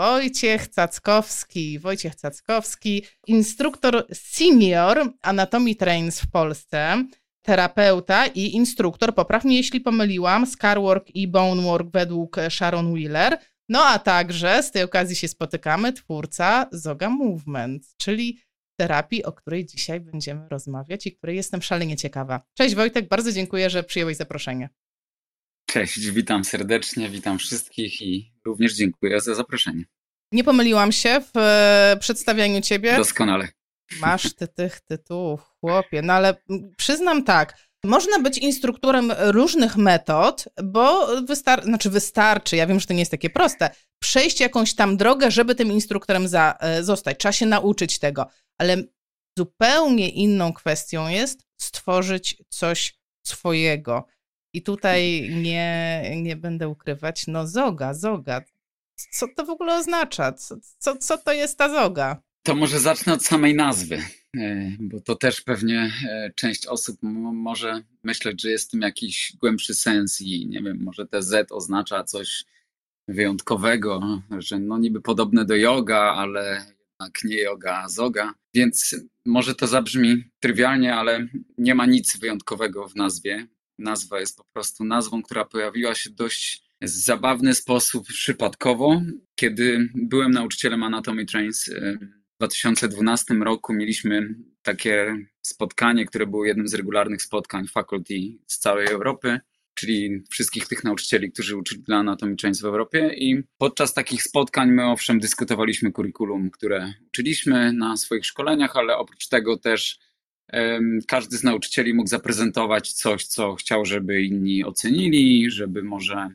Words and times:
Wojciech 0.00 0.68
Cackowski. 0.68 1.78
Wojciech 1.78 2.14
Cackowski, 2.16 3.02
instruktor 3.26 4.06
senior 4.12 5.12
Anatomy 5.22 5.74
Trains 5.74 6.20
w 6.20 6.30
Polsce, 6.30 7.04
terapeuta 7.42 8.26
i 8.26 8.54
instruktor, 8.54 9.14
popraw 9.14 9.44
mnie 9.44 9.56
jeśli 9.56 9.80
pomyliłam, 9.80 10.46
Scarwork 10.46 11.10
i 11.14 11.28
Bonework 11.28 11.88
według 11.92 12.36
Sharon 12.50 12.94
Wheeler. 12.94 13.38
No 13.68 13.84
a 13.84 13.98
także 13.98 14.62
z 14.62 14.70
tej 14.70 14.82
okazji 14.82 15.16
się 15.16 15.28
spotykamy, 15.28 15.92
twórca 15.92 16.68
Zoga 16.72 17.10
Movement, 17.10 17.94
czyli 17.96 18.40
terapii, 18.76 19.24
o 19.24 19.32
której 19.32 19.66
dzisiaj 19.66 20.00
będziemy 20.00 20.48
rozmawiać 20.48 21.06
i 21.06 21.12
której 21.12 21.36
jestem 21.36 21.62
szalenie 21.62 21.96
ciekawa. 21.96 22.40
Cześć 22.54 22.74
Wojtek, 22.74 23.08
bardzo 23.08 23.32
dziękuję, 23.32 23.70
że 23.70 23.82
przyjąłeś 23.82 24.16
zaproszenie. 24.16 24.68
Cześć, 25.66 26.10
witam 26.10 26.44
serdecznie, 26.44 27.08
witam 27.08 27.38
wszystkich 27.38 28.02
i 28.02 28.29
również 28.44 28.74
dziękuję 28.74 29.20
za 29.20 29.34
zaproszenie. 29.34 29.84
Nie 30.32 30.44
pomyliłam 30.44 30.92
się 30.92 31.20
w 31.34 31.36
e, 31.36 31.96
przedstawianiu 32.00 32.60
ciebie. 32.60 32.96
Doskonale. 32.96 33.48
Masz 34.00 34.34
ty 34.34 34.48
tych 34.48 34.80
tytułów, 34.80 35.40
chłopie. 35.60 36.02
No 36.02 36.12
ale 36.12 36.36
przyznam 36.76 37.24
tak, 37.24 37.56
można 37.84 38.18
być 38.18 38.38
instruktorem 38.38 39.12
różnych 39.18 39.76
metod, 39.76 40.44
bo 40.64 41.06
wystar 41.22 41.64
znaczy 41.64 41.90
wystarczy, 41.90 42.56
ja 42.56 42.66
wiem, 42.66 42.80
że 42.80 42.86
to 42.86 42.92
nie 42.92 42.98
jest 42.98 43.10
takie 43.10 43.30
proste, 43.30 43.70
przejść 44.02 44.40
jakąś 44.40 44.74
tam 44.74 44.96
drogę, 44.96 45.30
żeby 45.30 45.54
tym 45.54 45.72
instruktorem 45.72 46.28
za, 46.28 46.56
e, 46.60 46.84
zostać. 46.84 47.18
Trzeba 47.18 47.32
się 47.32 47.46
nauczyć 47.46 47.98
tego, 47.98 48.26
ale 48.58 48.76
zupełnie 49.38 50.08
inną 50.08 50.52
kwestią 50.52 51.08
jest 51.08 51.46
stworzyć 51.60 52.42
coś 52.48 53.00
swojego. 53.26 54.06
I 54.52 54.62
tutaj 54.62 55.30
nie, 55.42 56.02
nie 56.16 56.36
będę 56.36 56.68
ukrywać, 56.68 57.26
no 57.26 57.46
zoga, 57.46 57.94
zoga. 57.94 58.42
Co 59.12 59.26
to 59.36 59.44
w 59.44 59.50
ogóle 59.50 59.78
oznacza? 59.78 60.32
Co, 60.32 60.56
co, 60.78 60.96
co 60.96 61.18
to 61.18 61.32
jest 61.32 61.58
ta 61.58 61.68
zoga? 61.68 62.22
To 62.42 62.54
może 62.54 62.80
zacznę 62.80 63.12
od 63.12 63.24
samej 63.24 63.54
nazwy, 63.54 64.02
e, 64.36 64.72
bo 64.80 65.00
to 65.00 65.14
też 65.14 65.40
pewnie 65.40 65.92
e, 66.08 66.30
część 66.36 66.66
osób 66.66 66.98
może 67.32 67.82
myśleć, 68.02 68.42
że 68.42 68.50
jest 68.50 68.68
w 68.68 68.70
tym 68.70 68.80
jakiś 68.80 69.36
głębszy 69.40 69.74
sens 69.74 70.20
i 70.20 70.46
nie 70.46 70.62
wiem, 70.62 70.82
może 70.82 71.06
te 71.06 71.22
Z 71.22 71.52
oznacza 71.52 72.04
coś 72.04 72.44
wyjątkowego, 73.08 74.22
że 74.38 74.58
no 74.58 74.78
niby 74.78 75.00
podobne 75.00 75.44
do 75.44 75.56
yoga, 75.56 76.00
ale 76.00 76.64
jednak 77.00 77.24
nie 77.24 77.36
yoga, 77.36 77.82
a 77.84 77.88
zoga. 77.88 78.34
Więc 78.54 78.96
może 79.26 79.54
to 79.54 79.66
zabrzmi 79.66 80.24
trywialnie, 80.40 80.94
ale 80.94 81.28
nie 81.58 81.74
ma 81.74 81.86
nic 81.86 82.18
wyjątkowego 82.18 82.88
w 82.88 82.96
nazwie. 82.96 83.46
Nazwa 83.80 84.20
jest 84.20 84.36
po 84.36 84.44
prostu 84.52 84.84
nazwą, 84.84 85.22
która 85.22 85.44
pojawiła 85.44 85.94
się 85.94 86.10
dość 86.10 86.70
zabawny 86.82 87.54
sposób 87.54 88.06
przypadkowo. 88.06 89.02
Kiedy 89.34 89.88
byłem 89.94 90.30
nauczycielem 90.30 90.82
Anatomy 90.82 91.26
Trains 91.26 91.68
y, 91.68 91.98
w 92.34 92.38
2012 92.38 93.34
roku, 93.34 93.72
mieliśmy 93.72 94.34
takie 94.62 95.16
spotkanie, 95.42 96.06
które 96.06 96.26
było 96.26 96.44
jednym 96.44 96.68
z 96.68 96.74
regularnych 96.74 97.22
spotkań 97.22 97.66
faculty 97.66 98.14
z 98.46 98.58
całej 98.58 98.86
Europy, 98.86 99.40
czyli 99.74 100.22
wszystkich 100.30 100.68
tych 100.68 100.84
nauczycieli, 100.84 101.32
którzy 101.32 101.56
uczyli 101.56 101.82
dla 101.82 101.96
Anatomy 101.96 102.36
Trains 102.36 102.60
w 102.60 102.64
Europie. 102.64 103.14
I 103.16 103.42
podczas 103.58 103.94
takich 103.94 104.22
spotkań 104.22 104.70
my 104.70 104.86
owszem 104.86 105.20
dyskutowaliśmy 105.20 105.92
kurikulum, 105.92 106.50
które 106.50 106.94
uczyliśmy 107.08 107.72
na 107.72 107.96
swoich 107.96 108.26
szkoleniach, 108.26 108.76
ale 108.76 108.96
oprócz 108.96 109.28
tego 109.28 109.56
też 109.58 109.98
każdy 111.08 111.36
z 111.36 111.44
nauczycieli 111.44 111.94
mógł 111.94 112.08
zaprezentować 112.08 112.92
coś, 112.92 113.26
co 113.26 113.54
chciał, 113.54 113.84
żeby 113.84 114.22
inni 114.22 114.64
ocenili, 114.64 115.50
żeby 115.50 115.82
może 115.82 116.28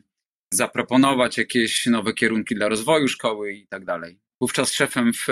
zaproponować 0.52 1.38
jakieś 1.38 1.86
nowe 1.86 2.12
kierunki 2.12 2.54
dla 2.54 2.68
rozwoju 2.68 3.08
szkoły 3.08 3.52
i 3.52 3.66
tak 3.66 3.84
dalej. 3.84 4.18
Wówczas 4.40 4.72
szefem 4.72 5.12
w 5.12 5.26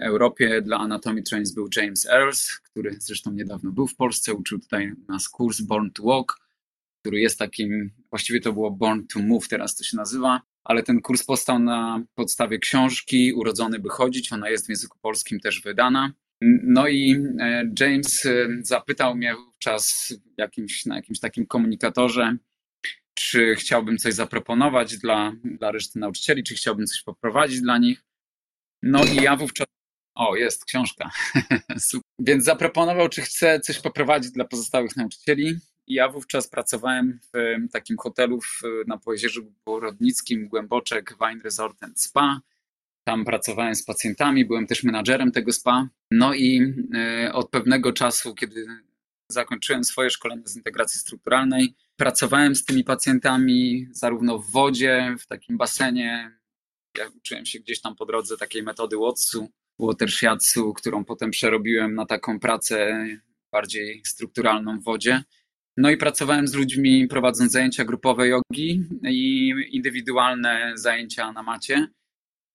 Europie 0.00 0.62
dla 0.62 0.78
Anatomy 0.78 1.22
Trains 1.22 1.52
był 1.52 1.68
James 1.76 2.06
Earls, 2.06 2.50
który 2.50 2.96
zresztą 3.00 3.32
niedawno 3.32 3.72
był 3.72 3.86
w 3.86 3.96
Polsce, 3.96 4.34
uczył 4.34 4.58
tutaj 4.58 4.92
nas 5.08 5.28
kurs 5.28 5.60
Born 5.60 5.90
to 5.90 6.02
Walk, 6.02 6.38
który 7.00 7.20
jest 7.20 7.38
takim, 7.38 7.90
właściwie 8.10 8.40
to 8.40 8.52
było 8.52 8.70
Born 8.70 9.06
to 9.06 9.20
Move, 9.20 9.48
teraz 9.48 9.76
to 9.76 9.84
się 9.84 9.96
nazywa, 9.96 10.40
ale 10.64 10.82
ten 10.82 11.00
kurs 11.00 11.24
powstał 11.24 11.58
na 11.58 12.02
podstawie 12.14 12.58
książki 12.58 13.32
Urodzony 13.32 13.78
by 13.78 13.88
chodzić, 13.88 14.32
ona 14.32 14.50
jest 14.50 14.66
w 14.66 14.68
języku 14.68 14.98
polskim 15.02 15.40
też 15.40 15.60
wydana. 15.60 16.12
No 16.40 16.88
i 16.88 17.16
e, 17.40 17.70
James 17.80 18.26
e, 18.26 18.48
zapytał 18.62 19.16
mnie 19.16 19.34
wówczas 19.34 20.14
jakimś, 20.36 20.86
na 20.86 20.96
jakimś 20.96 21.20
takim 21.20 21.46
komunikatorze, 21.46 22.36
czy 23.14 23.54
chciałbym 23.54 23.98
coś 23.98 24.14
zaproponować 24.14 24.98
dla, 24.98 25.32
dla 25.44 25.70
reszty 25.70 25.98
nauczycieli, 25.98 26.42
czy 26.42 26.54
chciałbym 26.54 26.86
coś 26.86 27.02
poprowadzić 27.02 27.60
dla 27.60 27.78
nich. 27.78 28.04
No 28.82 29.04
i 29.04 29.16
ja 29.16 29.36
wówczas. 29.36 29.66
O, 30.14 30.36
jest 30.36 30.64
książka. 30.64 31.10
Więc 32.18 32.44
zaproponował, 32.44 33.08
czy 33.08 33.22
chcę 33.22 33.60
coś 33.60 33.80
poprowadzić 33.80 34.32
dla 34.32 34.44
pozostałych 34.44 34.96
nauczycieli. 34.96 35.58
I 35.86 35.94
ja 35.94 36.08
wówczas 36.08 36.48
pracowałem 36.48 37.20
w 37.34 37.72
takim 37.72 37.96
hotelu 37.96 38.40
na 38.86 38.98
Pojezierzu 38.98 39.52
Borodnickim, 39.64 40.48
Głęboczek 40.48 41.14
Wine 41.20 41.40
Resort 41.42 41.82
and 41.82 42.00
Spa. 42.00 42.40
Tam 43.08 43.24
pracowałem 43.24 43.74
z 43.74 43.84
pacjentami, 43.84 44.44
byłem 44.44 44.66
też 44.66 44.84
menadżerem 44.84 45.32
tego 45.32 45.52
spa. 45.52 45.88
No 46.10 46.34
i 46.34 46.74
e, 46.94 47.32
od 47.32 47.50
pewnego 47.50 47.92
czasu, 47.92 48.34
kiedy 48.34 48.66
zakończyłem 49.32 49.84
swoje 49.84 50.10
szkolenie 50.10 50.42
z 50.44 50.56
integracji 50.56 51.00
strukturalnej, 51.00 51.74
pracowałem 51.96 52.54
z 52.54 52.64
tymi 52.64 52.84
pacjentami 52.84 53.88
zarówno 53.90 54.38
w 54.38 54.50
wodzie, 54.50 55.16
w 55.18 55.26
takim 55.26 55.56
basenie. 55.56 56.38
Ja 56.98 57.08
uczyłem 57.16 57.46
się 57.46 57.58
gdzieś 57.60 57.80
tam 57.80 57.96
po 57.96 58.06
drodze 58.06 58.36
takiej 58.36 58.62
metody 58.62 58.96
Watsu, 58.96 59.48
water 59.78 60.10
shiatsu, 60.10 60.72
którą 60.72 61.04
potem 61.04 61.30
przerobiłem 61.30 61.94
na 61.94 62.06
taką 62.06 62.40
pracę 62.40 63.06
bardziej 63.52 64.02
strukturalną 64.06 64.80
w 64.80 64.84
wodzie. 64.84 65.22
No 65.76 65.90
i 65.90 65.96
pracowałem 65.96 66.48
z 66.48 66.54
ludźmi 66.54 67.08
prowadząc 67.08 67.52
zajęcia 67.52 67.84
grupowe 67.84 68.28
jogi 68.28 68.84
i 69.04 69.54
indywidualne 69.70 70.72
zajęcia 70.74 71.32
na 71.32 71.42
macie. 71.42 71.88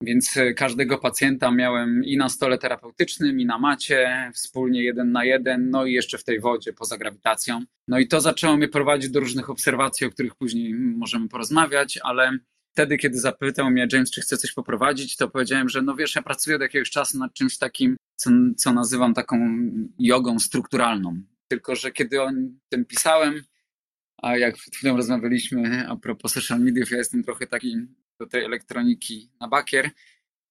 Więc 0.03 0.37
e, 0.37 0.53
każdego 0.53 0.97
pacjenta 0.97 1.51
miałem 1.51 2.03
i 2.03 2.17
na 2.17 2.29
stole 2.29 2.57
terapeutycznym, 2.57 3.39
i 3.39 3.45
na 3.45 3.59
macie, 3.59 4.31
wspólnie 4.33 4.83
jeden 4.83 5.11
na 5.11 5.25
jeden, 5.25 5.69
no 5.69 5.85
i 5.85 5.93
jeszcze 5.93 6.17
w 6.17 6.23
tej 6.23 6.39
wodzie 6.39 6.73
poza 6.73 6.97
grawitacją. 6.97 7.61
No 7.87 7.99
i 7.99 8.07
to 8.07 8.21
zaczęło 8.21 8.57
mnie 8.57 8.67
prowadzić 8.67 9.09
do 9.09 9.19
różnych 9.19 9.49
obserwacji, 9.49 10.07
o 10.07 10.09
których 10.09 10.35
później 10.35 10.73
możemy 10.73 11.29
porozmawiać, 11.29 11.99
ale 12.03 12.37
wtedy, 12.73 12.97
kiedy 12.97 13.19
zapytał 13.19 13.71
mnie 13.71 13.87
James, 13.93 14.11
czy 14.11 14.21
chce 14.21 14.37
coś 14.37 14.51
poprowadzić, 14.51 15.17
to 15.17 15.29
powiedziałem, 15.29 15.69
że 15.69 15.81
no 15.81 15.95
wiesz, 15.95 16.15
ja 16.15 16.21
pracuję 16.21 16.55
od 16.55 16.61
jakiegoś 16.61 16.89
czasu 16.89 17.19
nad 17.19 17.33
czymś 17.33 17.57
takim, 17.57 17.97
co, 18.15 18.29
co 18.57 18.73
nazywam 18.73 19.13
taką 19.13 19.57
jogą 19.99 20.39
strukturalną. 20.39 21.21
Tylko, 21.47 21.75
że 21.75 21.91
kiedy 21.91 22.21
o 22.21 22.29
tym 22.69 22.85
pisałem, 22.85 23.43
a 24.21 24.37
jak 24.37 24.55
przed 24.55 24.75
chwilą 24.75 24.97
rozmawialiśmy 24.97 25.87
a 25.87 25.95
propos 25.95 26.33
social 26.33 26.59
mediów, 26.59 26.91
ja 26.91 26.97
jestem 26.97 27.23
trochę 27.23 27.47
taki 27.47 27.77
do 28.23 28.29
tej 28.29 28.43
elektroniki 28.43 29.29
na 29.39 29.47
bakier 29.47 29.89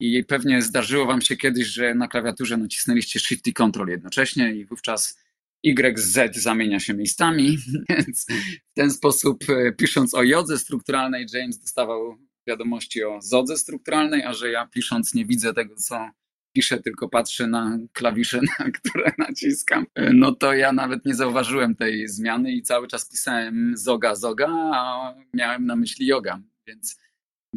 i 0.00 0.24
pewnie 0.24 0.62
zdarzyło 0.62 1.06
wam 1.06 1.20
się 1.20 1.36
kiedyś, 1.36 1.66
że 1.66 1.94
na 1.94 2.08
klawiaturze 2.08 2.56
nacisnęliście 2.56 3.20
Shift 3.20 3.46
i 3.46 3.52
Control 3.52 3.88
jednocześnie 3.88 4.54
i 4.54 4.64
wówczas 4.64 5.18
Y 5.62 5.98
z 5.98 6.12
Z 6.12 6.36
zamienia 6.36 6.80
się 6.80 6.94
miejscami, 6.94 7.58
więc 7.88 8.26
w 8.70 8.74
ten 8.74 8.90
sposób 8.90 9.44
e, 9.48 9.72
pisząc 9.72 10.14
o 10.14 10.22
jodze 10.22 10.58
strukturalnej 10.58 11.26
James 11.32 11.58
dostawał 11.58 12.16
wiadomości 12.46 13.04
o 13.04 13.20
zodze 13.22 13.56
strukturalnej, 13.56 14.22
a 14.22 14.32
że 14.32 14.50
ja 14.50 14.66
pisząc 14.66 15.14
nie 15.14 15.24
widzę 15.24 15.54
tego, 15.54 15.76
co 15.76 16.10
piszę, 16.52 16.80
tylko 16.80 17.08
patrzę 17.08 17.46
na 17.46 17.78
klawisze, 17.92 18.40
na 18.58 18.70
które 18.70 19.12
naciskam, 19.18 19.86
e, 19.94 20.12
no 20.12 20.32
to 20.32 20.54
ja 20.54 20.72
nawet 20.72 21.06
nie 21.06 21.14
zauważyłem 21.14 21.76
tej 21.76 22.08
zmiany 22.08 22.52
i 22.52 22.62
cały 22.62 22.88
czas 22.88 23.08
pisałem 23.10 23.76
zoga, 23.76 24.14
zoga, 24.14 24.48
a 24.74 25.14
miałem 25.34 25.66
na 25.66 25.76
myśli 25.76 26.06
yoga, 26.06 26.40
więc 26.66 26.98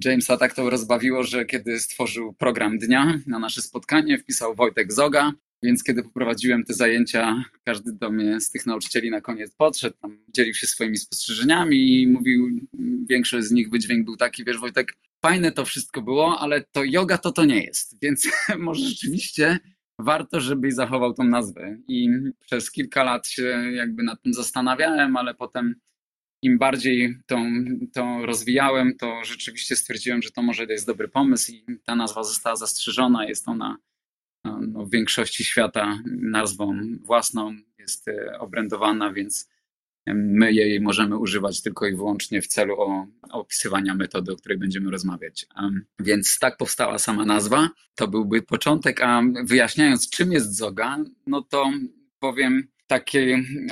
Jamesa 0.03 0.38
tak 0.38 0.53
to 0.53 0.69
rozbawiło, 0.69 1.24
że 1.24 1.45
kiedy 1.45 1.80
stworzył 1.80 2.33
program 2.33 2.77
dnia 2.77 3.19
na 3.27 3.39
nasze 3.39 3.62
spotkanie, 3.62 4.18
wpisał 4.18 4.56
Wojtek 4.56 4.94
Zoga, 4.94 5.31
więc 5.63 5.83
kiedy 5.83 6.03
poprowadziłem 6.03 6.63
te 6.63 6.74
zajęcia, 6.74 7.44
każdy 7.63 7.94
do 7.94 8.12
mnie 8.12 8.42
z 8.42 8.51
tych 8.51 8.65
nauczycieli 8.65 9.12
na 9.12 9.21
koniec 9.21 9.56
podszedł, 9.56 9.97
tam 10.01 10.18
dzielił 10.30 10.53
się 10.53 10.68
swoimi 10.68 10.97
spostrzeżeniami 10.97 12.01
i 12.01 12.07
mówił, 12.07 12.50
większość 13.09 13.47
z 13.47 13.51
nich 13.51 13.69
wydźwięk 13.69 14.06
był 14.06 14.18
taki, 14.18 14.45
wiesz 14.45 14.59
Wojtek, 14.59 14.94
fajne 15.21 15.51
to 15.51 15.65
wszystko 15.65 16.01
było, 16.01 16.39
ale 16.39 16.62
to 16.71 16.83
yoga 16.83 17.18
to 17.18 17.31
to 17.31 17.45
nie 17.45 17.63
jest, 17.63 17.95
więc 18.01 18.30
może 18.59 18.89
rzeczywiście 18.89 19.59
warto, 20.00 20.41
żebyś 20.41 20.74
zachował 20.74 21.13
tą 21.13 21.24
nazwę. 21.24 21.77
I 21.88 22.09
przez 22.39 22.71
kilka 22.71 23.03
lat 23.03 23.27
się 23.27 23.71
jakby 23.74 24.03
nad 24.03 24.21
tym 24.21 24.33
zastanawiałem, 24.33 25.18
ale 25.18 25.33
potem 25.33 25.75
im 26.41 26.57
bardziej 26.57 27.17
tą, 27.25 27.51
tą 27.93 28.25
rozwijałem, 28.25 28.97
to 28.97 29.21
rzeczywiście 29.23 29.75
stwierdziłem, 29.75 30.21
że 30.21 30.31
to 30.31 30.41
może 30.41 30.63
jest 30.63 30.87
dobry 30.87 31.07
pomysł 31.07 31.51
i 31.51 31.65
ta 31.85 31.95
nazwa 31.95 32.23
została 32.23 32.55
zastrzeżona. 32.55 33.25
Jest 33.25 33.47
ona 33.47 33.77
no, 34.43 34.85
w 34.85 34.91
większości 34.91 35.43
świata 35.43 35.99
nazwą 36.05 36.79
własną, 37.01 37.55
jest 37.79 38.07
e, 38.07 38.39
obrędowana, 38.39 39.13
więc 39.13 39.49
My 40.07 40.53
jej 40.53 40.81
możemy 40.81 41.17
używać 41.17 41.61
tylko 41.61 41.87
i 41.87 41.95
wyłącznie 41.95 42.41
w 42.41 42.47
celu 42.47 42.77
opisywania 43.29 43.95
metody, 43.95 44.31
o 44.31 44.35
której 44.35 44.57
będziemy 44.57 44.91
rozmawiać. 44.91 45.47
Więc 45.99 46.39
tak 46.39 46.57
powstała 46.57 46.99
sama 46.99 47.25
nazwa. 47.25 47.69
To 47.95 48.07
byłby 48.07 48.41
początek, 48.41 49.01
a 49.01 49.21
wyjaśniając, 49.43 50.09
czym 50.09 50.31
jest 50.31 50.57
zoga, 50.57 50.97
no 51.27 51.41
to 51.41 51.71
powiem 52.19 52.67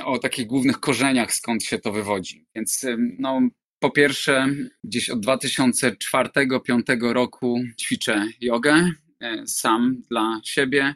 o 0.04 0.18
takich 0.18 0.46
głównych 0.46 0.80
korzeniach, 0.80 1.32
skąd 1.32 1.64
się 1.64 1.78
to 1.78 1.92
wywodzi. 1.92 2.46
Więc 2.54 2.86
no, 3.18 3.40
po 3.78 3.90
pierwsze, 3.90 4.46
gdzieś 4.84 5.10
od 5.10 5.26
2004-2005 5.26 7.12
roku 7.12 7.60
ćwiczę 7.80 8.26
jogę 8.40 8.90
e, 9.20 9.46
sam 9.46 10.02
dla 10.10 10.40
siebie 10.44 10.94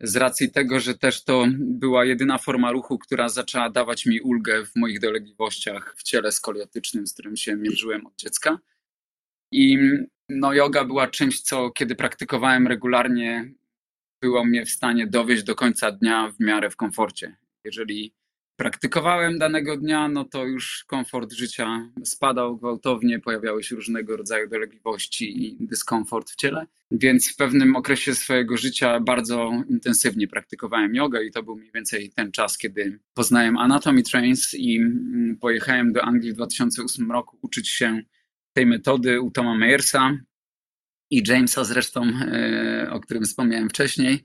z 0.00 0.16
racji 0.16 0.50
tego, 0.50 0.80
że 0.80 0.98
też 0.98 1.24
to 1.24 1.46
była 1.58 2.04
jedyna 2.04 2.38
forma 2.38 2.72
ruchu, 2.72 2.98
która 2.98 3.28
zaczęła 3.28 3.70
dawać 3.70 4.06
mi 4.06 4.20
ulgę 4.20 4.64
w 4.66 4.76
moich 4.76 5.00
dolegliwościach 5.00 5.94
w 5.96 6.02
ciele 6.02 6.32
skoliotycznym, 6.32 7.06
z 7.06 7.12
którym 7.12 7.36
się 7.36 7.56
mierzyłem 7.56 8.06
od 8.06 8.16
dziecka. 8.16 8.58
I 9.52 9.78
no, 10.28 10.52
yoga 10.52 10.84
była 10.84 11.06
czymś, 11.06 11.40
co 11.40 11.70
kiedy 11.70 11.94
praktykowałem 11.94 12.66
regularnie, 12.66 13.52
było 14.20 14.44
mnie 14.44 14.66
w 14.66 14.70
stanie 14.70 15.06
dowieść 15.06 15.42
do 15.42 15.54
końca 15.54 15.92
dnia 15.92 16.32
w 16.32 16.40
miarę 16.40 16.70
w 16.70 16.76
komforcie. 16.76 17.36
Jeżeli 17.64 18.14
praktykowałem 18.56 19.38
danego 19.38 19.76
dnia, 19.76 20.08
no 20.08 20.24
to 20.24 20.44
już 20.44 20.84
komfort 20.84 21.32
życia 21.32 21.90
spadał 22.04 22.56
gwałtownie, 22.56 23.18
pojawiały 23.18 23.62
się 23.62 23.76
różnego 23.76 24.16
rodzaju 24.16 24.48
dolegliwości 24.48 25.46
i 25.46 25.66
dyskomfort 25.66 26.30
w 26.30 26.36
ciele. 26.36 26.66
Więc 26.90 27.32
w 27.32 27.36
pewnym 27.36 27.76
okresie 27.76 28.14
swojego 28.14 28.56
życia 28.56 29.00
bardzo 29.00 29.50
intensywnie 29.68 30.28
praktykowałem 30.28 30.94
jogę 30.94 31.24
i 31.24 31.30
to 31.30 31.42
był 31.42 31.56
mniej 31.56 31.70
więcej 31.74 32.10
ten 32.10 32.32
czas, 32.32 32.58
kiedy 32.58 32.98
poznałem 33.14 33.58
Anatomy 33.58 34.02
Trains 34.02 34.54
i 34.54 34.76
mm, 34.76 35.36
pojechałem 35.40 35.92
do 35.92 36.02
Anglii 36.02 36.32
w 36.32 36.36
2008 36.36 37.12
roku 37.12 37.38
uczyć 37.42 37.68
się 37.68 38.02
tej 38.52 38.66
metody 38.66 39.20
u 39.20 39.30
Toma 39.30 39.54
Meyersa 39.54 40.18
i 41.10 41.22
Jamesa 41.28 41.64
zresztą, 41.64 42.02
e, 42.02 42.90
o 42.90 43.00
którym 43.00 43.24
wspomniałem 43.24 43.68
wcześniej. 43.68 44.22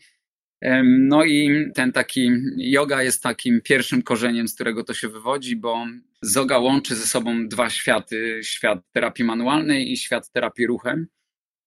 No 0.84 1.26
i 1.26 1.66
ten 1.76 1.92
taki 1.92 2.30
yoga 2.58 3.04
jest 3.04 3.24
takim 3.24 3.62
pierwszym 3.62 4.02
korzeniem, 4.02 4.48
z 4.48 4.56
którego 4.56 4.84
to 4.84 4.94
się 4.94 5.10
wywodzi, 5.10 5.56
bo 5.56 5.86
zoga 6.22 6.58
łączy 6.58 6.96
ze 6.96 7.06
sobą 7.06 7.48
dwa 7.48 7.70
światy: 7.70 8.40
świat 8.44 8.80
terapii 8.92 9.26
manualnej 9.26 9.92
i 9.92 9.98
świat 9.98 10.32
terapii 10.32 10.68
ruchem. 10.68 11.08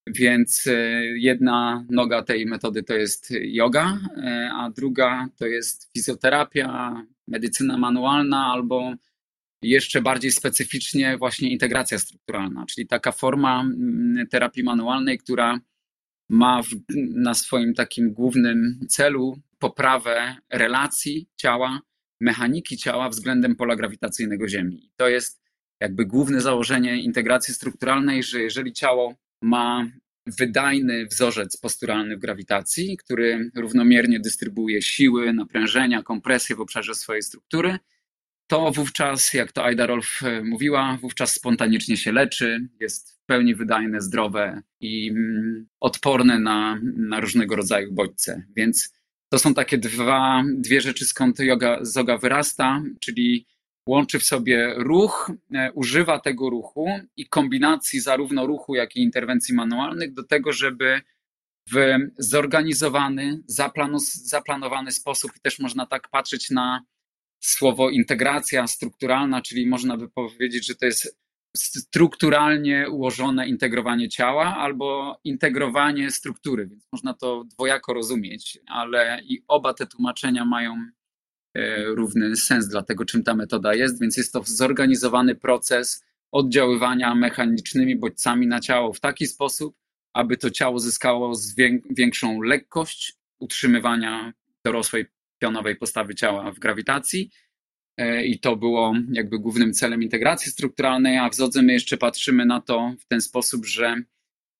Więc 0.06 0.66
e, 0.66 0.72
jedna 1.18 1.86
noga 1.90 2.22
tej 2.22 2.46
metody 2.46 2.82
to 2.82 2.94
jest 2.94 3.34
yoga, 3.40 3.98
e, 4.16 4.50
a 4.52 4.70
druga 4.70 5.28
to 5.36 5.46
jest 5.46 5.92
fizjoterapia, 5.92 6.94
medycyna 7.28 7.78
manualna 7.78 8.46
albo 8.46 8.94
jeszcze 9.62 10.02
bardziej 10.02 10.32
specyficznie 10.32 11.18
właśnie 11.18 11.50
integracja 11.50 11.98
strukturalna, 11.98 12.66
czyli 12.66 12.86
taka 12.86 13.12
forma 13.12 13.60
mm, 13.60 14.26
terapii 14.26 14.64
manualnej, 14.64 15.18
która 15.18 15.60
ma 16.28 16.62
w, 16.62 16.68
na 17.14 17.34
swoim 17.34 17.74
takim 17.74 18.12
głównym 18.12 18.80
celu 18.88 19.40
poprawę 19.58 20.36
relacji 20.50 21.28
ciała, 21.36 21.80
mechaniki 22.20 22.76
ciała 22.76 23.08
względem 23.08 23.56
pola 23.56 23.76
grawitacyjnego 23.76 24.48
Ziemi. 24.48 24.90
To 24.96 25.08
jest 25.08 25.42
jakby 25.80 26.06
główne 26.06 26.40
założenie 26.40 27.02
integracji 27.02 27.54
strukturalnej, 27.54 28.22
że 28.22 28.40
jeżeli 28.40 28.72
ciało 28.72 29.14
ma 29.42 29.90
wydajny 30.26 31.06
wzorzec 31.06 31.56
posturalny 31.56 32.16
w 32.16 32.20
grawitacji, 32.20 32.96
który 32.96 33.50
równomiernie 33.54 34.20
dystrybuuje 34.20 34.82
siły, 34.82 35.32
naprężenia, 35.32 36.02
kompresję 36.02 36.56
w 36.56 36.60
obszarze 36.60 36.94
swojej 36.94 37.22
struktury, 37.22 37.78
to 38.48 38.72
wówczas, 38.72 39.34
jak 39.34 39.52
to 39.52 39.64
Aida 39.64 39.86
Rolf 39.86 40.22
e, 40.22 40.42
mówiła, 40.42 40.98
wówczas 41.00 41.32
spontanicznie 41.32 41.96
się 41.96 42.12
leczy, 42.12 42.68
jest 42.80 43.12
w 43.12 43.26
pełni 43.26 43.54
wydajne, 43.54 44.00
zdrowe 44.00 44.62
i 44.80 45.10
mm, 45.10 45.68
odporne 45.80 46.38
na, 46.38 46.80
na 46.96 47.20
różnego 47.20 47.56
rodzaju 47.56 47.92
bodźce. 47.92 48.46
Więc 48.56 48.92
to 49.32 49.38
są 49.38 49.54
takie 49.54 49.78
dwa, 49.78 50.44
dwie 50.54 50.80
rzeczy, 50.80 51.04
skąd 51.04 51.38
yoga, 51.38 51.78
zoga 51.82 52.18
wyrasta, 52.18 52.82
czyli 53.00 53.46
łączy 53.88 54.18
w 54.18 54.24
sobie 54.24 54.74
ruch, 54.76 55.32
e, 55.54 55.72
używa 55.72 56.20
tego 56.20 56.50
ruchu 56.50 56.86
i 57.16 57.26
kombinacji 57.26 58.00
zarówno 58.00 58.46
ruchu, 58.46 58.74
jak 58.74 58.96
i 58.96 59.02
interwencji 59.02 59.54
manualnych 59.54 60.14
do 60.14 60.24
tego, 60.24 60.52
żeby 60.52 61.00
w 61.72 61.98
zorganizowany, 62.18 63.42
zaplanowany 64.06 64.92
sposób, 64.92 65.32
i 65.36 65.40
też 65.40 65.58
można 65.58 65.86
tak 65.86 66.08
patrzeć 66.08 66.50
na 66.50 66.84
słowo 67.40 67.90
integracja 67.90 68.66
strukturalna, 68.66 69.42
czyli 69.42 69.66
można 69.66 69.96
by 69.96 70.08
powiedzieć, 70.08 70.66
że 70.66 70.74
to 70.74 70.86
jest 70.86 71.18
strukturalnie 71.56 72.90
ułożone 72.90 73.48
integrowanie 73.48 74.08
ciała 74.08 74.56
albo 74.56 75.18
integrowanie 75.24 76.10
struktury, 76.10 76.66
więc 76.66 76.84
można 76.92 77.14
to 77.14 77.44
dwojako 77.44 77.94
rozumieć, 77.94 78.58
ale 78.66 79.20
i 79.24 79.42
oba 79.48 79.74
te 79.74 79.86
tłumaczenia 79.86 80.44
mają 80.44 80.74
e, 81.54 81.84
równy 81.84 82.36
sens 82.36 82.68
dla 82.68 82.82
tego, 82.82 83.04
czym 83.04 83.22
ta 83.22 83.34
metoda 83.34 83.74
jest, 83.74 84.00
więc 84.00 84.16
jest 84.16 84.32
to 84.32 84.42
zorganizowany 84.44 85.34
proces 85.34 86.04
oddziaływania 86.32 87.14
mechanicznymi 87.14 87.96
bodźcami 87.96 88.46
na 88.46 88.60
ciało 88.60 88.92
w 88.92 89.00
taki 89.00 89.26
sposób, 89.26 89.76
aby 90.12 90.36
to 90.36 90.50
ciało 90.50 90.78
zyskało 90.78 91.32
większą 91.90 92.40
lekkość 92.40 93.14
utrzymywania 93.38 94.32
dorosłej 94.64 95.06
pionowej 95.38 95.76
postawy 95.76 96.14
ciała 96.14 96.52
w 96.52 96.58
grawitacji. 96.58 97.30
E, 97.96 98.24
I 98.24 98.40
to 98.40 98.56
było 98.56 98.94
jakby 99.12 99.38
głównym 99.38 99.72
celem 99.72 100.02
integracji 100.02 100.52
strukturalnej, 100.52 101.18
a 101.18 101.28
w 101.28 101.34
Zodze 101.34 101.62
my 101.62 101.72
jeszcze 101.72 101.96
patrzymy 101.96 102.46
na 102.46 102.60
to 102.60 102.94
w 103.00 103.06
ten 103.06 103.20
sposób, 103.20 103.66
że 103.66 104.02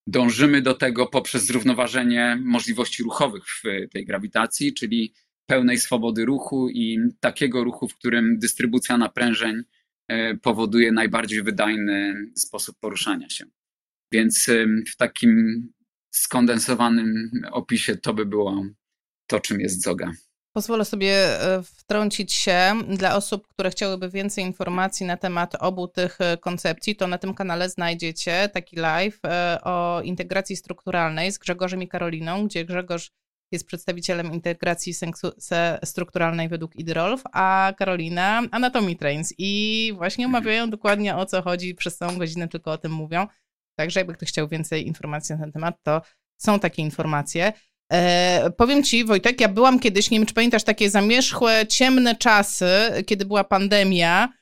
dążymy 0.06 0.62
do 0.62 0.75
tego 0.75 1.06
poprzez 1.06 1.46
zrównoważenie 1.46 2.38
możliwości 2.44 3.02
ruchowych 3.02 3.44
w 3.46 3.62
tej 3.92 4.06
grawitacji, 4.06 4.75
czyli 4.75 5.14
pełnej 5.46 5.78
swobody 5.78 6.25
ruchu 6.25 6.69
i 6.69 6.98
takiego 7.20 7.64
ruchu, 7.64 7.88
w 7.88 7.94
którym 7.94 8.38
dystrybucja 8.38 8.98
naprężeń 8.98 9.62
e, 10.08 10.36
powoduje 10.36 10.92
najbardziej 10.92 11.42
wydajny 11.42 12.14
sposób 12.36 12.76
poruszania 12.80 13.28
się. 13.30 13.44
Więc 14.12 14.50
w 14.92 14.96
takim 14.96 15.62
skondensowanym 16.10 17.30
opisie 17.52 17.96
to 17.96 18.14
by 18.14 18.26
było 18.26 18.64
to, 19.26 19.40
czym 19.40 19.60
jest 19.60 19.82
zoga. 19.82 20.12
Pozwolę 20.52 20.84
sobie 20.84 21.14
e, 21.14 21.62
wtrącić 21.62 22.32
się 22.32 22.74
dla 22.96 23.16
osób, 23.16 23.48
które 23.48 23.70
chciałyby 23.70 24.08
więcej 24.08 24.44
informacji 24.44 25.06
na 25.06 25.16
temat 25.16 25.54
obu 25.60 25.88
tych 25.88 26.20
e, 26.20 26.36
koncepcji, 26.36 26.96
to 26.96 27.06
na 27.06 27.18
tym 27.18 27.34
kanale 27.34 27.68
znajdziecie 27.70 28.49
taki 28.49 28.76
live 28.76 29.18
e, 29.25 29.58
o 29.64 30.00
integracji 30.04 30.56
strukturalnej 30.56 31.32
z 31.32 31.38
Grzegorzem 31.38 31.82
i 31.82 31.88
Karoliną, 31.88 32.46
gdzie 32.46 32.64
Grzegorz 32.64 33.11
jest 33.52 33.66
przedstawicielem 33.66 34.32
integracji 34.32 34.94
strukturalnej 35.84 36.49
według 36.49 36.76
IDROLF, 36.76 37.23
a 37.32 37.73
Karolina 37.78 38.42
Anatomy 38.50 38.96
Trains 38.96 39.34
i 39.38 39.92
właśnie 39.96 40.25
mhm. 40.25 40.34
omawiają 40.34 40.70
dokładnie 40.70 41.16
o 41.16 41.26
co 41.26 41.42
chodzi, 41.42 41.75
przez 41.75 41.96
całą 41.96 42.18
godzinę 42.18 42.49
tylko 42.49 42.73
o 42.73 42.78
tym 42.78 42.92
mówią. 42.92 43.26
Także 43.78 44.00
jakby 44.00 44.14
ktoś 44.14 44.28
chciał 44.28 44.49
więcej 44.49 44.87
informacji 44.87 45.34
na 45.34 45.40
ten 45.40 45.52
temat, 45.52 45.82
to 45.82 46.02
są 46.40 46.61
takie 46.61 46.82
informacje. 46.82 47.52
E, 47.92 48.50
powiem 48.57 48.83
ci, 48.83 49.04
Wojtek, 49.04 49.40
ja 49.40 49.49
byłam 49.49 49.78
kiedyś, 49.78 50.11
nie 50.11 50.18
wiem, 50.18 50.26
czy 50.26 50.35
pamiętasz, 50.35 50.64
takie 50.64 50.90
zamierzchłe, 50.90 51.66
ciemne 51.68 52.16
czasy, 52.16 52.66
kiedy 53.07 53.25
była 53.25 53.45
pandemia 53.45 54.33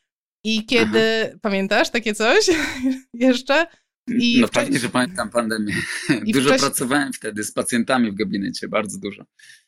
i 0.45 0.67
kiedy, 0.67 1.25
Aha. 1.29 1.39
pamiętasz 1.43 1.91
takie 1.91 2.15
coś 2.15 2.47
jeszcze? 3.15 3.67
I 4.09 4.39
no 4.41 4.49
pewnie, 4.49 4.79
że 4.79 4.89
pamiętam 4.89 5.31
pandemię. 5.31 5.75
Dużo 6.27 6.55
pracowałem 6.55 7.13
wtedy 7.13 7.45
z 7.45 7.53
pacjentami 7.53 8.13
w 8.13 8.15
gabinecie, 8.15 8.69
bardzo 8.69 8.99
dużo. 8.99 9.25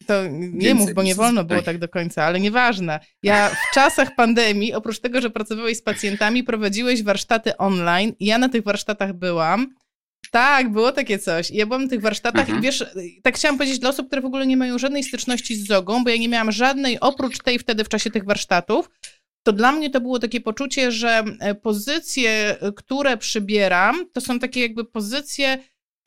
To 0.06 0.26
nie 0.28 0.68
Więcej 0.68 0.74
mów, 0.74 0.94
bo 0.94 1.02
nie 1.02 1.14
wolno 1.14 1.44
było 1.44 1.62
tak 1.62 1.78
do 1.78 1.88
końca, 1.88 2.24
ale 2.24 2.40
nieważne. 2.40 3.00
Ja 3.22 3.48
w 3.48 3.74
czasach 3.74 4.14
pandemii, 4.14 4.74
oprócz 4.74 4.98
tego, 5.00 5.20
że 5.20 5.30
pracowałeś 5.30 5.78
z 5.78 5.82
pacjentami, 5.82 6.44
prowadziłeś 6.44 7.02
warsztaty 7.02 7.56
online 7.56 8.12
ja 8.20 8.38
na 8.38 8.48
tych 8.48 8.64
warsztatach 8.64 9.12
byłam 9.12 9.74
tak, 10.30 10.72
było 10.72 10.92
takie 10.92 11.18
coś. 11.18 11.50
Ja 11.50 11.66
byłam 11.66 11.82
na 11.82 11.88
tych 11.88 12.00
warsztatach 12.00 12.40
mhm. 12.40 12.58
i 12.58 12.62
wiesz, 12.62 12.84
tak 13.22 13.36
chciałam 13.36 13.58
powiedzieć 13.58 13.78
dla 13.78 13.90
osób, 13.90 14.06
które 14.06 14.22
w 14.22 14.24
ogóle 14.24 14.46
nie 14.46 14.56
mają 14.56 14.78
żadnej 14.78 15.04
styczności 15.04 15.56
z 15.56 15.66
zogą, 15.66 16.04
bo 16.04 16.10
ja 16.10 16.16
nie 16.16 16.28
miałam 16.28 16.52
żadnej 16.52 17.00
oprócz 17.00 17.38
tej 17.38 17.58
wtedy 17.58 17.84
w 17.84 17.88
czasie 17.88 18.10
tych 18.10 18.24
warsztatów, 18.24 18.90
to 19.42 19.52
dla 19.52 19.72
mnie 19.72 19.90
to 19.90 20.00
było 20.00 20.18
takie 20.18 20.40
poczucie, 20.40 20.92
że 20.92 21.24
e, 21.40 21.54
pozycje, 21.54 22.56
które 22.76 23.16
przybieram, 23.16 24.06
to 24.12 24.20
są 24.20 24.38
takie 24.38 24.60
jakby 24.60 24.84
pozycje 24.84 25.58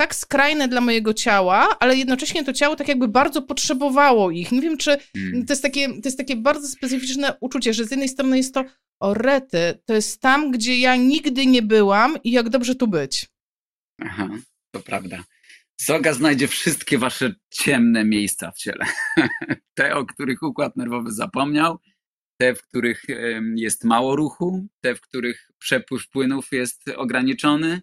tak 0.01 0.15
skrajne 0.15 0.67
dla 0.67 0.81
mojego 0.81 1.13
ciała, 1.13 1.79
ale 1.79 1.95
jednocześnie 1.97 2.43
to 2.43 2.53
ciało 2.53 2.75
tak 2.75 2.87
jakby 2.87 3.07
bardzo 3.07 3.41
potrzebowało 3.41 4.31
ich. 4.31 4.51
Nie 4.51 4.61
wiem, 4.61 4.77
czy 4.77 4.97
hmm. 5.13 5.45
to 5.45 5.53
jest 5.53 5.61
takie, 5.61 5.87
to 5.87 6.01
jest 6.05 6.17
takie 6.17 6.35
bardzo 6.35 6.67
specyficzne 6.67 7.33
uczucie, 7.39 7.73
że 7.73 7.85
z 7.85 7.91
jednej 7.91 8.09
strony 8.09 8.37
jest 8.37 8.53
to 8.53 8.63
o 8.99 9.13
rety, 9.13 9.79
to 9.85 9.93
jest 9.93 10.21
tam, 10.21 10.51
gdzie 10.51 10.77
ja 10.77 10.95
nigdy 10.95 11.45
nie 11.45 11.61
byłam 11.61 12.17
i 12.23 12.31
jak 12.31 12.49
dobrze 12.49 12.75
tu 12.75 12.87
być. 12.87 13.29
Aha, 14.05 14.29
to 14.71 14.79
prawda. 14.79 15.23
Zoga 15.77 16.13
znajdzie 16.13 16.47
wszystkie 16.47 16.97
wasze 16.97 17.35
ciemne 17.49 18.05
miejsca 18.05 18.51
w 18.51 18.57
ciele. 18.57 18.85
Te, 19.73 19.95
o 19.95 20.05
których 20.05 20.43
układ 20.43 20.75
nerwowy 20.75 21.11
zapomniał, 21.11 21.79
te, 22.37 22.55
w 22.55 22.61
których 22.61 23.03
jest 23.55 23.83
mało 23.83 24.15
ruchu, 24.15 24.67
te, 24.81 24.95
w 24.95 25.01
których 25.01 25.51
przepływ 25.59 26.09
płynów 26.09 26.51
jest 26.51 26.89
ograniczony 26.95 27.81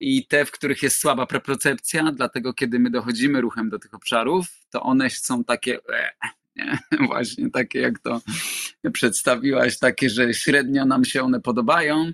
i 0.00 0.26
te, 0.26 0.44
w 0.44 0.50
których 0.50 0.82
jest 0.82 1.00
słaba 1.00 1.26
preprocepcja, 1.26 2.12
dlatego 2.12 2.54
kiedy 2.54 2.78
my 2.78 2.90
dochodzimy 2.90 3.40
ruchem 3.40 3.70
do 3.70 3.78
tych 3.78 3.94
obszarów, 3.94 4.46
to 4.70 4.82
one 4.82 5.10
są 5.10 5.44
takie, 5.44 5.78
nie? 6.56 6.78
właśnie 7.08 7.50
takie 7.50 7.80
jak 7.80 7.98
to 7.98 8.20
przedstawiłaś, 8.92 9.78
takie, 9.78 10.10
że 10.10 10.34
średnio 10.34 10.84
nam 10.84 11.04
się 11.04 11.22
one 11.22 11.40
podobają, 11.40 12.12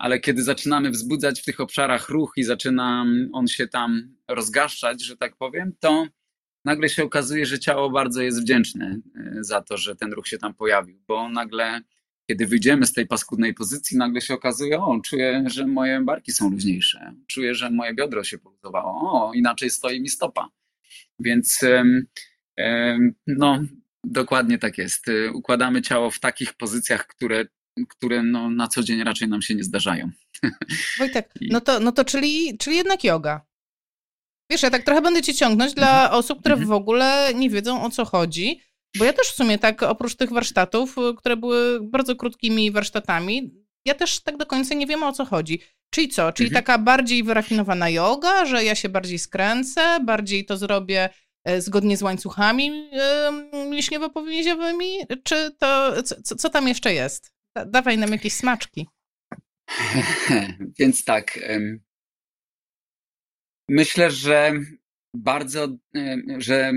ale 0.00 0.20
kiedy 0.20 0.42
zaczynamy 0.42 0.90
wzbudzać 0.90 1.40
w 1.40 1.44
tych 1.44 1.60
obszarach 1.60 2.08
ruch 2.08 2.32
i 2.36 2.44
zaczyna 2.44 3.06
on 3.32 3.48
się 3.48 3.68
tam 3.68 4.16
rozgaszczać, 4.28 5.04
że 5.04 5.16
tak 5.16 5.36
powiem, 5.36 5.72
to 5.80 6.06
nagle 6.64 6.88
się 6.88 7.04
okazuje, 7.04 7.46
że 7.46 7.58
ciało 7.58 7.90
bardzo 7.90 8.22
jest 8.22 8.40
wdzięczne 8.42 9.00
e, 9.16 9.44
za 9.44 9.62
to, 9.62 9.76
że 9.76 9.96
ten 9.96 10.12
ruch 10.12 10.28
się 10.28 10.38
tam 10.38 10.54
pojawił, 10.54 11.02
bo 11.08 11.28
nagle, 11.28 11.80
kiedy 12.30 12.46
wyjdziemy 12.46 12.86
z 12.86 12.92
tej 12.92 13.06
paskudnej 13.06 13.54
pozycji, 13.54 13.96
nagle 13.96 14.20
się 14.20 14.34
okazuje, 14.34 14.80
o, 14.80 15.00
czuję, 15.04 15.44
że 15.46 15.66
moje 15.66 16.00
barki 16.00 16.32
są 16.32 16.50
luźniejsze, 16.50 17.12
czuję, 17.26 17.54
że 17.54 17.70
moje 17.70 17.94
biodro 17.94 18.24
się 18.24 18.38
poluzowało, 18.38 19.00
o, 19.12 19.32
inaczej 19.34 19.70
stoi 19.70 20.00
mi 20.00 20.08
stopa. 20.08 20.48
Więc 21.18 21.64
no, 23.26 23.62
dokładnie 24.04 24.58
tak 24.58 24.78
jest. 24.78 25.08
E, 25.08 25.32
układamy 25.32 25.82
ciało 25.82 26.10
w 26.10 26.20
takich 26.20 26.54
pozycjach, 26.54 27.06
które 27.06 27.44
które 27.88 28.22
no, 28.22 28.50
na 28.50 28.68
co 28.68 28.82
dzień 28.82 29.04
raczej 29.04 29.28
nam 29.28 29.42
się 29.42 29.54
nie 29.54 29.64
zdarzają. 29.64 30.10
Wojtek, 30.98 31.32
no 31.40 31.60
to, 31.60 31.80
no 31.80 31.92
to 31.92 32.04
czyli, 32.04 32.58
czyli 32.58 32.76
jednak 32.76 33.04
yoga. 33.04 33.46
Wiesz, 34.50 34.62
ja 34.62 34.70
tak 34.70 34.82
trochę 34.82 35.02
będę 35.02 35.22
cię 35.22 35.34
ciągnąć 35.34 35.74
dla 35.74 36.02
mhm. 36.02 36.18
osób, 36.18 36.40
które 36.40 36.54
mhm. 36.54 36.68
w 36.68 36.72
ogóle 36.72 37.30
nie 37.34 37.50
wiedzą 37.50 37.82
o 37.82 37.90
co 37.90 38.04
chodzi, 38.04 38.60
bo 38.98 39.04
ja 39.04 39.12
też 39.12 39.28
w 39.28 39.34
sumie 39.34 39.58
tak 39.58 39.82
oprócz 39.82 40.16
tych 40.16 40.30
warsztatów, 40.30 40.96
które 41.16 41.36
były 41.36 41.80
bardzo 41.82 42.16
krótkimi 42.16 42.70
warsztatami, 42.70 43.54
ja 43.84 43.94
też 43.94 44.20
tak 44.20 44.36
do 44.36 44.46
końca 44.46 44.74
nie 44.74 44.86
wiem 44.86 45.02
o 45.02 45.12
co 45.12 45.24
chodzi. 45.24 45.60
Czyli 45.90 46.08
co? 46.08 46.32
Czyli 46.32 46.48
mhm. 46.48 46.64
taka 46.64 46.78
bardziej 46.78 47.22
wyrafinowana 47.22 47.88
yoga, 47.88 48.46
że 48.46 48.64
ja 48.64 48.74
się 48.74 48.88
bardziej 48.88 49.18
skręcę, 49.18 50.00
bardziej 50.04 50.44
to 50.44 50.56
zrobię 50.56 51.08
e, 51.44 51.60
zgodnie 51.60 51.96
z 51.96 52.02
łańcuchami 52.02 52.90
mięśniowo-powięziowymi, 53.70 55.06
czy 55.24 55.50
to, 55.58 56.02
co, 56.02 56.36
co 56.36 56.50
tam 56.50 56.68
jeszcze 56.68 56.94
jest? 56.94 57.32
Dawaj 57.66 57.98
nam 57.98 58.12
jakieś 58.12 58.32
smaczki. 58.32 58.86
Więc 60.78 61.04
tak. 61.04 61.38
Myślę, 63.68 64.10
że 64.10 64.52
bardzo, 65.14 65.68
że 66.38 66.72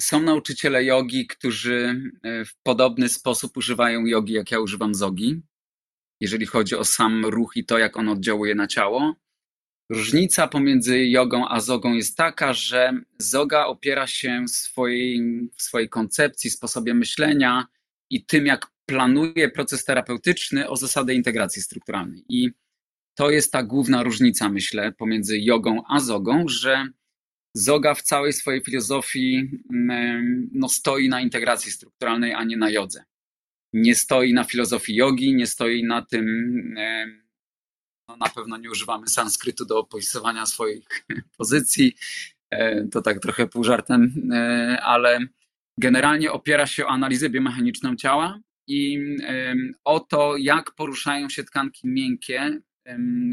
są 0.00 0.22
nauczyciele 0.22 0.84
jogi, 0.84 1.26
którzy 1.26 2.02
e, 2.22 2.44
w 2.44 2.56
podobny 2.62 3.08
sposób 3.08 3.56
używają 3.56 4.06
jogi, 4.06 4.32
jak 4.32 4.50
ja 4.50 4.60
używam 4.60 4.94
zogi, 4.94 5.42
jeżeli 6.20 6.46
chodzi 6.46 6.76
o 6.76 6.84
sam 6.84 7.26
ruch 7.26 7.56
i 7.56 7.64
to, 7.64 7.78
jak 7.78 7.96
on 7.96 8.08
oddziałuje 8.08 8.54
na 8.54 8.66
ciało. 8.66 9.14
Różnica 9.90 10.48
pomiędzy 10.48 11.06
jogą 11.06 11.48
a 11.48 11.60
zogą 11.60 11.92
jest 11.92 12.16
taka, 12.16 12.52
że 12.52 12.92
zoga 13.18 13.66
opiera 13.66 14.06
się 14.06 14.44
w 14.48 14.50
swojej, 14.50 15.20
w 15.56 15.62
swojej 15.62 15.88
koncepcji, 15.88 16.50
sposobie 16.50 16.94
myślenia 16.94 17.66
i 18.10 18.24
tym, 18.26 18.46
jak 18.46 18.71
planuje 18.86 19.48
proces 19.48 19.84
terapeutyczny 19.84 20.68
o 20.68 20.76
zasadę 20.76 21.14
integracji 21.14 21.62
strukturalnej. 21.62 22.24
I 22.28 22.50
to 23.14 23.30
jest 23.30 23.52
ta 23.52 23.62
główna 23.62 24.02
różnica, 24.02 24.48
myślę, 24.48 24.92
pomiędzy 24.92 25.38
jogą 25.38 25.82
a 25.88 26.00
zogą, 26.00 26.44
że 26.48 26.86
zoga 27.54 27.94
w 27.94 28.02
całej 28.02 28.32
swojej 28.32 28.62
filozofii 28.64 29.50
mm, 29.70 30.50
no, 30.52 30.68
stoi 30.68 31.08
na 31.08 31.20
integracji 31.20 31.72
strukturalnej, 31.72 32.34
a 32.34 32.44
nie 32.44 32.56
na 32.56 32.70
jodze. 32.70 33.04
Nie 33.72 33.94
stoi 33.94 34.34
na 34.34 34.44
filozofii 34.44 34.94
jogi, 34.94 35.34
nie 35.34 35.46
stoi 35.46 35.84
na 35.84 36.02
tym, 36.02 36.24
no, 38.08 38.16
na 38.16 38.28
pewno 38.28 38.56
nie 38.56 38.70
używamy 38.70 39.08
sanskrytu 39.08 39.64
do 39.64 39.78
opisywania 39.78 40.46
swoich 40.46 40.86
pozycji, 41.38 41.94
e, 42.50 42.84
to 42.84 43.02
tak 43.02 43.20
trochę 43.20 43.46
pół 43.46 43.64
żartem, 43.64 44.30
e, 44.32 44.80
ale 44.82 45.18
generalnie 45.78 46.32
opiera 46.32 46.66
się 46.66 46.86
o 46.86 46.88
analizę 46.88 47.30
biomechaniczną 47.30 47.96
ciała 47.96 48.40
i 48.66 48.98
o 49.84 50.00
to, 50.00 50.36
jak 50.36 50.74
poruszają 50.74 51.28
się 51.28 51.44
tkanki 51.44 51.88
miękkie 51.88 52.60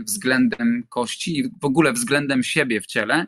względem 0.06 0.84
kości 0.90 1.40
i 1.40 1.50
w 1.62 1.66
ogóle 1.66 1.94
względem 1.94 2.44
siebie 2.44 2.82
w 2.82 2.86
ciele, 2.86 3.26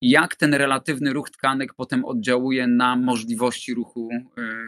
jak 0.00 0.36
ten 0.36 0.54
relatywny 0.54 1.12
ruch 1.12 1.30
tkanek 1.30 1.74
potem 1.74 2.04
oddziałuje 2.04 2.66
na 2.66 2.96
możliwości 2.96 3.74
ruchu 3.74 4.08
e, 4.12 4.20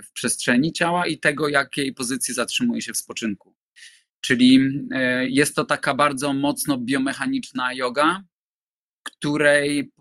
w 0.02 0.12
przestrzeni 0.12 0.72
ciała 0.72 1.06
i 1.06 1.18
tego, 1.18 1.48
jakiej 1.48 1.94
pozycji 1.94 2.34
zatrzymuje 2.34 2.82
się 2.82 2.92
w 2.92 2.96
spoczynku. 2.96 3.54
Czyli 4.20 4.60
e, 4.90 5.28
jest 5.28 5.54
to 5.56 5.64
taka 5.64 5.94
bardzo 5.94 6.32
mocno 6.32 6.78
biomechaniczna 6.78 7.72
yoga, 7.74 8.22
której 9.02 9.92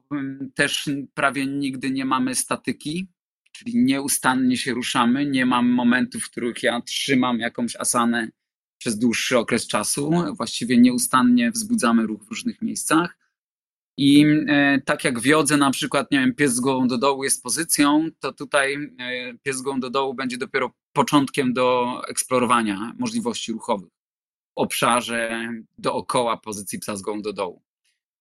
też 0.55 0.89
prawie 1.13 1.45
nigdy 1.45 1.91
nie 1.91 2.05
mamy 2.05 2.35
statyki, 2.35 3.07
czyli 3.59 3.77
nieustannie 3.77 4.57
się 4.57 4.73
ruszamy. 4.73 5.25
Nie 5.25 5.45
mam 5.45 5.69
momentów, 5.69 6.23
w 6.23 6.31
których 6.31 6.63
ja 6.63 6.81
trzymam 6.81 7.39
jakąś 7.39 7.75
asanę 7.75 8.29
przez 8.77 8.99
dłuższy 8.99 9.37
okres 9.37 9.67
czasu. 9.67 10.11
Właściwie 10.37 10.77
nieustannie 10.77 11.51
wzbudzamy 11.51 12.07
ruch 12.07 12.23
w 12.23 12.29
różnych 12.29 12.61
miejscach. 12.61 13.17
I 13.97 14.25
e, 14.47 14.81
tak 14.85 15.03
jak 15.03 15.19
w 15.19 15.25
na 15.57 15.71
przykład, 15.71 16.11
nie 16.11 16.19
wiem, 16.19 16.35
pies 16.35 16.53
z 16.53 16.59
głową 16.59 16.87
do 16.87 16.97
dołu 16.97 17.23
jest 17.23 17.43
pozycją, 17.43 18.09
to 18.19 18.33
tutaj 18.33 18.73
e, 18.99 19.33
pies 19.43 19.57
z 19.57 19.61
głową 19.61 19.79
do 19.79 19.89
dołu 19.89 20.13
będzie 20.13 20.37
dopiero 20.37 20.71
początkiem 20.93 21.53
do 21.53 22.01
eksplorowania 22.07 22.93
możliwości 22.99 23.51
ruchowych 23.51 23.89
w 23.89 24.61
obszarze 24.61 25.51
dookoła 25.77 26.37
pozycji 26.37 26.79
psa 26.79 26.95
z 26.95 27.01
głową 27.01 27.21
do 27.21 27.33
dołu 27.33 27.68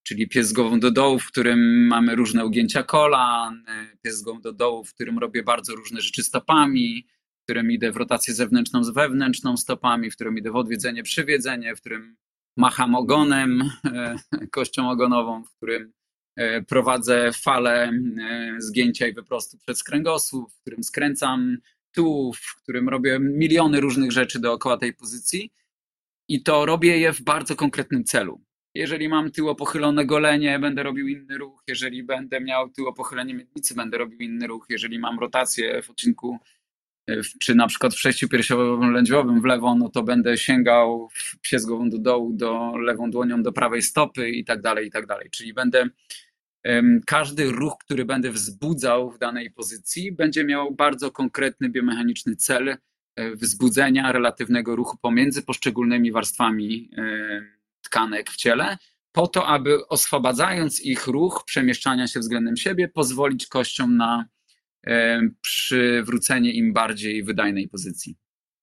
czyli 0.08 0.28
pies 0.28 0.48
z 0.48 0.52
głową 0.52 0.80
do 0.80 0.90
dołu, 0.90 1.18
w 1.18 1.26
którym 1.26 1.86
mamy 1.86 2.14
różne 2.14 2.46
ugięcia 2.46 2.82
kolan, 2.82 3.64
pies 4.02 4.18
z 4.18 4.22
głową 4.22 4.40
do 4.40 4.52
dołu, 4.52 4.84
w 4.84 4.94
którym 4.94 5.18
robię 5.18 5.42
bardzo 5.42 5.74
różne 5.74 6.00
rzeczy 6.00 6.22
stopami, 6.22 7.06
w 7.40 7.44
którym 7.44 7.70
idę 7.70 7.92
w 7.92 7.96
rotację 7.96 8.34
zewnętrzną 8.34 8.84
z 8.84 8.90
wewnętrzną 8.90 9.56
stopami, 9.56 10.10
w 10.10 10.14
którym 10.14 10.38
idę 10.38 10.50
w 10.50 10.56
odwiedzenie, 10.56 11.02
przywiedzenie, 11.02 11.76
w 11.76 11.80
którym 11.80 12.16
macham 12.56 12.94
ogonem, 12.94 13.70
e, 13.84 14.16
kością 14.52 14.90
ogonową, 14.90 15.44
w 15.44 15.56
którym 15.56 15.92
e, 16.36 16.62
prowadzę 16.62 17.30
falę 17.32 17.92
e, 18.20 18.54
zgięcia 18.58 19.06
i 19.06 19.12
wyprostu 19.12 19.58
przez 19.58 19.84
kręgosłup, 19.84 20.52
w 20.52 20.60
którym 20.60 20.84
skręcam 20.84 21.58
tu, 21.94 22.32
w 22.32 22.62
którym 22.62 22.88
robię 22.88 23.18
miliony 23.20 23.80
różnych 23.80 24.12
rzeczy 24.12 24.40
dookoła 24.40 24.76
tej 24.76 24.94
pozycji 24.94 25.52
i 26.28 26.42
to 26.42 26.66
robię 26.66 26.98
je 26.98 27.12
w 27.12 27.22
bardzo 27.22 27.56
konkretnym 27.56 28.04
celu. 28.04 28.47
Jeżeli 28.78 29.08
mam 29.08 29.30
tyło 29.30 29.54
pochylone 29.54 30.06
golenie, 30.06 30.58
będę 30.58 30.82
robił 30.82 31.08
inny 31.08 31.38
ruch. 31.38 31.62
Jeżeli 31.66 32.02
będę 32.02 32.40
miał 32.40 32.70
tyło 32.70 32.92
pochylenie 32.92 33.34
miednicy, 33.34 33.74
będę 33.74 33.98
robił 33.98 34.18
inny 34.18 34.46
ruch. 34.46 34.66
Jeżeli 34.68 34.98
mam 34.98 35.18
rotację 35.18 35.82
w 35.82 35.90
odcinku, 35.90 36.38
e, 37.08 37.20
czy 37.40 37.54
na 37.54 37.66
przykład 37.66 37.94
w 37.94 37.96
przejściu 37.96 38.28
piersiowo-lędźwiowym 38.28 39.40
w 39.40 39.44
lewo, 39.44 39.74
no 39.74 39.88
to 39.88 40.02
będę 40.02 40.36
sięgał 40.36 41.08
psie 41.42 41.58
z 41.58 41.66
głową 41.66 41.90
do 41.90 41.98
dołu, 41.98 42.32
do 42.32 42.76
lewą 42.76 43.10
dłonią 43.10 43.42
do 43.42 43.52
prawej 43.52 43.82
stopy 43.82 44.30
i 44.30 44.44
tak 44.44 44.62
dalej, 44.62 44.86
i 44.86 44.90
tak 44.90 45.06
dalej. 45.06 45.30
Czyli 45.30 45.54
będę 45.54 45.88
każdy 47.06 47.50
ruch, 47.50 47.78
który 47.80 48.04
będę 48.04 48.30
wzbudzał 48.30 49.10
w 49.10 49.18
danej 49.18 49.50
pozycji, 49.50 50.12
będzie 50.12 50.44
miał 50.44 50.74
bardzo 50.74 51.10
konkretny 51.10 51.68
biomechaniczny 51.68 52.36
cel 52.36 52.68
e, 52.68 52.76
wzbudzenia 53.36 54.12
relatywnego 54.12 54.76
ruchu 54.76 54.96
pomiędzy 55.02 55.42
poszczególnymi 55.42 56.12
warstwami 56.12 56.90
tkanek 57.82 58.30
w 58.30 58.36
ciele, 58.36 58.76
po 59.12 59.26
to, 59.26 59.46
aby 59.46 59.86
oswobadzając 59.86 60.80
ich 60.80 61.06
ruch 61.06 61.42
przemieszczania 61.46 62.06
się 62.06 62.20
względem 62.20 62.56
siebie, 62.56 62.88
pozwolić 62.88 63.46
kościom 63.46 63.96
na 63.96 64.24
e, 64.86 65.20
przywrócenie 65.40 66.52
im 66.52 66.72
bardziej 66.72 67.24
wydajnej 67.24 67.68
pozycji. 67.68 68.16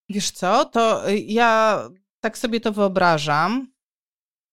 Wiesz 0.10 0.32
co, 0.32 0.66
to 0.66 1.10
y, 1.10 1.18
ja 1.20 1.82
tak 2.20 2.38
sobie 2.38 2.60
to 2.60 2.72
wyobrażam. 2.72 3.74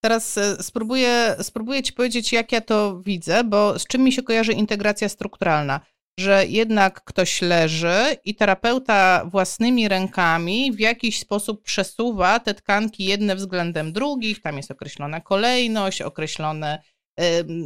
Teraz 0.00 0.38
e, 0.38 0.62
spróbuję, 0.62 1.36
spróbuję 1.42 1.82
ci 1.82 1.92
powiedzieć, 1.92 2.32
jak 2.32 2.52
ja 2.52 2.60
to 2.60 3.02
widzę, 3.06 3.44
bo 3.44 3.78
z 3.78 3.86
czym 3.86 4.02
mi 4.02 4.12
się 4.12 4.22
kojarzy 4.22 4.52
integracja 4.52 5.08
strukturalna 5.08 5.80
że 6.22 6.46
jednak 6.46 7.04
ktoś 7.04 7.42
leży 7.42 8.16
i 8.24 8.34
terapeuta 8.34 9.24
własnymi 9.24 9.88
rękami 9.88 10.72
w 10.72 10.80
jakiś 10.80 11.18
sposób 11.18 11.62
przesuwa 11.62 12.40
te 12.40 12.54
tkanki 12.54 13.04
jedne 13.04 13.36
względem 13.36 13.92
drugich, 13.92 14.42
tam 14.42 14.56
jest 14.56 14.70
określona 14.70 15.20
kolejność, 15.20 16.02
określone, 16.02 16.82
yy, 17.18 17.24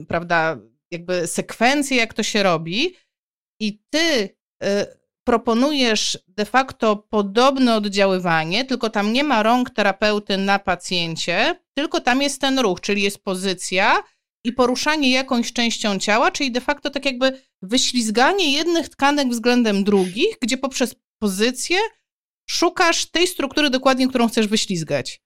prawda, 0.08 0.58
jakby 0.90 1.26
sekwencje, 1.26 1.96
jak 1.96 2.14
to 2.14 2.22
się 2.22 2.42
robi. 2.42 2.94
I 3.60 3.80
ty 3.90 4.36
yy, 4.62 4.68
proponujesz 5.24 6.18
de 6.28 6.44
facto 6.44 6.96
podobne 6.96 7.76
oddziaływanie, 7.76 8.64
tylko 8.64 8.90
tam 8.90 9.12
nie 9.12 9.24
ma 9.24 9.42
rąk 9.42 9.70
terapeuty 9.70 10.36
na 10.36 10.58
pacjencie, 10.58 11.60
tylko 11.74 12.00
tam 12.00 12.22
jest 12.22 12.40
ten 12.40 12.58
ruch, 12.58 12.80
czyli 12.80 13.02
jest 13.02 13.24
pozycja, 13.24 14.02
i 14.46 14.52
poruszanie 14.52 15.10
jakąś 15.10 15.52
częścią 15.52 15.98
ciała, 15.98 16.30
czyli 16.30 16.52
de 16.52 16.60
facto 16.60 16.90
tak 16.90 17.04
jakby 17.04 17.40
wyślizganie 17.62 18.52
jednych 18.52 18.88
tkanek 18.88 19.28
względem 19.28 19.84
drugich, 19.84 20.36
gdzie 20.42 20.58
poprzez 20.58 20.94
pozycję 21.18 21.78
szukasz 22.50 23.06
tej 23.06 23.26
struktury 23.26 23.70
dokładnie, 23.70 24.08
którą 24.08 24.28
chcesz 24.28 24.46
wyślizgać. 24.46 25.20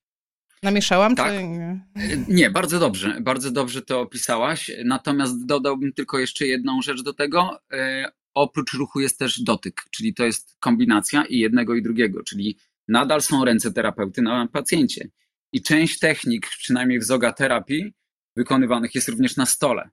Namieszałam? 0.63 1.17
Tak. 1.17 1.33
Czy 1.33 1.45
nie? 1.45 1.81
nie, 2.29 2.51
bardzo 2.51 2.79
dobrze. 2.79 3.19
Bardzo 3.21 3.51
dobrze 3.51 3.83
to 3.83 4.01
opisałaś. 4.01 4.71
Natomiast 4.85 5.47
dodałbym 5.47 5.93
tylko 5.93 6.19
jeszcze 6.19 6.47
jedną 6.47 6.83
rzecz 6.83 7.03
do 7.03 7.13
tego. 7.13 7.61
E, 7.73 8.13
oprócz 8.35 8.73
ruchu 8.73 9.01
jest 9.01 9.19
też 9.19 9.43
dotyk, 9.43 9.83
czyli 9.91 10.15
to 10.15 10.25
jest 10.25 10.57
kombinacja 10.61 11.25
i 11.25 11.39
jednego 11.39 11.75
i 11.75 11.83
drugiego, 11.83 12.23
czyli 12.23 12.59
nadal 12.89 13.23
są 13.23 13.45
ręce 13.45 13.73
terapeuty 13.73 14.23
na 14.23 14.49
pacjencie. 14.49 15.09
I 15.53 15.63
część 15.63 15.99
technik, 15.99 16.49
przynajmniej 16.49 17.01
w 17.01 17.05
zoga 17.05 17.33
terapii, 17.33 17.93
wykonywanych 18.41 18.95
jest 18.95 19.09
również 19.09 19.37
na 19.37 19.47
stole. 19.47 19.91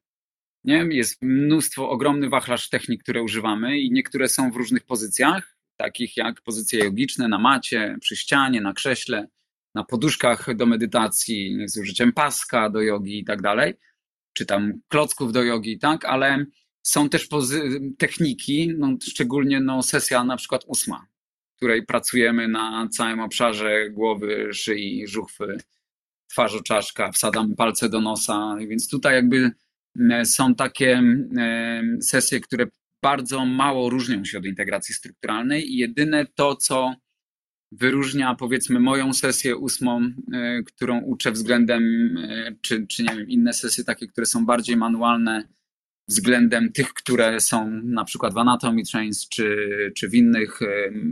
Nie? 0.64 0.88
Jest 0.92 1.22
mnóstwo, 1.22 1.90
ogromny 1.90 2.30
wachlarz 2.30 2.70
technik, 2.70 3.04
które 3.04 3.22
używamy 3.24 3.80
i 3.80 3.92
niektóre 3.92 4.30
są 4.30 4.52
w 4.52 4.56
różnych 4.56 4.86
pozycjach, 4.86 5.58
takich 5.78 6.18
jak 6.18 6.42
pozycje 6.42 6.80
jogiczne 6.80 7.28
na 7.28 7.40
macie, 7.40 7.98
przy 8.02 8.16
ścianie, 8.16 8.62
na 8.62 8.74
krześle, 8.74 9.28
na 9.76 9.84
poduszkach 9.84 10.56
do 10.56 10.66
medytacji, 10.66 11.58
z 11.66 11.78
użyciem 11.78 12.14
paska 12.14 12.70
do 12.70 12.82
jogi 12.82 13.20
i 13.20 13.26
tak 13.26 13.42
dalej, 13.42 13.74
czy 14.34 14.46
tam 14.46 14.74
klocków 14.88 15.32
do 15.32 15.44
jogi, 15.44 15.80
tak, 15.80 16.06
ale 16.06 16.46
są 16.84 17.10
też 17.10 17.28
techniki, 17.98 18.74
no, 18.78 18.88
szczególnie 19.02 19.60
no, 19.60 19.84
sesja 19.84 20.24
na 20.24 20.38
przykład 20.38 20.64
ósma, 20.68 21.08
w 21.54 21.58
której 21.58 21.86
pracujemy 21.86 22.48
na 22.48 22.88
całym 22.92 23.20
obszarze 23.20 23.90
głowy, 23.90 24.50
szyi, 24.54 25.08
żuchwy, 25.08 25.58
twarzy, 26.28 26.64
czaszka, 26.64 27.12
wsadzamy 27.12 27.56
palce 27.56 27.90
do 27.90 28.02
nosa, 28.02 28.56
więc 28.68 28.90
tutaj 28.90 29.16
jakby 29.16 29.52
e, 30.12 30.26
są 30.26 30.56
takie 30.56 31.02
e, 31.38 31.82
sesje, 32.02 32.40
które 32.40 32.66
bardzo 33.04 33.46
mało 33.46 33.90
różnią 33.90 34.26
się 34.26 34.38
od 34.38 34.46
integracji 34.46 34.96
strukturalnej 34.96 35.74
i 35.74 35.78
jedyne 35.78 36.26
to, 36.36 36.56
co 36.56 36.94
wyróżnia 37.72 38.36
powiedzmy 38.36 38.80
moją 38.80 39.14
sesję 39.14 39.58
ósmą, 39.58 40.12
e, 40.34 40.64
którą 40.64 41.02
uczę 41.02 41.32
względem, 41.32 41.84
czy, 42.62 42.88
czy 42.88 43.04
nie 43.04 43.16
wiem, 43.16 43.30
inne 43.30 43.54
sesje 43.54 43.84
takie, 43.84 44.08
które 44.08 44.26
są 44.26 44.46
bardziej 44.46 44.78
manualne 44.78 45.48
względem 46.08 46.72
tych, 46.72 46.94
które 46.94 47.40
są 47.40 47.72
na 47.72 48.06
przykład 48.06 48.34
w 48.34 48.38
Anatomy 48.38 48.84
Trains 48.92 49.30
czy, 49.30 49.58
czy 49.96 50.10
w 50.10 50.16
innych 50.16 50.60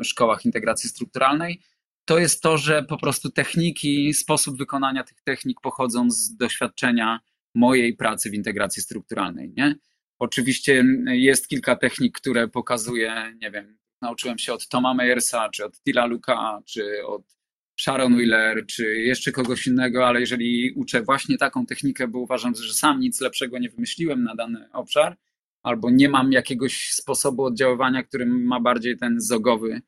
szkołach 0.03 0.45
integracji 0.45 0.89
strukturalnej, 0.89 1.61
to 2.05 2.19
jest 2.19 2.41
to, 2.41 2.57
że 2.57 2.83
po 2.83 2.97
prostu 2.97 3.29
techniki, 3.31 4.13
sposób 4.13 4.57
wykonania 4.57 5.03
tych 5.03 5.21
technik 5.21 5.61
pochodzą 5.61 6.11
z 6.11 6.35
doświadczenia 6.35 7.19
mojej 7.55 7.95
pracy 7.95 8.29
w 8.29 8.33
integracji 8.33 8.81
strukturalnej. 8.81 9.53
Nie? 9.57 9.75
Oczywiście 10.19 10.83
jest 11.05 11.47
kilka 11.47 11.75
technik, 11.75 12.17
które 12.17 12.47
pokazuje, 12.47 13.35
nie 13.41 13.51
wiem, 13.51 13.77
nauczyłem 14.01 14.37
się 14.37 14.53
od 14.53 14.67
Toma 14.67 14.93
Meyersa, 14.93 15.49
czy 15.49 15.65
od 15.65 15.81
Tila 15.81 16.05
Luka, 16.05 16.61
czy 16.65 17.05
od 17.05 17.35
Sharon 17.79 18.15
Wheeler, 18.15 18.65
czy 18.65 18.95
jeszcze 18.95 19.31
kogoś 19.31 19.67
innego, 19.67 20.07
ale 20.07 20.19
jeżeli 20.19 20.71
uczę 20.71 21.01
właśnie 21.01 21.37
taką 21.37 21.65
technikę, 21.65 22.07
bo 22.07 22.19
uważam, 22.19 22.55
że 22.55 22.73
sam 22.73 22.99
nic 22.99 23.21
lepszego 23.21 23.59
nie 23.59 23.69
wymyśliłem 23.69 24.23
na 24.23 24.35
dany 24.35 24.71
obszar, 24.71 25.17
albo 25.63 25.91
nie 25.91 26.09
mam 26.09 26.31
jakiegoś 26.31 26.91
sposobu 26.91 27.43
oddziaływania, 27.43 28.03
który 28.03 28.25
ma 28.25 28.59
bardziej 28.59 28.97
ten 28.97 29.21
zogowy 29.21 29.81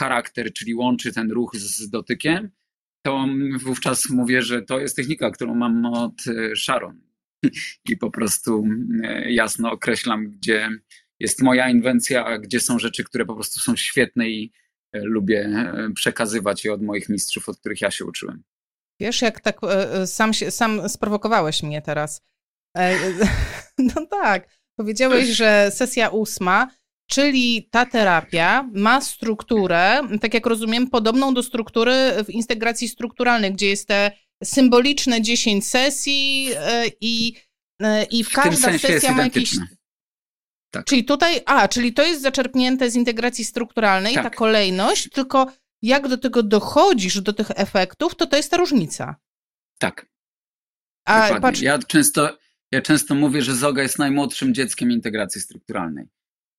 charakter, 0.00 0.52
czyli 0.52 0.74
łączy 0.74 1.12
ten 1.12 1.30
ruch 1.30 1.56
z 1.56 1.90
dotykiem, 1.90 2.50
to 3.06 3.26
wówczas 3.60 4.10
mówię, 4.10 4.42
że 4.42 4.62
to 4.62 4.80
jest 4.80 4.96
technika, 4.96 5.30
którą 5.30 5.54
mam 5.54 5.86
od 5.86 6.12
e, 6.26 6.56
Sharon. 6.56 7.00
I 7.90 7.96
po 7.96 8.10
prostu 8.10 8.64
e, 9.02 9.32
jasno 9.32 9.72
określam, 9.72 10.30
gdzie 10.30 10.68
jest 11.20 11.42
moja 11.42 11.68
inwencja, 11.68 12.24
a 12.24 12.38
gdzie 12.38 12.60
są 12.60 12.78
rzeczy, 12.78 13.04
które 13.04 13.24
po 13.24 13.34
prostu 13.34 13.60
są 13.60 13.76
świetne 13.76 14.28
i 14.28 14.52
e, 14.92 15.00
lubię 15.00 15.72
przekazywać 15.94 16.64
je 16.64 16.72
od 16.72 16.82
moich 16.82 17.08
mistrzów, 17.08 17.48
od 17.48 17.60
których 17.60 17.80
ja 17.80 17.90
się 17.90 18.04
uczyłem. 18.04 18.42
Wiesz, 19.00 19.22
jak 19.22 19.40
tak 19.40 19.60
sam, 20.06 20.34
sam 20.34 20.88
sprowokowałeś 20.88 21.62
mnie 21.62 21.82
teraz. 21.82 22.22
No 23.78 24.06
tak, 24.06 24.48
powiedziałeś, 24.76 25.28
że 25.28 25.70
sesja 25.70 26.08
ósma 26.08 26.70
Czyli 27.10 27.68
ta 27.70 27.86
terapia 27.86 28.68
ma 28.74 29.00
strukturę, 29.00 30.00
tak 30.20 30.34
jak 30.34 30.46
rozumiem, 30.46 30.90
podobną 30.90 31.34
do 31.34 31.42
struktury 31.42 31.92
w 32.24 32.30
integracji 32.30 32.88
strukturalnej, 32.88 33.52
gdzie 33.52 33.66
jest 33.66 33.88
te 33.88 34.10
symboliczne 34.44 35.22
10 35.22 35.66
sesji 35.66 36.48
e, 36.56 36.84
i, 37.00 37.34
e, 37.82 38.04
i 38.04 38.24
w, 38.24 38.28
w 38.28 38.32
każda 38.32 38.78
sesja 38.78 39.12
ma 39.12 39.22
jakiś. 39.22 39.56
Tak. 40.70 40.84
Czyli 40.84 41.04
tutaj, 41.04 41.40
a, 41.46 41.68
czyli 41.68 41.92
to 41.92 42.02
jest 42.02 42.22
zaczerpnięte 42.22 42.90
z 42.90 42.96
integracji 42.96 43.44
strukturalnej, 43.44 44.14
tak. 44.14 44.24
ta 44.24 44.30
kolejność, 44.30 45.10
tylko 45.10 45.52
jak 45.82 46.08
do 46.08 46.18
tego 46.18 46.42
dochodzisz, 46.42 47.20
do 47.20 47.32
tych 47.32 47.50
efektów, 47.54 48.14
to 48.14 48.26
to 48.26 48.36
jest 48.36 48.50
ta 48.50 48.56
różnica. 48.56 49.16
Tak. 49.78 50.06
A, 51.04 51.40
patrz... 51.40 51.60
ja, 51.60 51.78
często, 51.78 52.38
ja 52.72 52.82
często 52.82 53.14
mówię, 53.14 53.42
że 53.42 53.54
Zoga 53.54 53.82
jest 53.82 53.98
najmłodszym 53.98 54.54
dzieckiem 54.54 54.90
integracji 54.90 55.40
strukturalnej. 55.40 56.08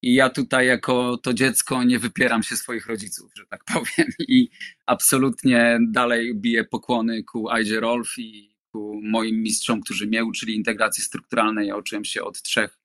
I 0.02 0.14
ja 0.14 0.30
tutaj 0.30 0.68
jako 0.68 1.18
to 1.18 1.34
dziecko 1.34 1.84
nie 1.84 2.00
wypieram 2.00 2.44
się 2.44 2.56
swoich 2.56 2.88
rodziców, 2.88 3.32
że 3.38 3.46
tak 3.46 3.64
powiem. 3.66 4.12
I 4.20 4.50
absolutnie 4.86 5.80
dalej 5.92 6.36
biję 6.36 6.64
pokłony 6.64 7.24
ku 7.24 7.50
Aidzie 7.50 7.80
Rolf 7.80 8.18
i 8.18 8.56
ku 8.72 9.02
moim 9.04 9.42
mistrzom, 9.42 9.82
którzy 9.82 10.08
mnie 10.08 10.26
uczyli 10.26 10.56
integracji 10.56 11.04
strukturalnej. 11.04 11.68
Ja 11.68 11.78
uczyłem 11.78 12.06
się 12.06 12.24
od 12.24 12.42
trzech 12.42 12.80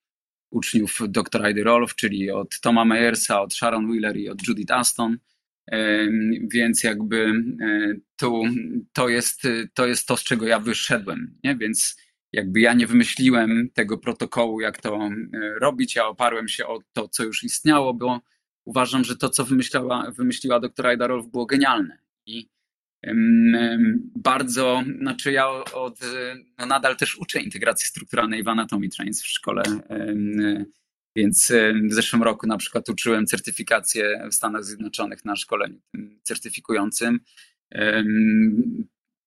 uczniów 0.50 0.98
dr 1.08 1.42
Aidy 1.42 1.64
Rolf, 1.64 1.94
czyli 1.94 2.30
od 2.30 2.60
Toma 2.60 2.84
Meyersa, 2.84 3.42
od 3.42 3.54
Sharon 3.54 3.90
Wheeler 3.90 4.16
i 4.16 4.28
od 4.28 4.48
Judith 4.48 4.72
Aston. 4.72 5.18
Więc 6.52 6.82
jakby 6.82 7.26
e, 7.60 7.94
tu 8.16 8.42
to 8.92 9.08
jest, 9.08 9.42
to 9.74 9.86
jest 9.86 10.06
to, 10.06 10.16
z 10.16 10.24
czego 10.24 10.46
ja 10.46 10.60
wyszedłem. 10.60 11.38
Nie? 11.44 11.56
Więc 11.56 11.96
jakby 12.34 12.60
ja 12.60 12.74
nie 12.74 12.86
wymyśliłem 12.86 13.70
tego 13.74 13.98
protokołu, 13.98 14.60
jak 14.60 14.80
to 14.80 14.96
e, 14.96 15.10
robić, 15.60 15.96
ja 15.96 16.06
oparłem 16.06 16.48
się 16.48 16.66
o 16.66 16.78
to, 16.92 17.08
co 17.08 17.24
już 17.24 17.44
istniało, 17.44 17.94
bo 17.94 18.20
uważam, 18.64 19.04
że 19.04 19.16
to, 19.16 19.28
co 19.28 19.46
wymyśliła 20.16 20.60
doktora 20.60 20.90
Ajdarow 20.90 21.26
było 21.26 21.46
genialne. 21.46 21.98
I 22.26 22.48
bardzo, 24.16 24.82
znaczy 25.00 25.32
ja 25.32 25.48
od, 25.48 26.00
no 26.58 26.66
nadal 26.66 26.96
też 26.96 27.18
uczę 27.18 27.40
integracji 27.40 27.88
strukturalnej 27.88 28.42
w 28.42 28.48
Anatomy 28.48 28.88
Trains 28.88 29.22
w 29.22 29.26
szkole, 29.26 29.62
więc 31.16 31.52
w 31.90 31.94
zeszłym 31.94 32.22
roku 32.22 32.46
na 32.46 32.56
przykład 32.56 32.88
uczyłem 32.88 33.26
certyfikację 33.26 34.28
w 34.30 34.34
Stanach 34.34 34.64
Zjednoczonych 34.64 35.24
na 35.24 35.36
szkoleniu 35.36 35.80
certyfikującym. 36.22 37.20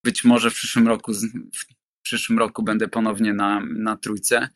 Być 0.04 0.24
może 0.24 0.50
w 0.50 0.54
przyszłym 0.54 0.88
roku, 0.88 1.12
przyszłym 2.08 2.40
roku 2.40 2.64
będę 2.64 2.88
ponownie 2.88 3.34
na, 3.34 3.60
na 3.60 3.98
trójce. 3.98 4.50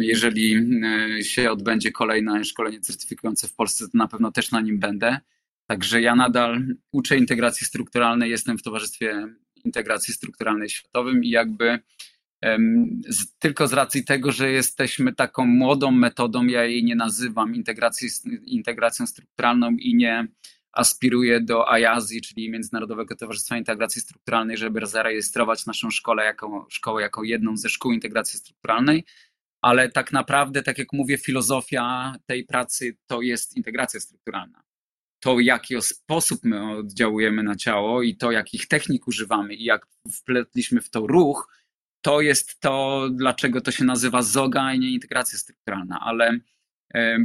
Jeżeli 0.00 0.54
e, 0.54 1.24
się 1.24 1.50
odbędzie 1.50 1.92
kolejne 1.92 2.44
szkolenie 2.44 2.80
certyfikujące 2.80 3.48
w 3.48 3.54
Polsce, 3.54 3.84
to 3.84 3.98
na 3.98 4.08
pewno 4.08 4.32
też 4.32 4.50
na 4.50 4.60
nim 4.60 4.78
będę. 4.78 5.18
Także 5.66 6.00
ja 6.00 6.16
nadal 6.16 6.66
uczę 6.92 7.16
integracji 7.16 7.66
strukturalnej, 7.66 8.30
jestem 8.30 8.58
w 8.58 8.62
Towarzystwie 8.62 9.26
Integracji 9.64 10.14
Strukturalnej 10.14 10.68
Światowym 10.68 11.24
i 11.24 11.30
jakby 11.30 11.78
z, 13.08 13.38
tylko 13.38 13.68
z 13.68 13.72
racji 13.72 14.04
tego, 14.04 14.32
że 14.32 14.50
jesteśmy 14.50 15.14
taką 15.14 15.46
młodą 15.46 15.90
metodą, 15.90 16.46
ja 16.46 16.64
jej 16.64 16.84
nie 16.84 16.96
nazywam 16.96 17.54
integracją 18.46 19.06
strukturalną 19.06 19.70
i 19.70 19.94
nie 19.94 20.28
aspiruje 20.78 21.40
do 21.40 21.70
AJAZI, 21.70 22.20
czyli 22.20 22.50
Międzynarodowego 22.50 23.16
Towarzystwa 23.16 23.56
Integracji 23.56 24.02
Strukturalnej, 24.02 24.56
żeby 24.56 24.86
zarejestrować 24.86 25.66
naszą 25.66 25.90
szkołę 25.90 26.24
jako, 26.24 26.66
szkołę 26.70 27.02
jako 27.02 27.24
jedną 27.24 27.56
ze 27.56 27.68
szkół 27.68 27.92
integracji 27.92 28.38
strukturalnej, 28.38 29.04
ale 29.62 29.88
tak 29.90 30.12
naprawdę, 30.12 30.62
tak 30.62 30.78
jak 30.78 30.92
mówię, 30.92 31.18
filozofia 31.18 32.14
tej 32.26 32.44
pracy 32.44 32.96
to 33.06 33.20
jest 33.22 33.56
integracja 33.56 34.00
strukturalna. 34.00 34.62
To, 35.20 35.36
w 35.36 35.40
jaki 35.40 35.82
sposób 35.82 36.40
my 36.44 36.76
oddziałujemy 36.78 37.42
na 37.42 37.56
ciało 37.56 38.02
i 38.02 38.16
to, 38.16 38.30
jakich 38.30 38.68
technik 38.68 39.08
używamy 39.08 39.54
i 39.54 39.64
jak 39.64 39.86
wpletliśmy 40.12 40.80
w 40.80 40.90
to 40.90 41.06
ruch, 41.06 41.48
to 42.00 42.20
jest 42.20 42.60
to, 42.60 43.08
dlaczego 43.12 43.60
to 43.60 43.70
się 43.70 43.84
nazywa 43.84 44.22
zoga, 44.22 44.62
a 44.62 44.74
nie 44.74 44.90
integracja 44.90 45.38
strukturalna, 45.38 46.00
ale 46.00 46.38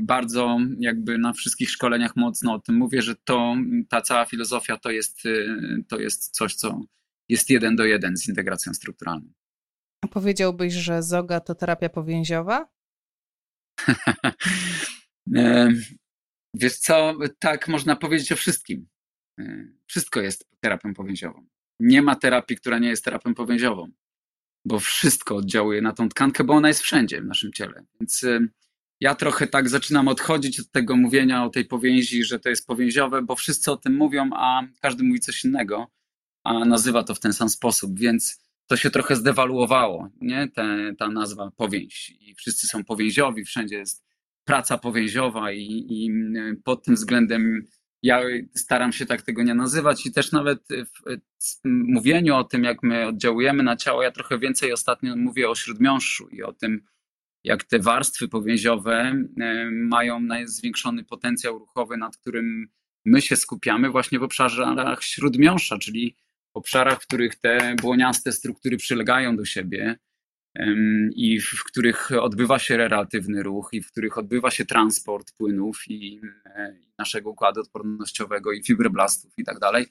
bardzo 0.02 0.60
jakby 0.80 1.18
na 1.18 1.34
wszystkich 1.34 1.70
szkoleniach 1.70 2.16
mocno 2.16 2.54
o 2.54 2.60
tym 2.60 2.76
mówię, 2.76 3.02
że 3.02 3.16
to, 3.16 3.56
ta 3.90 4.02
cała 4.02 4.26
filozofia 4.26 4.78
to 4.78 4.92
jest, 4.92 5.26
e, 5.26 5.32
to 5.88 6.00
jest 6.00 6.36
coś, 6.36 6.56
co 6.56 6.82
jest 7.30 7.50
jeden 7.50 7.76
do 7.76 7.86
jeden 7.86 8.18
z 8.18 8.28
integracją 8.28 8.74
strukturalną. 8.74 9.34
A 10.02 10.08
powiedziałbyś, 10.08 10.74
że 10.74 11.04
zoga 11.04 11.40
to 11.40 11.56
terapia 11.56 11.90
powięziowa? 11.90 12.68
E, 15.36 15.70
wiesz 16.54 16.78
co, 16.78 17.14
tak 17.40 17.68
można 17.68 17.96
powiedzieć 17.96 18.32
o 18.32 18.36
wszystkim. 18.36 18.88
Wszystko 19.88 20.22
jest 20.22 20.48
terapią 20.60 20.94
powięziową. 20.94 21.48
Nie 21.80 22.02
ma 22.02 22.16
terapii, 22.16 22.58
która 22.58 22.80
nie 22.80 22.90
jest 22.90 23.06
terapią 23.06 23.34
powięziową, 23.34 23.92
bo 24.66 24.80
wszystko 24.80 25.36
oddziałuje 25.36 25.82
na 25.82 25.94
tą 25.94 26.10
tkankę, 26.10 26.44
bo 26.44 26.54
ona 26.54 26.68
jest 26.68 26.82
wszędzie 26.82 27.22
w 27.22 27.26
naszym 27.26 27.54
ciele. 27.54 27.86
Więc 28.00 28.26
ja 29.04 29.16
trochę 29.16 29.48
tak 29.48 29.70
zaczynam 29.70 30.08
odchodzić 30.08 30.60
od 30.60 30.72
tego 30.72 30.96
mówienia 30.96 31.44
o 31.44 31.50
tej 31.50 31.66
powięzi, 31.66 32.24
że 32.24 32.40
to 32.40 32.50
jest 32.50 32.68
powięziowe, 32.68 33.22
bo 33.22 33.36
wszyscy 33.36 33.72
o 33.72 33.78
tym 33.78 33.96
mówią, 33.96 34.30
a 34.34 34.62
każdy 34.82 35.04
mówi 35.04 35.20
coś 35.20 35.46
innego, 35.46 35.88
a 36.44 36.66
nazywa 36.66 37.04
to 37.04 37.16
w 37.16 37.20
ten 37.20 37.34
sam 37.34 37.50
sposób, 37.50 38.00
więc 38.00 38.44
to 38.68 38.78
się 38.78 38.90
trochę 38.90 39.16
zdewaluowało, 39.16 40.10
nie? 40.22 40.48
Te, 40.48 40.94
ta 40.98 41.10
nazwa 41.10 41.52
powięź. 41.52 42.10
I 42.20 42.36
wszyscy 42.36 42.68
są 42.68 42.84
powięziowi, 42.84 43.46
wszędzie 43.46 43.78
jest 43.78 44.06
praca 44.44 44.78
powięziowa 44.78 45.52
i, 45.52 45.86
i 45.90 46.12
pod 46.64 46.86
tym 46.86 46.96
względem 46.96 47.68
ja 48.04 48.22
staram 48.56 48.92
się 48.92 49.06
tak 49.06 49.22
tego 49.22 49.44
nie 49.44 49.56
nazywać 49.56 50.06
i 50.06 50.12
też 50.12 50.32
nawet 50.32 50.68
w 51.44 51.60
mówieniu 51.64 52.36
o 52.36 52.44
tym, 52.44 52.64
jak 52.64 52.84
my 52.84 53.08
oddziałujemy 53.08 53.64
na 53.64 53.76
ciało, 53.76 54.04
ja 54.04 54.12
trochę 54.12 54.40
więcej 54.40 54.74
ostatnio 54.74 55.16
mówię 55.16 55.50
o 55.50 55.56
śródmiąższu 55.56 56.30
i 56.30 56.44
o 56.44 56.54
tym, 56.54 56.82
jak 57.44 57.64
te 57.64 57.80
warstwy 57.80 58.28
powięziowe 58.28 59.26
e, 59.42 59.70
mają 59.72 60.28
zwiększony 60.46 61.04
potencjał 61.04 61.60
ruchowy, 61.60 61.98
nad 61.98 62.18
którym 62.18 62.68
my 63.06 63.22
się 63.22 63.36
skupiamy 63.36 63.90
właśnie 63.90 64.20
w 64.20 64.24
obszarach 64.24 65.04
śródmiąższa, 65.04 65.78
czyli 65.78 66.16
obszarach, 66.54 67.02
w 67.02 67.08
których 67.08 67.36
te 67.36 67.76
błoniaste 67.82 68.32
struktury 68.32 68.78
przylegają 68.78 69.38
do 69.38 69.46
siebie 69.46 69.96
i 71.16 71.40
w 71.40 71.64
których 71.64 72.12
odbywa 72.12 72.60
się 72.60 72.78
relatywny 72.78 73.44
ruch 73.44 73.70
i 73.72 73.82
w 73.82 73.92
których 73.92 74.18
odbywa 74.18 74.52
się 74.52 74.66
transport 74.66 75.34
płynów 75.38 75.84
i 75.88 76.22
e, 76.46 76.76
naszego 76.98 77.30
układu 77.30 77.62
odpornościowego 77.62 78.52
i 78.52 78.64
fibroblastów 78.64 79.34
i 79.38 79.44
tak 79.44 79.60
dalej. 79.60 79.86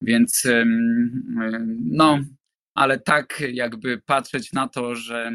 Więc 0.00 0.46
no, 1.84 2.20
ale 2.74 3.00
tak 3.00 3.42
jakby 3.52 3.98
patrzeć 3.98 4.52
na 4.52 4.68
to, 4.68 4.94
że 4.94 5.32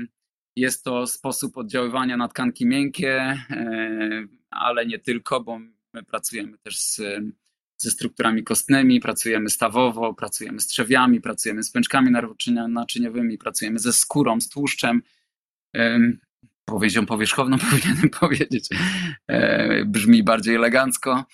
jest 0.57 0.83
to 0.83 1.07
sposób 1.07 1.57
oddziaływania 1.57 2.17
na 2.17 2.27
tkanki 2.27 2.65
miękkie, 2.65 3.21
e, 3.49 4.27
ale 4.49 4.85
nie 4.85 4.99
tylko, 4.99 5.43
bo 5.43 5.59
my 5.93 6.03
pracujemy 6.03 6.57
też 6.57 6.79
z, 6.79 7.01
ze 7.77 7.91
strukturami 7.91 8.43
kostnymi, 8.43 8.99
pracujemy 8.99 9.49
stawowo, 9.49 10.13
pracujemy 10.13 10.59
z 10.59 10.67
trzewiami, 10.67 11.21
pracujemy 11.21 11.63
z 11.63 11.71
pęczkami 11.71 12.11
naczyniowymi, 12.67 13.37
pracujemy 13.37 13.79
ze 13.79 13.93
skórą, 13.93 14.41
z 14.41 14.49
tłuszczem, 14.49 15.01
powięzią 16.65 17.05
powierzchowną 17.05 17.57
powinienem 17.71 18.09
powiedzieć, 18.09 18.69
e, 19.27 19.85
brzmi 19.85 20.23
bardziej 20.23 20.55
elegancko. 20.55 21.25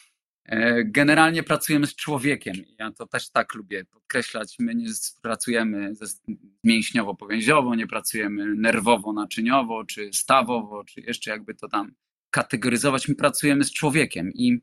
E, 0.45 0.84
generalnie 0.84 1.43
pracujemy 1.43 1.88
z 1.88 1.95
człowiekiem. 1.95 2.56
Ja 2.79 2.91
to 2.91 3.08
też 3.08 3.29
tak 3.29 3.53
lubię 3.53 3.86
podkreślać. 3.86 4.56
My 4.60 4.75
nie 4.75 4.88
pracujemy 5.21 5.93
mięśniowo-powięziowo, 6.63 7.75
nie 7.75 7.88
pracujemy 7.88 8.56
nerwowo-naczyniowo, 8.56 9.86
czy 9.86 10.10
stawowo, 10.13 10.84
czy 10.84 11.01
jeszcze 11.01 11.32
jakby 11.32 11.56
to 11.56 11.67
tam 11.67 11.93
kategoryzować. 12.29 13.08
My 13.08 13.15
pracujemy 13.15 13.63
z 13.63 13.71
człowiekiem 13.71 14.32
i 14.34 14.60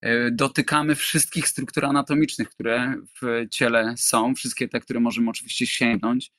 e, 0.00 0.30
dotykamy 0.30 0.94
wszystkich 0.94 1.48
struktur 1.48 1.84
anatomicznych, 1.84 2.48
które 2.48 2.94
w 3.22 3.46
ciele 3.50 3.94
są, 3.96 4.34
wszystkie 4.34 4.68
te, 4.68 4.80
które 4.80 5.00
możemy 5.00 5.30
oczywiście 5.30 5.66
sięgnąć, 5.66 6.32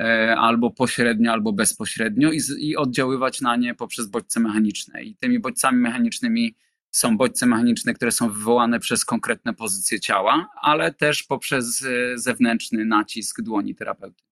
e, 0.00 0.36
albo 0.36 0.70
pośrednio, 0.70 1.32
albo 1.32 1.52
bezpośrednio 1.52 2.32
i, 2.32 2.40
i 2.58 2.76
oddziaływać 2.76 3.40
na 3.40 3.56
nie 3.56 3.74
poprzez 3.74 4.06
bodźce 4.06 4.40
mechaniczne. 4.40 5.02
I 5.02 5.16
tymi 5.16 5.38
bodźcami 5.38 5.78
mechanicznymi 5.78 6.54
są 6.94 7.16
bodźce 7.16 7.46
mechaniczne, 7.46 7.94
które 7.94 8.12
są 8.12 8.30
wywołane 8.30 8.80
przez 8.80 9.04
konkretne 9.04 9.54
pozycje 9.54 10.00
ciała, 10.00 10.48
ale 10.62 10.94
też 10.94 11.22
poprzez 11.22 11.82
e, 11.82 12.18
zewnętrzny 12.18 12.84
nacisk 12.84 13.42
dłoni 13.42 13.74
terapeuty. 13.74 14.22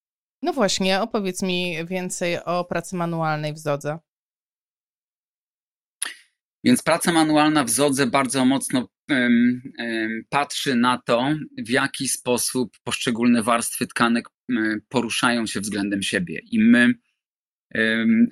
No 0.42 0.52
właśnie, 0.52 1.00
opowiedz 1.00 1.42
mi 1.42 1.86
więcej 1.86 2.44
o 2.44 2.64
pracy 2.64 2.96
manualnej 2.96 3.54
w 3.54 3.58
Zodze. 3.58 3.98
Więc 6.64 6.82
praca 6.82 7.12
manualna 7.12 7.64
w 7.64 7.70
Zodze 7.70 8.06
bardzo 8.06 8.44
mocno 8.44 8.88
um, 9.10 9.62
um, 9.78 10.22
patrzy 10.28 10.74
na 10.74 11.02
to, 11.06 11.34
w 11.58 11.70
jaki 11.70 12.08
sposób 12.08 12.76
poszczególne 12.84 13.42
warstwy 13.42 13.86
tkanek 13.86 14.28
um, 14.48 14.80
poruszają 14.88 15.46
się 15.46 15.60
względem 15.60 16.02
siebie. 16.02 16.40
I 16.50 16.60
my 16.60 16.94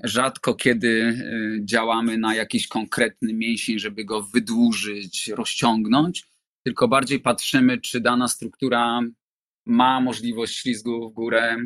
Rzadko 0.04 0.54
kiedy 0.54 1.02
e, 1.02 1.64
działamy 1.64 2.18
na 2.18 2.34
jakiś 2.34 2.68
konkretny 2.68 3.34
mięsień, 3.34 3.78
żeby 3.78 4.04
go 4.04 4.22
wydłużyć, 4.22 5.28
rozciągnąć, 5.28 6.26
tylko 6.64 6.88
bardziej 6.88 7.20
patrzymy, 7.20 7.80
czy 7.80 8.00
dana 8.00 8.28
struktura 8.28 9.00
ma 9.66 10.00
możliwość 10.00 10.56
ślizgu 10.56 11.10
w 11.10 11.12
górę, 11.12 11.56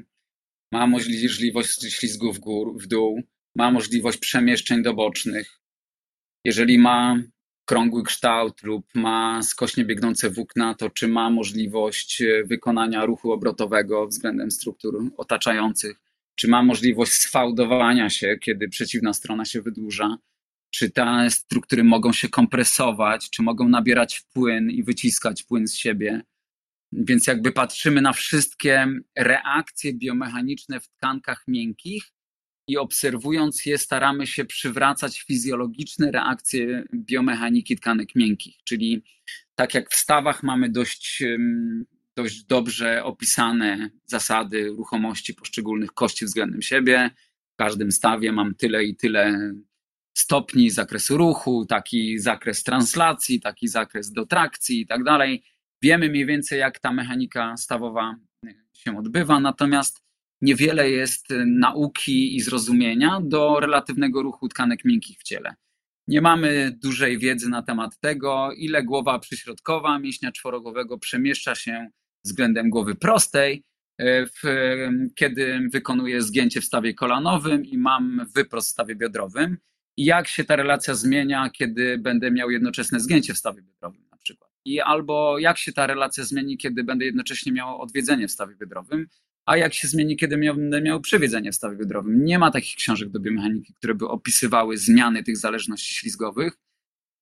ma 0.73 0.87
możliwość 0.87 1.95
ślizgu 1.95 2.33
w, 2.33 2.39
gór, 2.39 2.83
w 2.83 2.87
dół, 2.87 3.23
ma 3.57 3.71
możliwość 3.71 4.19
przemieszczeń 4.19 4.83
do 4.83 4.95
bocznych. 4.95 5.61
Jeżeli 6.45 6.79
ma 6.79 7.17
krągły 7.65 8.03
kształt 8.03 8.63
lub 8.63 8.87
ma 8.95 9.43
skośnie 9.43 9.85
biegnące 9.85 10.31
włókna, 10.31 10.75
to 10.75 10.91
czy 10.91 11.09
ma 11.09 11.31
możliwość 11.31 12.23
e, 12.23 12.45
wykonania 12.45 13.05
ruchu 13.05 13.33
obrotowego 13.33 14.07
względem 14.07 14.51
struktur 14.51 15.11
otaczających 15.17 16.05
czy 16.35 16.49
ma 16.49 16.63
możliwość 16.63 17.13
sfałdowania 17.13 18.11
się, 18.11 18.37
kiedy 18.41 18.69
przeciwna 18.69 19.13
strona 19.13 19.45
się 19.45 19.63
wydłuża, 19.63 20.19
czy 20.71 20.91
te 20.91 21.31
struktury 21.31 21.85
mogą 21.85 22.13
się 22.13 22.29
kompresować, 22.29 23.31
czy 23.31 23.43
mogą 23.43 23.69
nabierać 23.69 24.23
płyn 24.33 24.71
i 24.71 24.83
wyciskać 24.83 25.43
płyn 25.43 25.69
z 25.69 25.75
siebie. 25.75 26.23
Więc 26.93 27.27
jakby 27.27 27.53
patrzymy 27.53 28.01
na 28.01 28.13
wszystkie 28.13 28.87
reakcje 29.19 29.95
biomechaniczne 29.95 30.81
w 30.81 30.89
tkankach 30.89 31.45
miękkich 31.49 32.05
i 32.69 32.77
obserwując 32.77 33.67
je, 33.67 33.79
staramy 33.79 34.27
się 34.27 34.45
przywracać 34.45 35.21
fizjologiczne 35.21 36.11
reakcje 36.11 36.85
biomechaniki 36.95 37.77
tkanek 37.77 38.15
miękkich. 38.15 38.57
Czyli 38.65 39.03
tak 39.55 39.75
jak 39.75 39.91
w 39.91 39.95
stawach 39.95 40.43
mamy 40.43 40.71
dość 40.71 41.23
dość 42.17 42.45
dobrze 42.45 43.05
opisane 43.05 43.91
zasady 44.07 44.69
ruchomości 44.69 45.35
poszczególnych 45.35 45.93
kości 45.93 46.25
względem 46.25 46.63
siebie. 46.63 47.11
W 47.53 47.57
każdym 47.57 47.93
stawie 47.93 48.33
mam 48.33 48.55
tyle 48.55 48.85
i 48.85 48.97
tyle 48.97 49.53
stopni 50.17 50.71
zakresu 50.71 51.17
ruchu, 51.17 51.67
taki 51.67 52.19
zakres 52.19 52.63
translacji, 52.63 53.41
taki 53.41 53.69
zakres 53.69 54.13
dotrakcji 54.13 54.81
i 54.81 54.87
tak 54.87 55.05
dalej. 55.05 55.45
Wiemy 55.83 56.09
mniej 56.09 56.27
więcej, 56.27 56.59
jak 56.59 56.79
ta 56.79 56.93
mechanika 56.93 57.57
stawowa 57.57 58.17
się 58.73 58.99
odbywa, 58.99 59.41
natomiast 59.41 60.05
niewiele 60.41 60.91
jest 60.91 61.27
nauki 61.47 62.37
i 62.37 62.41
zrozumienia 62.41 63.21
do 63.25 63.61
relatywnego 63.61 64.23
ruchu 64.23 64.49
tkanek 64.49 64.85
miękkich 64.85 65.19
w 65.19 65.23
ciele. 65.23 65.55
Nie 66.09 66.21
mamy 66.21 66.79
dużej 66.83 67.19
wiedzy 67.19 67.49
na 67.49 67.63
temat 67.63 68.01
tego, 68.01 68.51
ile 68.57 68.83
głowa 68.83 69.19
przyśrodkowa 69.19 69.99
mięśnia 69.99 70.33
czworogowego 70.33 70.99
przemieszcza 70.99 71.55
się 71.55 71.91
względem 72.25 72.71
głowy 72.71 72.95
prostej, 72.95 73.65
e, 73.99 74.27
w, 74.27 74.43
kiedy 75.15 75.69
wykonuję 75.73 76.23
zgięcie 76.23 76.61
w 76.61 76.65
stawie 76.65 76.95
kolanowym 76.95 77.65
i 77.65 77.79
mam 77.79 78.27
wyprost 78.35 78.69
w 78.69 78.73
stawie 78.73 78.97
biodrowym. 78.97 79.59
I 79.97 80.05
jak 80.05 80.29
się 80.29 80.45
ta 80.45 80.57
relacja 80.57 80.95
zmienia, 80.95 81.51
kiedy 81.51 81.99
będę 81.99 82.31
miał 82.31 82.51
jednoczesne 82.51 83.01
zgięcie 83.01 83.35
w 83.35 83.39
stawie 83.39 83.63
biodrowym 83.63 84.07
na 84.11 84.17
przykład. 84.17 84.51
I 84.65 84.81
albo 84.81 85.39
jak 85.39 85.59
się 85.59 85.73
ta 85.73 85.87
relacja 85.87 86.25
zmieni, 86.25 86.59
kiedy 86.59 86.85
będę 86.85 87.05
jednocześnie 87.05 87.53
miał 87.53 87.81
odwiedzenie 87.81 88.29
w 88.29 88.31
stawie 88.31 88.55
biodrowym, 88.55 89.07
a 89.47 89.57
jak 89.57 89.75
się 89.75 89.89
zmieni, 89.89 90.17
kiedy 90.17 90.37
będę 90.37 90.83
miał 90.83 91.01
przywiedzenie 91.01 91.53
w 91.53 91.55
stawie 91.55 91.77
biodrowym. 91.77 92.25
Nie 92.25 92.39
ma 92.39 92.51
takich 92.51 92.77
książek 92.77 93.09
do 93.11 93.21
biomechaniki, 93.21 93.75
które 93.75 93.95
by 93.95 94.09
opisywały 94.09 94.79
zmiany 94.79 95.23
tych 95.23 95.37
zależności 95.37 95.95
ślizgowych. 95.95 96.57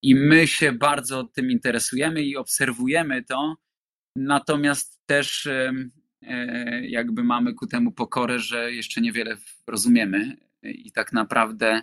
I 0.03 0.15
my 0.15 0.47
się 0.47 0.73
bardzo 0.73 1.25
tym 1.25 1.51
interesujemy 1.51 2.23
i 2.23 2.37
obserwujemy 2.37 3.25
to, 3.25 3.57
Natomiast 4.17 5.01
też 5.07 5.47
e, 5.47 5.73
jakby 6.83 7.25
mamy 7.25 7.55
ku 7.55 7.67
temu 7.67 7.93
pokorę, 7.93 8.39
że 8.39 8.73
jeszcze 8.73 9.01
niewiele 9.01 9.37
rozumiemy 9.67 10.37
i 10.63 10.93
tak 10.93 11.13
naprawdę 11.13 11.83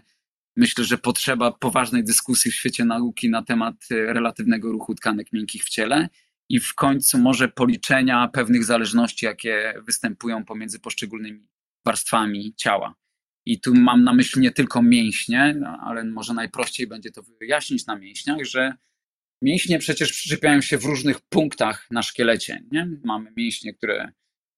myślę, 0.56 0.84
że 0.84 0.98
potrzeba 0.98 1.52
poważnej 1.52 2.04
dyskusji 2.04 2.52
w 2.52 2.56
świecie 2.56 2.86
nauki 2.86 3.30
na 3.30 3.44
temat 3.44 3.76
e, 3.92 3.96
relatywnego 4.14 4.72
ruchu 4.72 4.96
tkanek 4.96 5.34
miękkich 5.34 5.64
w 5.64 5.70
ciele 5.70 6.10
i 6.50 6.60
w 6.60 6.76
końcu 6.76 7.18
może 7.18 7.48
policzenia 7.48 8.28
pewnych 8.28 8.64
zależności, 8.64 9.26
jakie 9.26 9.74
występują 9.88 10.46
pomiędzy 10.46 10.80
poszczególnymi 10.80 11.48
warstwami 11.86 12.54
ciała. 12.56 12.96
I 13.46 13.60
tu 13.62 13.76
mam 13.76 14.04
na 14.04 14.14
myśli 14.14 14.42
nie 14.42 14.52
tylko 14.52 14.82
mięśnie, 14.82 15.56
no, 15.60 15.80
ale 15.86 16.04
może 16.04 16.34
najprościej 16.34 16.88
będzie 16.88 17.12
to 17.12 17.24
wyjaśnić 17.40 17.86
na 17.86 17.96
mięśniach, 17.96 18.46
że 18.46 18.74
Mięśnie 19.42 19.80
przecież 19.80 20.12
przyczepiają 20.12 20.62
się 20.62 20.78
w 20.78 20.86
różnych 20.86 21.22
punktach 21.22 21.88
na 21.92 22.04
szkielecie. 22.04 22.64
Nie? 22.72 22.90
Mamy 23.04 23.32
mięśnie, 23.38 23.74
które 23.74 24.12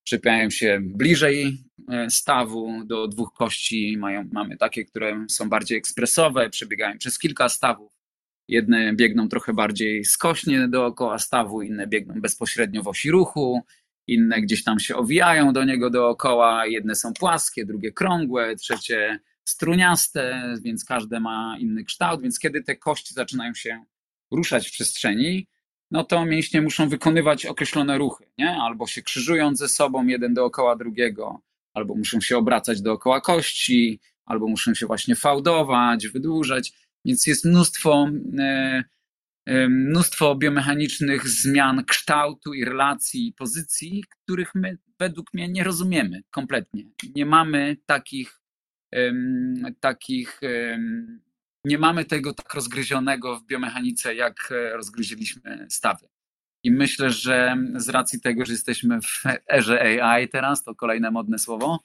przyczepiają 0.04 0.50
się 0.50 0.80
bliżej 0.82 1.64
e, 1.90 2.10
stawu 2.10 2.84
do 2.86 3.08
dwóch 3.08 3.34
kości. 3.34 3.98
Mają, 3.98 4.30
mamy 4.32 4.58
takie, 4.58 4.86
które 4.86 5.26
są 5.30 5.50
bardziej 5.50 5.78
ekspresowe, 5.78 6.50
przebiegają 6.50 6.98
przez 6.98 7.20
kilka 7.20 7.50
stawów. 7.50 7.92
Jedne 8.48 8.94
biegną 8.94 9.30
trochę 9.30 9.54
bardziej 9.54 10.06
skośnie 10.06 10.68
dookoła 10.68 11.20
stawu, 11.20 11.62
inne 11.62 11.88
biegną 11.88 12.22
bezpośrednio 12.22 12.84
w 12.84 12.88
osi 12.88 13.12
ruchu, 13.12 13.62
inne 14.08 14.42
gdzieś 14.42 14.64
tam 14.64 14.80
się 14.80 14.96
owijają 14.96 15.54
do 15.54 15.64
niego 15.64 15.90
dookoła. 15.90 16.66
Jedne 16.66 16.96
są 16.96 17.14
płaskie, 17.14 17.66
drugie 17.66 17.92
krągłe, 17.92 18.56
trzecie 18.56 19.20
struniaste, 19.44 20.54
więc 20.64 20.86
każde 20.86 21.20
ma 21.20 21.58
inny 21.60 21.84
kształt, 21.84 22.22
więc 22.22 22.40
kiedy 22.40 22.64
te 22.64 22.76
kości 22.76 23.14
zaczynają 23.14 23.54
się 23.54 23.84
ruszać 24.32 24.68
w 24.68 24.72
przestrzeni, 24.72 25.48
no 25.92 26.04
to 26.04 26.26
mięśnie 26.26 26.62
muszą 26.62 26.90
wykonywać 26.90 27.46
określone 27.46 27.98
ruchy, 27.98 28.26
nie? 28.38 28.50
Albo 28.50 28.88
się 28.88 29.02
krzyżując 29.02 29.60
ze 29.60 29.68
sobą 29.68 30.08
jeden 30.08 30.34
dookoła 30.34 30.76
drugiego, 30.76 31.42
albo 31.74 31.96
muszą 31.96 32.22
się 32.22 32.38
obracać 32.38 32.82
dookoła 32.82 33.22
kości, 33.22 34.00
albo 34.26 34.48
muszą 34.48 34.74
się 34.74 34.86
właśnie 34.86 35.16
fałdować, 35.16 36.08
wydłużać, 36.08 36.74
więc 37.06 37.28
jest 37.28 37.46
mnóstwo, 37.46 38.10
e, 38.40 38.84
e, 39.46 39.70
mnóstwo 39.70 40.36
biomechanicznych 40.36 41.28
zmian 41.28 41.86
kształtu 41.86 42.54
i 42.54 42.66
relacji 42.66 43.28
i 43.28 43.34
pozycji, 43.34 44.04
których 44.10 44.56
my 44.56 44.78
według 45.00 45.34
mnie 45.34 45.48
nie 45.50 45.64
rozumiemy 45.64 46.22
kompletnie. 46.32 46.84
Nie 47.16 47.26
mamy 47.26 47.78
takich, 47.86 48.42
takich 49.80 50.42
nie 51.66 51.78
mamy 51.78 52.06
tego 52.06 52.34
tak 52.34 52.54
rozgryzionego 52.54 53.40
w 53.40 53.46
biomechanice, 53.46 54.16
jak 54.16 54.52
e, 54.52 54.78
rozgryzieliśmy 54.78 55.68
stawy. 55.70 56.08
I 56.64 56.72
myślę, 56.72 57.10
że 57.10 57.58
z 57.76 57.90
racji 57.90 58.22
tego, 58.22 58.46
że 58.46 58.54
jesteśmy 58.54 59.02
w 59.02 59.24
erze 59.52 60.04
AI 60.04 60.30
teraz, 60.30 60.64
to 60.64 60.76
kolejne 60.76 61.12
modne 61.12 61.40
słowo, 61.40 61.80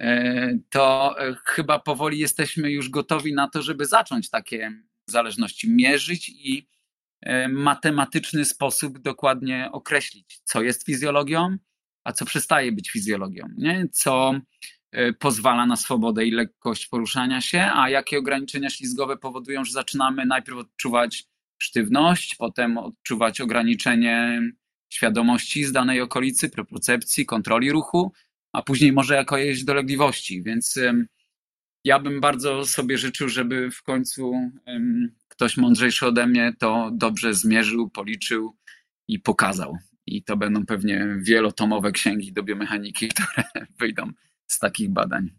e, 0.00 0.58
to 0.70 1.14
e, 1.20 1.36
chyba 1.44 1.78
powoli 1.78 2.18
jesteśmy 2.18 2.70
już 2.70 2.88
gotowi 2.88 3.34
na 3.34 3.48
to, 3.48 3.62
żeby 3.62 3.86
zacząć 3.86 4.30
takie 4.30 4.72
zależności 5.06 5.70
mierzyć 5.70 6.28
i 6.28 6.72
matematyczny 7.48 8.44
sposób 8.44 8.98
dokładnie 8.98 9.68
określić, 9.72 10.40
co 10.44 10.62
jest 10.62 10.86
fizjologią, 10.86 11.56
a 12.04 12.12
co 12.12 12.24
przestaje 12.24 12.72
być 12.72 12.90
fizjologią, 12.90 13.48
nie? 13.56 13.88
co 13.92 14.34
pozwala 15.18 15.66
na 15.66 15.76
swobodę 15.76 16.26
i 16.26 16.30
lekkość 16.30 16.86
poruszania 16.86 17.40
się, 17.40 17.70
a 17.74 17.88
jakie 17.88 18.18
ograniczenia 18.18 18.70
ślizgowe 18.70 19.16
powodują, 19.16 19.64
że 19.64 19.72
zaczynamy 19.72 20.26
najpierw 20.26 20.58
odczuwać 20.58 21.24
sztywność, 21.58 22.34
potem 22.34 22.78
odczuwać 22.78 23.40
ograniczenie 23.40 24.40
świadomości 24.92 25.64
z 25.64 25.72
danej 25.72 26.00
okolicy, 26.00 26.48
propriocepcji, 26.48 27.26
kontroli 27.26 27.72
ruchu, 27.72 28.12
a 28.52 28.62
później 28.62 28.92
może 28.92 29.14
jako 29.14 29.36
jakieś 29.36 29.64
dolegliwości. 29.64 30.42
Więc 30.42 30.78
ja 31.84 31.98
bym 31.98 32.20
bardzo 32.20 32.64
sobie 32.64 32.98
życzył, 32.98 33.28
żeby 33.28 33.70
w 33.70 33.82
końcu 33.82 34.32
ktoś 35.28 35.56
mądrzejszy 35.56 36.06
ode 36.06 36.26
mnie 36.26 36.52
to 36.58 36.90
dobrze 36.92 37.34
zmierzył, 37.34 37.90
policzył 37.90 38.56
i 39.08 39.18
pokazał. 39.18 39.76
I 40.06 40.24
to 40.24 40.36
będą 40.36 40.66
pewnie 40.66 41.16
wielotomowe 41.18 41.92
księgi 41.92 42.32
do 42.32 42.42
biomechaniki, 42.42 43.08
które 43.14 43.66
wyjdą 43.78 44.12
z 44.46 44.58
takich 44.58 44.90
badań. 44.90 45.30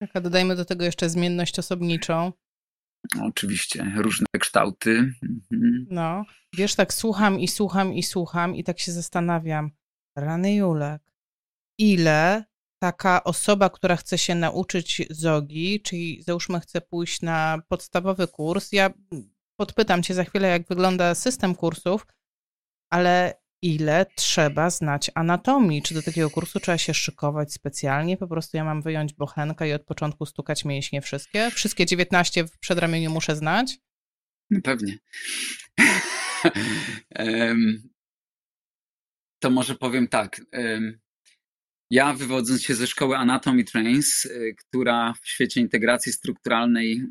Tak, 0.00 0.10
a 0.14 0.20
dodajmy 0.20 0.56
do 0.56 0.64
tego 0.64 0.84
jeszcze 0.84 1.10
zmienność 1.10 1.58
osobniczą. 1.58 2.32
Oczywiście, 3.22 3.92
różne 3.96 4.26
kształty. 4.40 4.90
Mhm. 5.52 5.86
No, 5.90 6.24
wiesz, 6.56 6.74
tak 6.74 6.94
słucham 6.94 7.40
i 7.40 7.48
słucham 7.48 7.94
i 7.94 8.02
słucham 8.02 8.56
i 8.56 8.64
tak 8.64 8.78
się 8.78 8.92
zastanawiam. 8.92 9.70
Rany 10.16 10.54
Julek, 10.54 11.02
ile 11.78 12.44
taka 12.82 13.24
osoba, 13.24 13.70
która 13.70 13.96
chce 13.96 14.18
się 14.18 14.34
nauczyć 14.34 15.02
zogi, 15.10 15.80
czyli 15.80 16.22
załóżmy 16.22 16.60
chce 16.60 16.80
pójść 16.80 17.22
na 17.22 17.62
podstawowy 17.68 18.28
kurs, 18.28 18.72
ja 18.72 18.90
podpytam 19.56 20.02
cię 20.02 20.14
za 20.14 20.24
chwilę, 20.24 20.48
jak 20.48 20.68
wygląda 20.68 21.14
system 21.14 21.54
kursów, 21.54 22.06
ale 22.92 23.40
ile 23.62 24.06
trzeba 24.16 24.70
znać 24.70 25.10
anatomii. 25.14 25.82
Czy 25.82 25.94
do 25.94 26.02
takiego 26.02 26.30
kursu 26.30 26.60
trzeba 26.60 26.78
się 26.78 26.94
szykować 26.94 27.52
specjalnie? 27.52 28.16
Po 28.16 28.28
prostu 28.28 28.56
ja 28.56 28.64
mam 28.64 28.82
wyjąć 28.82 29.14
bochenkę 29.14 29.68
i 29.68 29.72
od 29.72 29.84
początku 29.84 30.26
stukać 30.26 30.64
mięśnie 30.64 31.02
wszystkie? 31.02 31.50
Wszystkie 31.50 31.86
19 31.86 32.44
w 32.44 32.58
przedramieniu 32.58 33.10
muszę 33.10 33.36
znać? 33.36 33.78
No 34.50 34.60
pewnie. 34.62 34.98
to 39.40 39.50
może 39.50 39.74
powiem 39.74 40.08
tak. 40.08 40.40
Ja 41.90 42.14
wywodząc 42.14 42.62
się 42.62 42.74
ze 42.74 42.86
szkoły 42.86 43.16
Anatomy 43.16 43.64
Trains, 43.64 44.24
y, 44.24 44.54
która 44.58 45.14
w 45.22 45.28
świecie 45.28 45.60
integracji 45.60 46.12
strukturalnej 46.12 47.02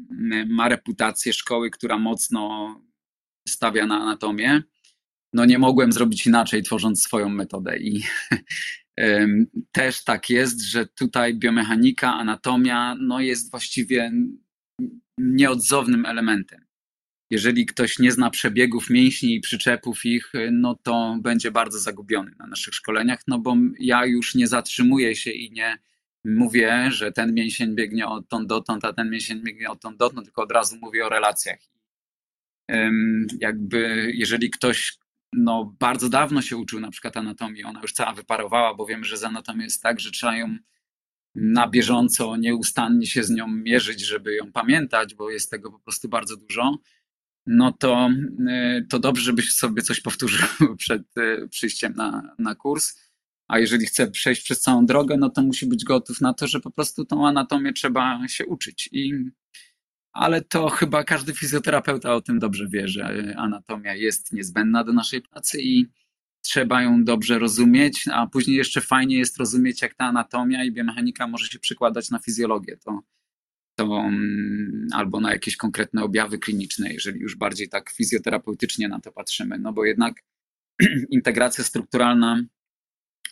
ma 0.47 0.69
reputację 0.69 1.33
szkoły, 1.33 1.69
która 1.69 1.97
mocno 1.97 2.75
stawia 3.47 3.85
na 3.85 4.01
anatomię, 4.01 4.63
no 5.37 5.45
nie 5.45 5.59
mogłem 5.59 5.91
zrobić 5.91 6.27
inaczej, 6.27 6.63
tworząc 6.63 7.03
swoją 7.03 7.29
metodę. 7.29 7.77
I 7.77 8.03
też 9.71 10.03
tak 10.03 10.29
jest, 10.29 10.61
że 10.61 10.85
tutaj 10.85 11.35
biomechanika, 11.35 12.13
anatomia 12.13 12.95
no 12.99 13.19
jest 13.19 13.51
właściwie 13.51 14.11
nieodzownym 15.17 16.05
elementem. 16.05 16.65
Jeżeli 17.29 17.65
ktoś 17.65 17.99
nie 17.99 18.11
zna 18.11 18.29
przebiegów 18.29 18.89
mięśni 18.89 19.35
i 19.35 19.41
przyczepów 19.41 20.05
ich, 20.05 20.33
no 20.51 20.75
to 20.75 21.17
będzie 21.21 21.51
bardzo 21.51 21.79
zagubiony 21.79 22.31
na 22.39 22.47
naszych 22.47 22.73
szkoleniach, 22.73 23.19
no 23.27 23.39
bo 23.39 23.55
ja 23.79 24.05
już 24.05 24.35
nie 24.35 24.47
zatrzymuję 24.47 25.15
się 25.15 25.31
i 25.31 25.51
nie 25.51 25.77
mówię, 26.25 26.89
że 26.91 27.11
ten 27.11 27.33
mięsień 27.33 27.75
biegnie 27.75 28.07
odtąd 28.07 28.47
dotąd, 28.47 28.85
a 28.85 28.93
ten 28.93 29.09
mięsień 29.09 29.43
biegnie 29.43 29.69
odtąd 29.69 29.97
dotąd, 29.97 30.25
tylko 30.25 30.41
od 30.43 30.51
razu 30.51 30.77
mówię 30.81 31.05
o 31.05 31.09
relacjach. 31.09 31.59
Jakby 33.39 34.11
jeżeli 34.15 34.49
ktoś 34.49 34.97
no, 35.33 35.75
bardzo 35.79 36.09
dawno 36.09 36.41
się 36.41 36.57
uczył 36.57 36.79
na 36.79 36.91
przykład 36.91 37.17
anatomii, 37.17 37.63
ona 37.63 37.81
już 37.81 37.93
cała 37.93 38.13
wyparowała, 38.13 38.73
bo 38.73 38.85
wiemy, 38.85 39.05
że 39.05 39.17
z 39.17 39.23
anatomią 39.23 39.63
jest 39.63 39.83
tak, 39.83 39.99
że 39.99 40.11
trzeba 40.11 40.37
ją 40.37 40.57
na 41.35 41.67
bieżąco, 41.67 42.35
nieustannie 42.37 43.07
się 43.07 43.23
z 43.23 43.29
nią 43.29 43.47
mierzyć, 43.47 44.01
żeby 44.01 44.35
ją 44.35 44.51
pamiętać, 44.51 45.15
bo 45.15 45.29
jest 45.29 45.51
tego 45.51 45.71
po 45.71 45.79
prostu 45.79 46.09
bardzo 46.09 46.37
dużo, 46.37 46.77
no 47.47 47.71
to, 47.71 48.09
y, 48.79 48.85
to 48.89 48.99
dobrze, 48.99 49.23
żebyś 49.23 49.53
sobie 49.53 49.81
coś 49.81 50.01
powtórzył 50.01 50.47
przed 50.77 51.17
y, 51.17 51.47
przyjściem 51.49 51.93
na, 51.95 52.35
na 52.39 52.55
kurs. 52.55 53.07
A 53.47 53.59
jeżeli 53.59 53.85
chce 53.85 54.11
przejść 54.11 54.43
przez 54.43 54.61
całą 54.61 54.85
drogę, 54.85 55.17
no 55.17 55.29
to 55.29 55.41
musi 55.41 55.65
być 55.65 55.83
gotów 55.83 56.21
na 56.21 56.33
to, 56.33 56.47
że 56.47 56.59
po 56.59 56.71
prostu 56.71 57.05
tą 57.05 57.27
anatomię 57.27 57.73
trzeba 57.73 58.27
się 58.27 58.45
uczyć. 58.45 58.89
I 58.91 59.13
ale 60.17 60.41
to 60.41 60.69
chyba 60.69 61.03
każdy 61.03 61.33
fizjoterapeuta 61.33 62.15
o 62.15 62.21
tym 62.21 62.39
dobrze 62.39 62.67
wie, 62.67 62.87
że 62.87 63.33
anatomia 63.37 63.95
jest 63.95 64.33
niezbędna 64.33 64.83
do 64.83 64.93
naszej 64.93 65.21
pracy 65.21 65.61
i 65.61 65.87
trzeba 66.41 66.81
ją 66.81 67.03
dobrze 67.03 67.39
rozumieć, 67.39 68.05
a 68.13 68.27
później 68.27 68.57
jeszcze 68.57 68.81
fajnie 68.81 69.17
jest 69.17 69.37
rozumieć, 69.37 69.81
jak 69.81 69.93
ta 69.93 70.05
anatomia 70.05 70.63
i 70.63 70.71
biomechanika 70.71 71.27
może 71.27 71.47
się 71.47 71.59
przekładać 71.59 72.09
na 72.09 72.19
fizjologię. 72.19 72.77
To, 72.77 73.01
to 73.75 73.83
mm, 73.83 74.87
albo 74.93 75.19
na 75.19 75.31
jakieś 75.31 75.57
konkretne 75.57 76.03
objawy 76.03 76.39
kliniczne, 76.39 76.93
jeżeli 76.93 77.19
już 77.19 77.35
bardziej 77.35 77.69
tak 77.69 77.89
fizjoterapeutycznie 77.89 78.87
na 78.87 78.99
to 78.99 79.11
patrzymy, 79.11 79.57
no 79.59 79.73
bo 79.73 79.85
jednak 79.85 80.23
integracja 81.09 81.63
strukturalna 81.63 82.43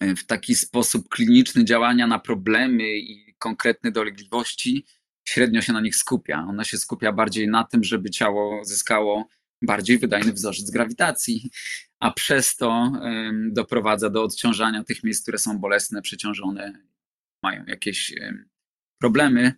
w 0.01 0.25
taki 0.25 0.55
sposób 0.55 1.09
kliniczny 1.09 1.65
działania 1.65 2.07
na 2.07 2.19
problemy 2.19 2.97
i 2.97 3.35
konkretne 3.37 3.91
dolegliwości 3.91 4.85
średnio 5.27 5.61
się 5.61 5.73
na 5.73 5.81
nich 5.81 5.95
skupia. 5.95 6.45
Ona 6.49 6.63
się 6.63 6.77
skupia 6.77 7.11
bardziej 7.11 7.47
na 7.47 7.63
tym, 7.63 7.83
żeby 7.83 8.09
ciało 8.09 8.65
zyskało 8.65 9.27
bardziej 9.61 9.97
wydajny 9.97 10.33
wzorzec 10.33 10.71
grawitacji, 10.71 11.49
a 11.99 12.11
przez 12.11 12.55
to 12.55 12.91
doprowadza 13.51 14.09
do 14.09 14.23
odciążania 14.23 14.83
tych 14.83 15.03
miejsc, 15.03 15.21
które 15.21 15.37
są 15.37 15.59
bolesne, 15.59 16.01
przeciążone, 16.01 16.73
mają 17.43 17.65
jakieś 17.67 18.13
problemy. 19.01 19.53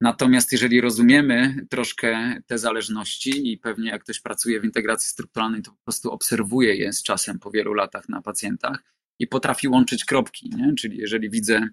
Natomiast 0.00 0.52
jeżeli 0.52 0.80
rozumiemy 0.80 1.66
troszkę 1.70 2.40
te 2.46 2.58
zależności 2.58 3.52
i 3.52 3.58
pewnie 3.58 3.90
jak 3.90 4.02
ktoś 4.02 4.20
pracuje 4.20 4.60
w 4.60 4.64
integracji 4.64 5.10
strukturalnej, 5.10 5.62
to 5.62 5.70
po 5.70 5.82
prostu 5.84 6.10
obserwuje 6.10 6.74
je 6.74 6.92
z 6.92 7.02
czasem 7.02 7.38
po 7.38 7.50
wielu 7.50 7.74
latach 7.74 8.08
na 8.08 8.22
pacjentach 8.22 8.84
i 9.18 9.26
potrafi 9.26 9.68
łączyć 9.68 10.04
kropki. 10.04 10.50
Nie? 10.56 10.74
Czyli 10.74 10.98
jeżeli 10.98 11.30
widzę 11.30 11.68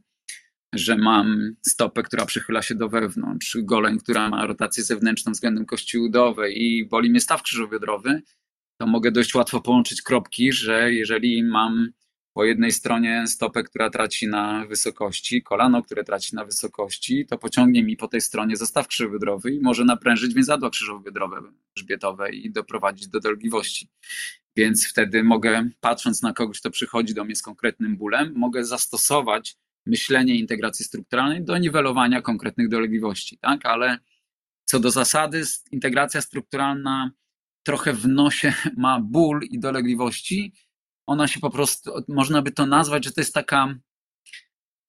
że 0.74 0.98
mam 0.98 1.56
stopę, 1.62 2.04
która 2.04 2.26
przychyla 2.26 2.62
się 2.62 2.76
do 2.76 2.90
wewnątrz, 2.90 3.58
goleń, 3.62 4.00
która 4.00 4.30
ma 4.30 4.46
rotację 4.46 4.84
zewnętrzną 4.84 5.32
względem 5.32 5.66
kości 5.66 5.98
udowej 5.98 6.64
i 6.64 6.86
boli 6.86 7.10
mnie 7.10 7.20
staw 7.20 7.42
krzyżobiodrowy, 7.42 8.22
to 8.78 8.88
mogę 8.88 9.12
dość 9.12 9.36
łatwo 9.36 9.62
połączyć 9.62 10.02
kropki, 10.02 10.54
że 10.54 10.94
jeżeli 10.94 11.44
mam 11.44 11.90
po 12.34 12.46
jednej 12.46 12.72
stronie 12.72 13.28
stopę, 13.28 13.64
która 13.64 13.90
traci 13.90 14.28
na 14.28 14.66
wysokości, 14.66 15.44
kolano, 15.44 15.84
które 15.84 16.04
traci 16.04 16.36
na 16.36 16.46
wysokości, 16.46 17.26
to 17.26 17.38
pociągnie 17.38 17.84
mi 17.84 17.98
po 17.98 18.08
tej 18.08 18.22
stronie 18.22 18.58
zestaw 18.58 18.88
krzyżobiodrowy 18.88 19.52
i 19.52 19.62
może 19.62 19.86
naprężyć 19.86 20.34
więzadła 20.34 20.70
krzyżobiodrowe, 20.70 21.42
grzbietowe 21.76 22.32
i 22.32 22.52
doprowadzić 22.52 23.08
do 23.08 23.20
dolegliwości. 23.20 23.90
Więc 24.56 24.88
wtedy 24.90 25.24
mogę, 25.24 25.70
patrząc 25.80 26.22
na 26.22 26.34
kogoś, 26.34 26.60
kto 26.60 26.72
przychodzi 26.72 27.14
do 27.14 27.24
mnie 27.24 27.36
z 27.36 27.42
konkretnym 27.42 27.98
bólem, 27.98 28.34
mogę 28.36 28.66
zastosować 28.66 29.58
myślenie 29.86 30.36
integracji 30.36 30.86
strukturalnej 30.86 31.44
do 31.44 31.58
niwelowania 31.58 32.22
konkretnych 32.22 32.70
dolegliwości, 32.70 33.38
tak? 33.38 33.66
Ale 33.66 33.98
co 34.66 34.80
do 34.80 34.92
zasady, 34.92 35.44
integracja 35.72 36.22
strukturalna 36.22 37.12
trochę 37.64 37.94
w 37.94 38.08
nosie 38.08 38.54
ma 38.78 39.00
ból 39.00 39.42
i 39.50 39.60
dolegliwości. 39.60 40.54
Ona 41.08 41.28
się 41.28 41.40
po 41.40 41.50
prostu, 41.50 41.92
można 42.08 42.42
by 42.42 42.52
to 42.52 42.66
nazwać, 42.66 43.06
że 43.06 43.12
to 43.12 43.22
jest 43.22 43.34
taka 43.34 43.76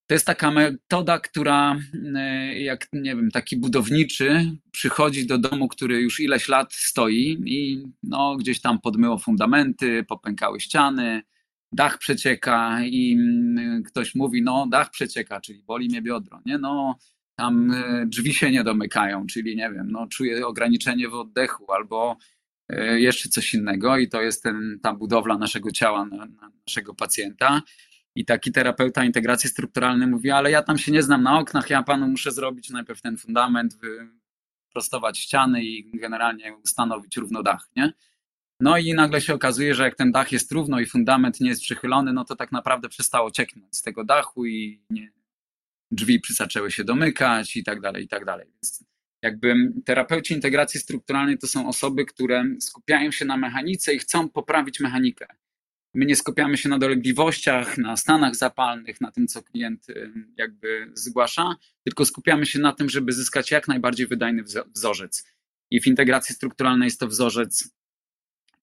To 0.07 0.15
jest 0.15 0.27
taka 0.27 0.51
metoda, 0.51 1.19
która 1.19 1.77
e, 2.15 2.61
jak 2.61 2.89
nie 2.93 3.17
wiem, 3.17 3.31
taki 3.31 3.57
budowniczy 3.57 4.57
przychodzi 4.71 5.27
do 5.27 5.39
domu, 5.39 5.69
który 5.69 6.01
już 6.01 6.21
ileś 6.21 6.49
lat 6.49 6.75
stoi 6.75 7.39
i 7.47 7.85
no, 8.03 8.37
gdzieś 8.37 8.61
tam 8.61 8.81
podmyło 8.81 9.19
fundamenty, 9.19 10.05
popękały 10.09 10.61
ściany, 10.61 11.23
dach 11.75 11.99
przecieka 11.99 12.79
i 12.85 13.13
mm, 13.13 13.83
ktoś 13.83 14.15
mówi, 14.15 14.43
no 14.43 14.67
dach 14.71 14.91
przecieka, 14.91 15.41
czyli 15.41 15.63
boli 15.63 15.89
mnie 15.89 16.03
biodro, 16.03 16.41
nie? 16.47 16.59
No 16.59 16.99
tam 17.37 17.71
e, 17.71 18.07
drzwi 18.07 18.35
się 18.35 18.51
nie 18.51 18.65
domykają, 18.65 19.27
czyli 19.27 19.57
nie 19.57 19.71
wiem, 19.71 19.91
no 19.91 20.07
czuję 20.07 20.47
ograniczenie 20.47 21.09
w 21.09 21.15
oddechu 21.15 21.73
albo 21.73 22.17
e, 22.69 23.01
jeszcze 23.01 23.29
coś 23.29 23.55
innego 23.55 23.99
i 23.99 24.09
to 24.09 24.23
jest 24.23 24.43
ten, 24.43 24.79
ta 24.83 24.95
budowla 24.95 25.39
naszego 25.39 25.71
ciała, 25.71 26.07
na, 26.07 26.17
na 26.17 26.51
naszego 26.67 26.95
pacjenta. 26.95 27.63
I 28.17 28.25
taki 28.25 28.53
terapeuta 28.53 29.05
integracji 29.05 29.51
strukturalnej 29.51 30.09
mówi, 30.09 30.31
ale 30.31 30.51
ja 30.51 30.63
tam 30.63 30.79
się 30.79 30.93
nie 30.93 31.03
znam 31.03 31.23
na 31.23 31.39
oknach, 31.39 31.71
ja 31.71 31.83
panu 31.83 32.09
muszę 32.09 32.33
zrobić 32.33 32.71
najpierw 32.71 33.01
ten 33.01 33.17
fundament, 33.17 33.79
prostować 34.73 35.19
ściany 35.19 35.65
i 35.65 35.91
generalnie 35.99 36.57
ustanowić 36.57 37.17
równo 37.17 37.43
dach, 37.43 37.69
nie? 37.77 37.93
No 38.61 38.79
i 38.79 38.95
nagle 38.95 39.21
się 39.21 39.35
okazuje, 39.35 39.75
że 39.75 39.83
jak 39.83 39.97
ten 39.97 40.13
dach 40.13 40.33
jest 40.33 40.53
równo 40.53 40.81
i 40.81 40.87
fundament 40.87 41.41
nie 41.41 41.49
jest 41.49 41.63
przychylony, 41.63 42.13
no 42.13 42.25
to 42.25 42.37
tak 42.37 42.53
naprawdę 42.53 42.89
przestało 42.89 43.31
cieknąć 43.31 43.77
z 43.77 43.83
tego 43.83 44.05
dachu 44.05 44.47
i 44.47 44.81
nie, 44.91 45.13
drzwi 45.91 46.21
zaczęły 46.29 46.71
się 46.71 46.85
domykać 46.85 47.57
i 47.57 47.65
tak 47.65 47.81
dalej, 47.81 48.05
i 48.05 48.09
tak 48.09 48.25
dalej. 48.25 48.47
Więc 48.53 48.85
jakby 49.23 49.55
terapeuci 49.85 50.35
integracji 50.35 50.81
strukturalnej 50.81 51.39
to 51.39 51.47
są 51.47 51.69
osoby, 51.69 52.05
które 52.05 52.45
skupiają 52.61 53.11
się 53.11 53.25
na 53.25 53.37
mechanice 53.37 53.95
i 53.95 53.99
chcą 53.99 54.29
poprawić 54.29 54.81
mechanikę. 54.81 55.27
My 55.95 56.05
nie 56.05 56.17
skupiamy 56.17 56.57
się 56.57 56.69
na 56.69 56.79
dolegliwościach, 56.79 57.79
na 57.79 57.97
stanach 57.97 58.37
zapalnych, 58.37 59.01
na 59.01 59.13
tym, 59.13 59.27
co 59.27 59.43
klient 59.43 59.87
jakby 60.37 60.91
zgłasza, 60.95 61.57
tylko 61.85 62.05
skupiamy 62.05 62.47
się 62.47 62.59
na 62.59 62.73
tym, 62.73 62.89
żeby 62.89 63.13
zyskać 63.13 63.51
jak 63.51 63.69
najbardziej 63.69 64.07
wydajny 64.07 64.45
wzorzec. 64.75 65.27
I 65.71 65.81
w 65.81 65.87
integracji 65.87 66.35
strukturalnej 66.35 66.87
jest 66.87 67.01
to 67.01 67.07
wzorzec 67.07 67.71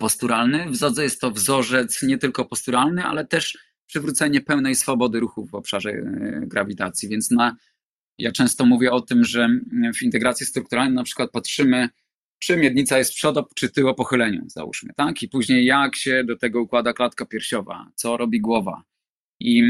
posturalny. 0.02 0.70
W 0.70 0.76
Zodze 0.76 1.04
jest 1.04 1.22
to 1.22 1.32
wzorzec 1.32 2.04
nie 2.04 2.18
tylko 2.18 2.46
posturalny, 2.46 3.04
ale 3.04 3.28
też 3.28 3.58
przywrócenie 3.88 4.42
pełnej 4.42 4.76
swobody 4.76 5.20
ruchu 5.20 5.46
w 5.46 5.56
obszarze 5.56 5.90
e, 5.90 6.42
grawitacji. 6.48 7.10
Więc 7.10 7.32
na, 7.32 7.56
ja 8.18 8.32
często 8.32 8.66
mówię 8.66 8.92
o 8.92 9.02
tym, 9.02 9.24
że 9.24 9.50
w 9.96 10.02
integracji 10.02 10.46
strukturalnej 10.46 10.96
na 10.96 11.04
przykład 11.04 11.32
patrzymy, 11.32 11.90
czy 12.40 12.58
miednica 12.58 12.98
jest 12.98 13.14
przodo, 13.14 13.48
czy 13.56 13.70
tyło 13.70 13.94
pochyleniu, 13.94 14.42
załóżmy, 14.48 14.94
tak? 14.98 15.24
I 15.24 15.30
później 15.30 15.66
jak 15.66 15.96
się 15.96 16.24
do 16.24 16.38
tego 16.38 16.62
układa 16.62 16.94
klatka 16.94 17.26
piersiowa, 17.26 17.92
co 17.96 18.18
robi 18.18 18.42
głowa. 18.42 18.84
I 19.40 19.64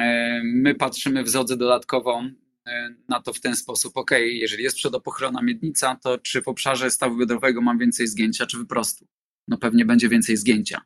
e, 0.00 0.40
my 0.44 0.74
patrzymy 0.74 1.24
w 1.24 1.28
Zodze 1.28 1.56
dodatkowo 1.56 2.22
e, 2.66 2.94
na 3.08 3.22
to 3.22 3.32
w 3.32 3.40
ten 3.40 3.56
sposób, 3.56 3.96
ok, 3.96 4.10
jeżeli 4.20 4.64
jest 4.64 4.76
przodopochylona 4.76 5.42
miednica, 5.42 5.96
to 6.02 6.18
czy 6.18 6.42
w 6.42 6.48
obszarze 6.48 6.90
stawu 6.90 7.16
biodrowego 7.16 7.60
mam 7.60 7.78
więcej 7.78 8.06
zgięcia, 8.06 8.46
czy 8.46 8.58
wyprostu? 8.58 9.06
No 9.52 9.58
pewnie 9.58 9.84
będzie 9.84 10.08
więcej 10.08 10.36
zgięcia. 10.36 10.80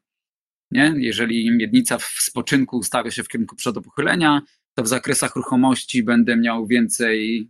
Nie? 0.71 0.95
Jeżeli 0.97 1.51
miednica 1.51 1.99
w 1.99 2.05
spoczynku 2.05 2.77
ustawia 2.77 3.11
się 3.11 3.23
w 3.23 3.29
kierunku 3.29 3.57
przodopochylenia, 3.57 4.43
to 4.75 4.83
w 4.83 4.89
zakresach 4.89 5.37
ruchomości 5.37 6.03
będę 6.03 6.37
miał 6.37 6.67
więcej 6.67 7.49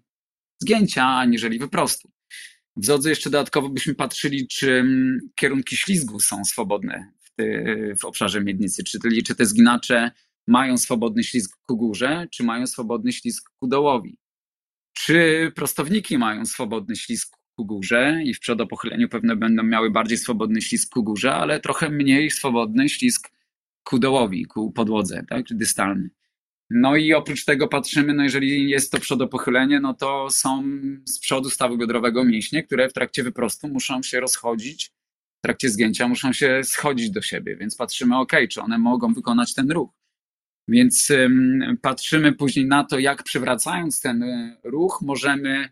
zgięcia, 0.62 1.07
aniżeli 1.07 1.59
wyprostu. 1.59 2.11
W 2.76 2.85
Zodze 2.87 3.11
jeszcze 3.11 3.31
dodatkowo 3.31 3.68
byśmy 3.68 3.94
patrzyli, 3.94 4.48
czy 4.48 4.72
mm, 4.72 5.18
kierunki 5.35 5.76
ślizgu 5.76 6.20
są 6.20 6.44
swobodne 6.44 7.12
w, 7.24 7.35
ty, 7.35 7.94
w 8.00 8.05
obszarze 8.05 8.40
miednicy, 8.40 8.85
czyli 8.85 9.22
czy 9.22 9.35
te 9.35 9.46
zginacze 9.46 10.11
mają 10.46 10.79
swobodny 10.79 11.24
ślizg 11.24 11.57
ku 11.66 11.76
górze, 11.76 12.26
czy 12.33 12.44
mają 12.44 12.66
swobodny 12.66 13.12
ślizg 13.12 13.50
ku 13.61 13.68
dołowi. 13.68 14.18
Czy 14.92 15.52
prostowniki 15.55 16.18
mają 16.18 16.46
swobodny 16.46 16.96
ślizg 16.96 17.37
ku 17.56 17.64
górze 17.64 18.20
i 18.24 18.34
w 18.34 18.40
przodopochyleniu 18.40 19.08
pewne 19.08 19.36
będą 19.36 19.62
miały 19.62 19.90
bardziej 19.90 20.18
swobodny 20.18 20.62
ślizg 20.62 20.92
ku 20.92 21.04
górze, 21.04 21.34
ale 21.34 21.60
trochę 21.60 21.90
mniej 21.90 22.30
swobodny 22.30 22.88
ślizg 22.88 23.30
ku 23.84 23.98
dołowi, 23.98 24.46
ku 24.46 24.72
podłodze, 24.72 25.24
tak, 25.28 25.44
dystalny. 25.50 26.10
No 26.70 26.96
i 26.96 27.14
oprócz 27.14 27.44
tego 27.44 27.68
patrzymy, 27.68 28.14
no 28.14 28.22
jeżeli 28.22 28.70
jest 28.70 28.92
to 28.92 28.98
przodopochylenie, 28.98 29.80
no 29.80 29.94
to 29.94 30.30
są 30.30 30.62
z 31.04 31.18
przodu 31.18 31.50
stawu 31.50 31.78
biodrowego 31.78 32.24
mięśnie, 32.24 32.62
które 32.62 32.88
w 32.88 32.92
trakcie 32.92 33.22
wyprostu 33.22 33.68
muszą 33.68 34.02
się 34.02 34.20
rozchodzić, 34.20 34.90
w 35.38 35.42
trakcie 35.42 35.70
zgięcia 35.70 36.08
muszą 36.08 36.32
się 36.32 36.60
schodzić 36.64 37.10
do 37.10 37.22
siebie, 37.22 37.56
więc 37.56 37.76
patrzymy, 37.76 38.18
ok, 38.18 38.32
czy 38.50 38.60
one 38.60 38.78
mogą 38.78 39.14
wykonać 39.14 39.54
ten 39.54 39.70
ruch. 39.70 39.90
Więc 40.68 41.10
ym, 41.10 41.78
patrzymy 41.82 42.32
później 42.32 42.66
na 42.66 42.84
to, 42.84 42.98
jak 42.98 43.22
przywracając 43.22 44.00
ten 44.00 44.22
y, 44.22 44.56
ruch, 44.64 45.02
możemy 45.02 45.68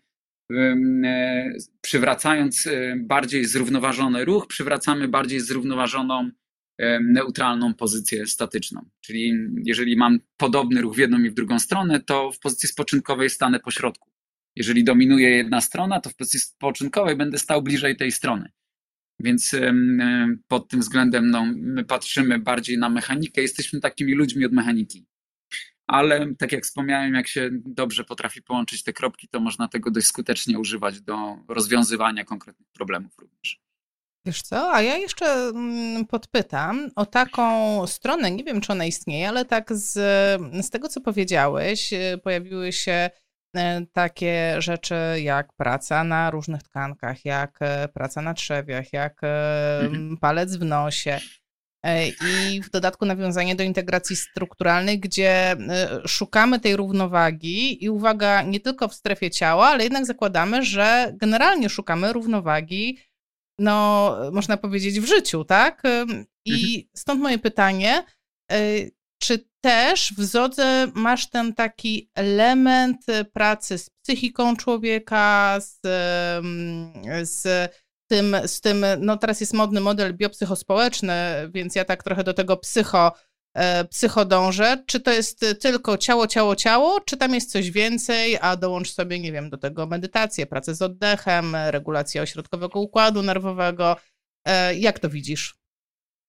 przywracając 1.81 2.67
e, 2.67 2.97
bardziej 2.97 3.45
zrównoważony 3.45 4.25
ruch, 4.25 4.47
przywracamy 4.47 5.09
bardziej 5.09 5.41
zrównoważoną, 5.41 6.31
e, 6.79 7.01
neutralną 7.01 7.75
pozycję 7.75 8.27
statyczną. 8.27 8.91
Czyli 9.01 9.33
jeżeli 9.65 9.97
mam 9.97 10.19
podobny 10.37 10.81
ruch 10.81 10.95
w 10.95 10.99
jedną 10.99 11.19
i 11.19 11.31
w 11.31 11.35
drugą 11.35 11.59
stronę, 11.59 12.01
to 12.01 12.33
w 12.33 12.39
pozycji 12.39 12.69
spoczynkowej 12.69 13.31
stanę 13.31 13.61
po 13.61 13.71
środku. 13.71 14.11
Jeżeli 14.57 14.85
dominuje 14.85 15.31
jedna 15.31 15.61
strona, 15.61 16.01
to 16.01 16.11
w 16.11 16.17
pozycji 16.17 16.41
spoczynkowej 16.41 17.17
będę 17.17 17.39
stał 17.39 17.63
bliżej 17.63 17.97
tej 17.97 18.13
strony. 18.13 18.49
Więc 19.21 19.55
pod 20.49 20.69
tym 20.69 20.81
względem 20.81 21.31
no, 21.31 21.47
my 21.57 21.85
patrzymy 21.85 22.39
bardziej 22.39 22.79
na 22.79 22.89
mechanikę, 22.89 23.43
jesteśmy 23.43 23.81
takimi 23.81 24.15
ludźmi 24.15 24.45
od 24.45 24.53
mechaniki 24.53 25.07
ale 25.87 26.35
tak 26.39 26.53
jak 26.53 26.65
wspomniałem, 26.65 27.15
jak 27.15 27.29
się 27.29 27.51
dobrze 27.53 28.05
potrafi 28.05 28.43
połączyć 28.43 28.83
te 28.83 28.93
kropki, 28.93 29.29
to 29.29 29.41
można 29.41 29.69
tego 29.69 29.91
dość 29.91 30.07
skutecznie 30.07 30.59
używać 30.59 31.01
do 31.01 31.37
rozwiązywania 31.49 32.25
konkretnych 32.25 32.69
problemów 32.73 33.19
również. 33.19 33.65
Wiesz 34.27 34.43
co, 34.43 34.73
a 34.73 34.83
ja 34.83 34.97
jeszcze 34.97 35.27
mm, 35.27 36.07
podpytam 36.07 36.91
o 36.97 37.07
taką 37.07 37.87
stronę, 37.87 38.31
nie 38.31 38.45
wiem 38.45 38.61
czy 38.61 38.73
ona 38.73 38.85
istnieje, 38.85 39.29
ale 39.29 39.45
tak 39.45 39.73
z, 39.73 39.93
z 40.67 40.71
tego 40.71 40.89
co 40.89 41.01
powiedziałeś, 41.01 41.93
y, 41.93 42.19
pojawiły 42.23 42.73
się 42.73 43.11
y, 43.57 43.61
takie 43.93 44.57
rzeczy 44.59 44.95
jak 45.23 45.53
praca 45.53 46.05
na 46.05 46.31
różnych 46.31 46.63
tkankach, 46.63 47.25
jak 47.25 47.59
y, 47.63 47.89
praca 47.89 48.23
na 48.23 48.35
trzewiach, 48.35 48.93
jak 48.93 49.21
mhm. 49.81 50.17
palec 50.17 50.57
w 50.57 50.65
nosie. 50.65 51.21
E, 51.85 52.09
i 52.09 52.63
w 52.63 52.71
dodatku 52.71 53.07
nawiązanie 53.07 53.57
do 53.57 53.63
integracji 53.63 54.17
strukturalnej, 54.17 55.01
gdzie 55.01 55.53
e, 55.53 55.57
szukamy 56.07 56.61
tej 56.61 56.77
równowagi 56.77 57.85
i 57.85 57.91
uwaga, 57.91 58.43
nie 58.43 58.61
tylko 58.61 58.89
w 58.89 58.95
strefie 58.95 59.31
ciała, 59.31 59.67
ale 59.67 59.85
jednak 59.85 60.07
zakładamy, 60.07 60.63
że 60.63 61.13
generalnie 61.17 61.69
szukamy 61.69 62.13
równowagi, 62.13 62.99
no, 63.59 64.17
można 64.33 64.57
powiedzieć, 64.57 65.01
w 65.01 65.07
życiu, 65.07 65.45
tak? 65.45 65.83
I 66.45 66.53
mhm. 66.53 66.83
stąd 66.97 67.21
moje 67.21 67.39
pytanie, 67.39 68.05
e, 68.53 68.57
czy 69.23 69.49
też 69.61 70.15
w 70.17 70.25
Zodze 70.25 70.91
masz 70.95 71.31
ten 71.31 71.55
taki 71.55 72.11
element 72.15 73.07
pracy 73.33 73.79
z 73.79 73.91
psychiką 73.91 74.57
człowieka, 74.57 75.59
z, 75.61 75.81
z 77.23 77.71
tym, 78.15 78.37
z 78.47 78.61
tym, 78.61 78.87
no 78.99 79.17
teraz 79.17 79.41
jest 79.41 79.55
modny 79.55 79.81
model 79.81 80.17
biopsychospołeczny, 80.17 81.15
więc 81.55 81.75
ja 81.75 81.85
tak 81.85 82.03
trochę 82.03 82.25
do 82.25 82.35
tego 82.35 82.57
psycho, 82.57 83.13
e, 83.55 83.85
psycho 83.85 84.25
dążę. 84.25 84.85
Czy 84.87 85.01
to 85.01 85.13
jest 85.13 85.45
tylko 85.61 85.99
ciało, 85.99 86.27
ciało, 86.27 86.57
ciało, 86.57 87.01
czy 87.01 87.17
tam 87.17 87.35
jest 87.35 87.53
coś 87.53 87.71
więcej, 87.71 88.39
a 88.41 88.57
dołącz 88.57 88.91
sobie, 88.91 89.21
nie 89.21 89.33
wiem, 89.33 89.51
do 89.51 89.59
tego 89.59 89.87
medytację, 89.87 90.47
pracę 90.47 90.75
z 90.75 90.83
oddechem, 90.83 91.57
regulację 91.57 92.23
ośrodkowego 92.23 92.81
układu 92.81 93.23
nerwowego. 93.23 93.97
E, 94.45 94.75
jak 94.75 94.99
to 94.99 95.11
widzisz? 95.11 95.55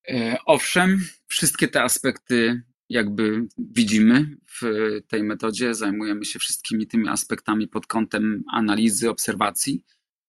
E, 0.09 0.37
owszem, 0.45 1.05
wszystkie 1.27 1.67
te 1.67 1.83
aspekty 1.83 2.61
jakby 2.89 3.47
widzimy 3.57 4.37
w 4.61 4.61
tej 5.07 5.23
metodzie. 5.23 5.73
Zajmujemy 5.73 6.25
się 6.25 6.39
wszystkimi 6.39 6.87
tymi 6.87 7.07
aspektami 7.07 7.67
pod 7.67 7.87
kątem 7.87 8.43
analizy, 8.51 9.09
obserwacji 9.09 9.83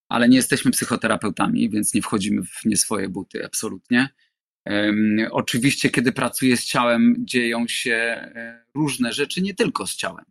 ale 0.09 0.29
nie 0.29 0.37
jesteśmy 0.37 0.71
psychoterapeutami, 0.71 1.71
więc 1.71 1.95
nie 1.95 2.03
wchodzimy 2.03 2.43
w 2.43 2.65
nie 2.65 2.77
swoje 2.77 3.09
buty, 3.09 3.47
absolutnie. 3.47 4.09
Oczywiście, 5.31 5.91
kiedy 5.91 6.13
pracuję 6.13 6.57
z 6.57 6.65
ciałem, 6.65 7.15
dzieją 7.19 7.69
się 7.69 7.95
e, 7.95 8.65
różne 8.75 9.13
rzeczy, 9.13 9.43
nie 9.43 9.55
tylko 9.55 9.87
z 9.87 9.97
ciałem. 9.97 10.25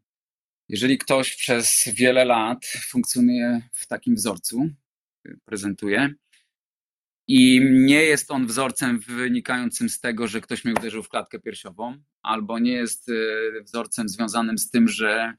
Jeżeli 0.69 0.97
ktoś 0.97 1.35
przez 1.35 1.83
wiele 1.93 2.25
lat 2.25 2.65
funkcjonuje 2.65 3.61
w 3.73 3.87
takim 3.87 4.15
wzorcu, 4.15 4.69
e, 5.25 5.33
prezentuje, 5.45 6.13
i 7.27 7.61
nie 7.71 8.03
jest 8.03 8.31
on 8.31 8.47
wzorcem 8.47 8.99
wynikającym 8.99 9.89
z 9.89 9.99
tego, 9.99 10.27
że 10.27 10.41
ktoś 10.41 10.65
mnie 10.65 10.73
uderzył 10.73 11.03
w 11.03 11.09
klatkę 11.09 11.39
piersiową, 11.39 11.97
albo 12.21 12.59
nie 12.59 12.71
jest 12.71 13.09
e, 13.09 13.61
wzorcem 13.61 14.09
związanym 14.09 14.57
z 14.57 14.69
tym, 14.69 14.87
że 14.87 15.33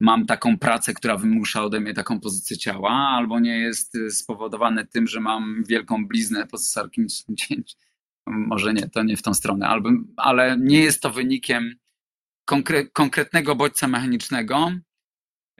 mam 0.00 0.26
taką 0.26 0.58
pracę, 0.58 0.94
która 0.94 1.16
wymusza 1.16 1.64
ode 1.64 1.80
mnie 1.80 1.94
taką 1.94 2.20
pozycję 2.20 2.56
ciała, 2.56 2.90
albo 2.90 3.40
nie 3.40 3.58
jest 3.58 3.94
y, 3.94 4.10
spowodowane 4.10 4.86
tym, 4.86 5.06
że 5.06 5.20
mam 5.20 5.64
wielką 5.68 6.06
bliznę 6.06 6.46
po 6.46 6.58
cesarskim 6.58 7.06
cięciu. 7.36 7.76
Może 8.26 8.74
nie, 8.74 8.88
to 8.88 9.02
nie 9.02 9.16
w 9.16 9.22
tą 9.22 9.34
stronę, 9.34 9.68
albo, 9.68 9.90
ale 10.16 10.56
nie 10.58 10.80
jest 10.80 11.02
to 11.02 11.10
wynikiem 11.10 11.74
konkre 12.44 12.86
konkretnego 12.86 13.56
bodźca 13.56 13.88
mechanicznego 13.88 14.72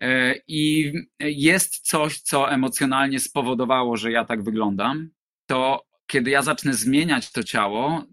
e, 0.00 0.34
i 0.48 0.92
jest 1.20 1.88
coś, 1.88 2.20
co 2.20 2.50
emocjonalnie 2.50 3.20
spowodowało, 3.20 3.96
że 3.96 4.10
ja 4.10 4.24
tak 4.24 4.42
wyglądam, 4.42 5.10
to 5.46 5.86
kiedy 6.06 6.30
ja 6.30 6.42
zacznę 6.42 6.74
zmieniać 6.74 7.32
to 7.32 7.42
ciało 7.42 8.04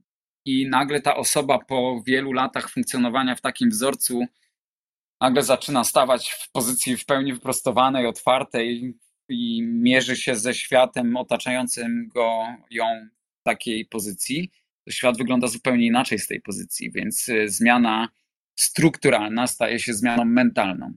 i 0.45 0.69
nagle 0.69 1.01
ta 1.01 1.15
osoba 1.15 1.59
po 1.59 2.01
wielu 2.07 2.34
latach 2.34 2.69
funkcjonowania 2.69 3.36
w 3.36 3.41
takim 3.41 3.69
wzorcu 3.69 4.26
nagle 5.24 5.43
zaczyna 5.43 5.84
stawać 5.84 6.30
w 6.30 6.51
pozycji 6.51 6.97
w 6.97 7.05
pełni 7.05 7.34
wyprostowanej, 7.34 8.07
otwartej 8.07 8.97
i 9.30 9.61
mierzy 9.63 10.15
się 10.15 10.36
ze 10.36 10.53
światem 10.53 11.17
otaczającym 11.17 12.07
go 12.07 12.45
ją 12.71 12.86
w 13.41 13.43
takiej 13.43 13.86
pozycji, 13.86 14.51
to 14.86 14.91
świat 14.91 15.17
wygląda 15.17 15.47
zupełnie 15.47 15.86
inaczej 15.86 16.19
z 16.19 16.28
tej 16.28 16.41
pozycji, 16.41 16.91
więc 16.91 17.30
y, 17.30 17.49
zmiana 17.49 18.09
strukturalna 18.55 19.47
staje 19.47 19.80
się 19.80 19.93
zmianą 19.93 20.26
mentalną, 20.26 20.93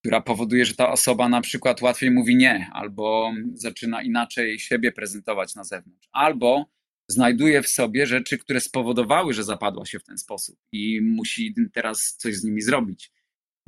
która 0.00 0.20
powoduje, 0.20 0.64
że 0.64 0.74
ta 0.74 0.92
osoba 0.92 1.28
na 1.28 1.40
przykład 1.40 1.82
łatwiej 1.82 2.10
mówi 2.10 2.36
nie, 2.36 2.70
albo 2.72 3.32
zaczyna 3.54 4.02
inaczej 4.02 4.58
siebie 4.58 4.92
prezentować 4.92 5.54
na 5.54 5.64
zewnątrz, 5.64 6.08
albo 6.12 6.66
znajduje 7.08 7.62
w 7.62 7.68
sobie 7.68 8.06
rzeczy, 8.06 8.38
które 8.38 8.60
spowodowały, 8.60 9.34
że 9.34 9.44
zapadła 9.44 9.86
się 9.86 9.98
w 9.98 10.04
ten 10.04 10.18
sposób 10.18 10.58
i 10.72 11.00
musi 11.02 11.54
teraz 11.72 12.16
coś 12.16 12.36
z 12.36 12.44
nimi 12.44 12.62
zrobić. 12.62 13.17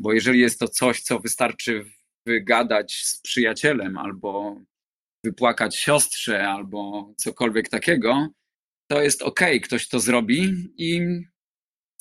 Bo 0.01 0.13
jeżeli 0.13 0.41
jest 0.41 0.59
to 0.59 0.69
coś, 0.69 1.01
co 1.01 1.19
wystarczy 1.19 1.85
wygadać 2.27 2.95
z 3.05 3.21
przyjacielem 3.21 3.99
albo 3.99 4.61
wypłakać 5.25 5.77
siostrze 5.77 6.49
albo 6.49 7.13
cokolwiek 7.17 7.69
takiego, 7.69 8.29
to 8.91 9.03
jest 9.03 9.23
ok, 9.23 9.41
ktoś 9.63 9.89
to 9.89 10.01
zrobi 10.01 10.73
i 10.77 11.01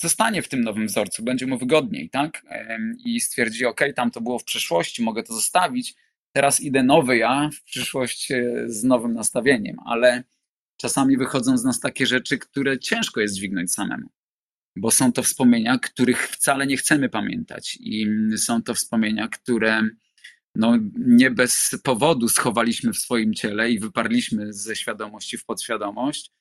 zostanie 0.02 0.42
w 0.42 0.50
tym 0.50 0.62
nowym 0.62 0.88
wzorcu, 0.88 1.24
będzie 1.24 1.48
mu 1.48 1.58
wygodniej, 1.58 2.10
tak? 2.10 2.42
I 3.06 3.20
stwierdzi, 3.20 3.66
ok, 3.66 3.82
tam 3.96 4.12
to 4.12 4.22
było 4.22 4.40
w 4.40 4.44
przeszłości, 4.44 5.04
mogę 5.04 5.24
to 5.24 5.34
zostawić, 5.34 5.96
teraz 6.36 6.62
idę 6.62 6.84
nowy 6.84 7.18
ja 7.18 7.50
w 7.54 7.64
przyszłość 7.64 8.32
e, 8.32 8.64
z 8.66 8.84
nowym 8.84 9.14
nastawieniem, 9.14 9.78
ale 9.86 10.24
czasami 10.78 11.18
wychodzą 11.18 11.58
z 11.58 11.64
nas 11.64 11.80
takie 11.80 12.06
rzeczy, 12.06 12.38
które 12.38 12.80
ciężko 12.80 13.22
jest 13.22 13.36
dźwignąć 13.36 13.74
samemu, 13.74 14.10
bo 14.76 14.92
są 14.92 15.12
to 15.12 15.24
wspomnienia, 15.24 15.80
których 15.80 16.28
wcale 16.28 16.68
nie 16.68 16.78
chcemy 16.78 17.10
pamiętać 17.10 17.78
i 17.82 18.08
są 18.38 18.64
to 18.64 18.74
wspomnienia, 18.74 19.28
które 19.28 19.90
no, 20.56 20.78
nie 20.98 21.32
bez 21.32 21.76
powodu 21.84 22.30
schowaliśmy 22.30 22.94
w 22.94 22.98
swoim 22.98 23.34
ciele 23.34 23.72
i 23.72 23.80
wyparliśmy 23.80 24.54
ze 24.54 24.76
świadomości 24.76 25.38
w 25.38 25.46
podświadomość, 25.46 26.32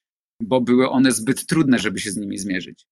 bo 0.42 0.60
były 0.60 0.90
one 0.90 1.12
zbyt 1.12 1.46
trudne, 1.46 1.78
żeby 1.78 2.00
się 2.00 2.10
z 2.10 2.16
nimi 2.16 2.38
zmierzyć. 2.38 2.86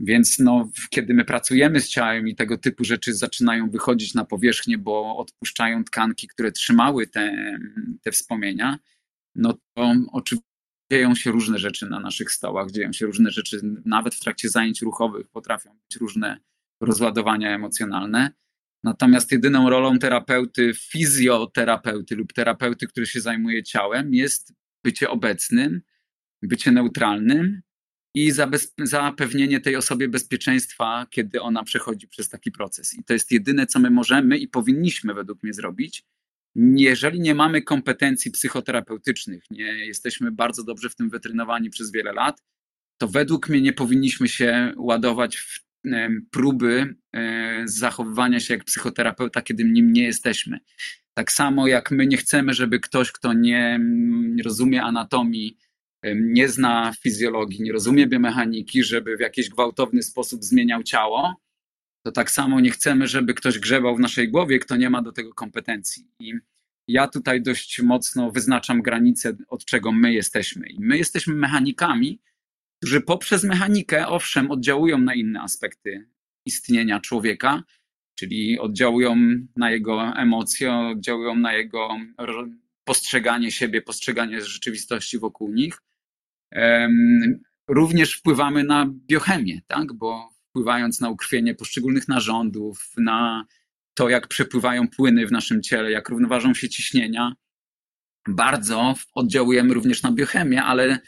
Więc 0.00 0.38
no, 0.38 0.70
kiedy 0.90 1.14
my 1.14 1.24
pracujemy 1.24 1.80
z 1.80 1.88
ciałem 1.88 2.28
i 2.28 2.34
tego 2.34 2.58
typu 2.58 2.84
rzeczy 2.84 3.14
zaczynają 3.14 3.70
wychodzić 3.70 4.14
na 4.14 4.24
powierzchnię, 4.24 4.78
bo 4.78 5.16
odpuszczają 5.16 5.84
tkanki, 5.84 6.28
które 6.28 6.52
trzymały 6.52 7.06
te, 7.06 7.56
te 8.02 8.12
wspomnienia, 8.12 8.78
no 9.34 9.58
to 9.74 9.94
oczywiście 10.12 10.49
dzieją 10.92 11.14
się 11.14 11.30
różne 11.30 11.58
rzeczy 11.58 11.86
na 11.86 12.00
naszych 12.00 12.32
stołach, 12.32 12.70
dzieją 12.70 12.92
się 12.92 13.06
różne 13.06 13.30
rzeczy, 13.30 13.60
nawet 13.84 14.14
w 14.14 14.20
trakcie 14.20 14.48
zajęć 14.48 14.82
ruchowych 14.82 15.28
potrafią 15.28 15.70
być 15.70 16.00
różne 16.00 16.40
rozładowania 16.80 17.54
emocjonalne. 17.54 18.32
Natomiast 18.84 19.32
jedyną 19.32 19.70
rolą 19.70 19.98
terapeuty, 19.98 20.72
fizjoterapeuty 20.74 22.16
lub 22.16 22.32
terapeuty, 22.32 22.86
który 22.86 23.06
się 23.06 23.20
zajmuje 23.20 23.62
ciałem, 23.62 24.14
jest 24.14 24.54
bycie 24.84 25.10
obecnym, 25.10 25.82
bycie 26.42 26.72
neutralnym 26.72 27.62
i 28.14 28.32
zapewnienie 28.82 29.60
tej 29.60 29.76
osobie 29.76 30.08
bezpieczeństwa, 30.08 31.06
kiedy 31.10 31.42
ona 31.42 31.64
przechodzi 31.64 32.08
przez 32.08 32.28
taki 32.28 32.52
proces. 32.52 32.94
I 32.94 33.04
to 33.04 33.12
jest 33.12 33.32
jedyne, 33.32 33.66
co 33.66 33.78
my 33.78 33.90
możemy 33.90 34.38
i 34.38 34.48
powinniśmy 34.48 35.14
według 35.14 35.42
mnie 35.42 35.52
zrobić. 35.52 36.04
Jeżeli 36.54 37.20
nie 37.20 37.34
mamy 37.34 37.62
kompetencji 37.62 38.30
psychoterapeutycznych, 38.30 39.42
nie 39.50 39.64
jesteśmy 39.64 40.30
bardzo 40.30 40.64
dobrze 40.64 40.88
w 40.88 40.96
tym 40.96 41.10
wytrenowani 41.10 41.70
przez 41.70 41.92
wiele 41.92 42.12
lat, 42.12 42.42
to 42.98 43.08
według 43.08 43.48
mnie 43.48 43.60
nie 43.60 43.72
powinniśmy 43.72 44.28
się 44.28 44.72
ładować 44.76 45.36
w 45.36 45.70
próby 46.30 46.94
e, 47.12 47.62
zachowywania 47.64 48.40
się 48.40 48.54
jak 48.54 48.64
psychoterapeuta, 48.64 49.42
kiedy 49.42 49.64
nim 49.64 49.92
nie 49.92 50.02
jesteśmy. 50.02 50.58
Tak 51.14 51.32
samo 51.32 51.66
jak 51.66 51.90
my 51.90 52.06
nie 52.06 52.16
chcemy, 52.16 52.54
żeby 52.54 52.80
ktoś, 52.80 53.12
kto 53.12 53.32
nie 53.32 53.80
rozumie 54.44 54.82
anatomii, 54.82 55.58
nie 56.14 56.48
zna 56.48 56.92
fizjologii, 57.00 57.62
nie 57.62 57.72
rozumie 57.72 58.06
biomechaniki, 58.06 58.84
żeby 58.84 59.16
w 59.16 59.20
jakiś 59.20 59.48
gwałtowny 59.48 60.02
sposób 60.02 60.44
zmieniał 60.44 60.82
ciało, 60.82 61.36
to 62.02 62.12
tak 62.12 62.30
samo 62.30 62.60
nie 62.60 62.70
chcemy, 62.70 63.08
żeby 63.08 63.34
ktoś 63.34 63.58
grzebał 63.58 63.96
w 63.96 64.00
naszej 64.00 64.28
głowie, 64.28 64.58
kto 64.58 64.76
nie 64.76 64.90
ma 64.90 65.02
do 65.02 65.12
tego 65.12 65.34
kompetencji. 65.34 66.08
I 66.18 66.34
ja 66.88 67.08
tutaj 67.08 67.42
dość 67.42 67.82
mocno 67.82 68.30
wyznaczam 68.30 68.82
granice, 68.82 69.36
od 69.48 69.64
czego 69.64 69.92
my 69.92 70.12
jesteśmy. 70.12 70.68
I 70.68 70.80
my 70.80 70.98
jesteśmy 70.98 71.34
mechanikami, 71.34 72.20
którzy 72.78 73.00
poprzez 73.00 73.44
mechanikę, 73.44 74.08
owszem, 74.08 74.50
oddziałują 74.50 74.98
na 74.98 75.14
inne 75.14 75.40
aspekty 75.40 76.08
istnienia 76.46 77.00
człowieka, 77.00 77.62
czyli 78.14 78.58
oddziałują 78.58 79.16
na 79.56 79.70
jego 79.70 80.16
emocje, 80.16 80.74
oddziałują 80.74 81.34
na 81.34 81.52
jego 81.52 81.88
postrzeganie 82.84 83.52
siebie, 83.52 83.82
postrzeganie 83.82 84.40
rzeczywistości 84.40 85.18
wokół 85.18 85.52
nich. 85.52 85.82
Również 87.68 88.14
wpływamy 88.14 88.64
na 88.64 88.86
biochemię, 89.06 89.60
tak? 89.66 89.92
bo 89.92 90.39
wpływając 90.50 91.00
na 91.00 91.10
ukrwienie 91.10 91.54
poszczególnych 91.54 92.08
narządów, 92.08 92.92
na 92.96 93.46
to, 93.94 94.08
jak 94.08 94.28
przepływają 94.28 94.88
płyny 94.88 95.26
w 95.26 95.32
naszym 95.32 95.62
ciele, 95.62 95.90
jak 95.90 96.08
równoważą 96.08 96.54
się 96.54 96.68
ciśnienia, 96.68 97.32
bardzo 98.28 98.94
oddziałujemy 99.14 99.74
również 99.74 100.02
na 100.02 100.12
biochemię, 100.12 100.62
ale 100.62 100.98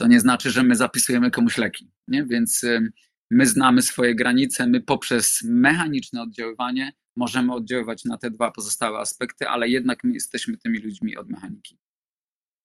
to 0.00 0.06
nie 0.06 0.20
znaczy, 0.20 0.50
że 0.50 0.62
my 0.62 0.76
zapisujemy 0.76 1.30
komuś 1.30 1.58
leki. 1.58 1.90
Nie? 2.08 2.24
Więc 2.24 2.64
my 3.30 3.46
znamy 3.46 3.82
swoje 3.82 4.14
granice, 4.14 4.66
my 4.66 4.80
poprzez 4.80 5.42
mechaniczne 5.44 6.22
oddziaływanie 6.22 6.92
możemy 7.16 7.54
oddziaływać 7.54 8.04
na 8.04 8.18
te 8.18 8.30
dwa 8.30 8.50
pozostałe 8.50 8.98
aspekty, 8.98 9.48
ale 9.48 9.68
jednak 9.68 10.04
my 10.04 10.14
jesteśmy 10.14 10.56
tymi 10.56 10.78
ludźmi 10.78 11.16
od 11.16 11.28
mechaniki. 11.28 11.78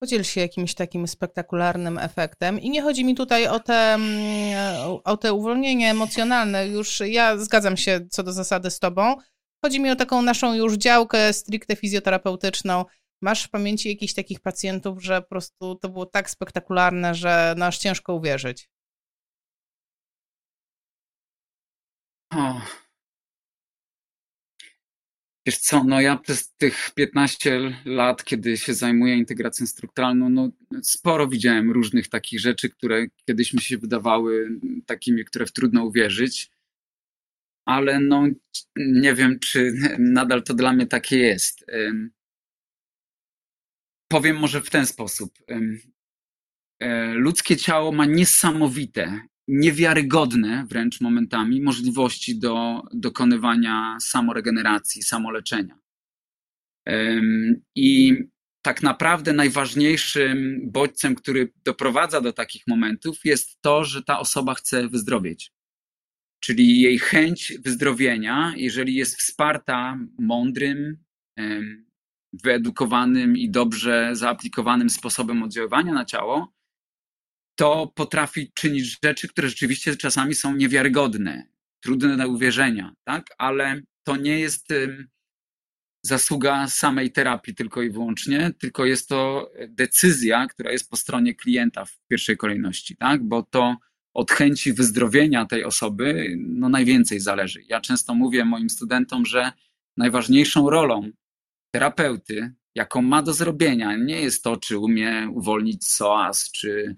Podziel 0.04 0.24
się 0.24 0.42
jakimś 0.42 0.74
takim 0.74 1.08
spektakularnym 1.08 1.98
efektem. 1.98 2.60
I 2.60 2.70
nie 2.70 2.82
chodzi 2.82 3.06
mi 3.06 3.16
tutaj 3.16 3.48
o 3.48 3.60
te, 3.60 3.94
mm, 3.94 5.00
o 5.04 5.18
te 5.18 5.34
uwolnienie 5.34 5.92
emocjonalne. 5.92 6.68
Już 6.68 7.00
ja 7.06 7.38
zgadzam 7.38 7.78
się 7.78 8.00
co 8.10 8.24
do 8.24 8.34
zasady 8.34 8.72
z 8.72 8.80
Tobą. 8.80 9.16
Chodzi 9.66 9.80
mi 9.80 9.92
o 9.92 9.96
taką 9.96 10.22
naszą 10.22 10.54
już 10.54 10.74
działkę 10.74 11.34
stricte 11.34 11.76
fizjoterapeutyczną. 11.76 12.86
Masz 13.22 13.44
w 13.44 13.50
pamięci 13.50 13.90
jakichś 13.90 14.14
takich 14.14 14.40
pacjentów, 14.40 15.04
że 15.04 15.22
po 15.22 15.28
prostu 15.28 15.76
to 15.76 15.90
było 15.90 16.06
tak 16.06 16.30
spektakularne, 16.30 17.16
że 17.16 17.56
no 17.58 17.66
aż 17.66 17.78
ciężko 17.78 18.14
uwierzyć? 18.14 18.70
O. 22.32 22.83
Wiesz 25.46 25.58
co, 25.58 25.84
no 25.84 26.02
ja 26.02 26.18
przez 26.18 26.54
tych 26.54 26.92
15 26.96 27.82
lat, 27.86 28.24
kiedy 28.24 28.58
się 28.58 28.74
zajmuję 28.74 29.18
integracją 29.18 29.68
strukturalną, 29.68 30.30
no 30.30 30.52
sporo 30.84 31.28
widziałem 31.28 31.72
różnych 31.72 32.08
takich 32.08 32.40
rzeczy, 32.40 32.70
które 32.70 33.06
kiedyś 33.26 33.54
mi 33.54 33.62
się 33.62 33.78
wydawały 33.78 34.60
takimi, 34.86 35.26
które 35.26 35.46
w 35.46 35.52
trudno 35.52 35.86
uwierzyć, 35.86 36.52
ale 37.66 38.00
no 38.00 38.28
nie 38.78 39.14
wiem, 39.16 39.40
czy 39.40 39.74
nadal 40.00 40.44
to 40.44 40.54
dla 40.54 40.74
mnie 40.74 40.88
takie 40.88 41.18
jest. 41.18 41.66
Powiem 44.08 44.38
może 44.40 44.62
w 44.62 44.70
ten 44.70 44.86
sposób. 44.86 45.34
E, 46.80 47.14
ludzkie 47.14 47.58
ciało 47.58 47.92
ma 47.92 48.06
niesamowite, 48.06 49.22
niewiarygodne 49.48 50.66
wręcz 50.70 51.02
momentami 51.02 51.62
możliwości 51.62 52.40
do 52.40 52.82
dokonywania 52.94 53.98
samoregeneracji, 54.02 55.04
samoleczenia. 55.04 55.80
I 57.76 58.16
tak 58.62 58.84
naprawdę 58.84 59.34
najważniejszym 59.34 60.60
bodźcem, 60.72 61.16
który 61.16 61.54
doprowadza 61.66 62.22
do 62.22 62.34
takich 62.34 62.68
momentów, 62.68 63.26
jest 63.26 63.62
to, 63.62 63.84
że 63.84 64.04
ta 64.04 64.20
osoba 64.20 64.54
chce 64.54 64.88
wyzdrowieć. 64.88 65.52
Czyli 66.40 66.82
jej 66.82 67.00
chęć 67.00 67.54
wyzdrowienia, 67.66 68.54
jeżeli 68.58 68.96
jest 68.96 69.20
wsparta 69.20 70.00
mądrym, 70.20 70.98
wyedukowanym 72.44 73.38
i 73.38 73.50
dobrze 73.50 74.10
zaaplikowanym 74.14 74.90
sposobem 74.90 75.44
oddziaływania 75.44 75.94
na 75.94 76.06
ciało, 76.06 76.54
to 77.56 77.92
potrafi 77.96 78.52
czynić 78.54 78.98
rzeczy, 79.04 79.28
które 79.28 79.50
rzeczywiście 79.50 79.96
czasami 79.96 80.36
są 80.36 80.56
niewiarygodne, 80.56 81.48
trudne 81.84 82.18
do 82.18 82.28
uwierzenia, 82.28 82.94
tak? 83.04 83.26
Ale 83.38 83.82
to 84.04 84.18
nie 84.18 84.40
jest 84.40 84.68
zasługa 86.06 86.68
samej 86.68 87.12
terapii 87.12 87.56
tylko 87.56 87.82
i 87.82 87.90
wyłącznie, 87.90 88.52
tylko 88.60 88.86
jest 88.86 89.10
to 89.10 89.52
decyzja, 89.68 90.48
która 90.48 90.72
jest 90.72 90.90
po 90.90 90.98
stronie 90.98 91.36
klienta 91.36 91.86
w 91.86 92.00
pierwszej 92.08 92.38
kolejności, 92.38 92.98
tak? 92.98 93.24
Bo 93.24 93.44
to 93.44 93.78
od 94.14 94.32
chęci 94.32 94.74
wyzdrowienia 94.74 95.46
tej 95.46 95.64
osoby 95.64 96.36
no 96.38 96.70
najwięcej 96.70 97.20
zależy. 97.20 97.62
Ja 97.68 97.82
często 97.82 98.16
mówię 98.16 98.46
moim 98.46 98.70
studentom, 98.70 99.26
że 99.26 99.52
najważniejszą 99.98 100.70
rolą 100.70 101.12
terapeuty, 101.74 102.54
jaką 102.76 103.02
ma 103.02 103.22
do 103.22 103.34
zrobienia, 103.34 103.98
nie 103.98 104.22
jest 104.22 104.44
to, 104.44 104.58
czy 104.58 104.78
umie 104.78 105.30
uwolnić 105.34 105.88
SOAS, 105.88 106.52
czy 106.52 106.96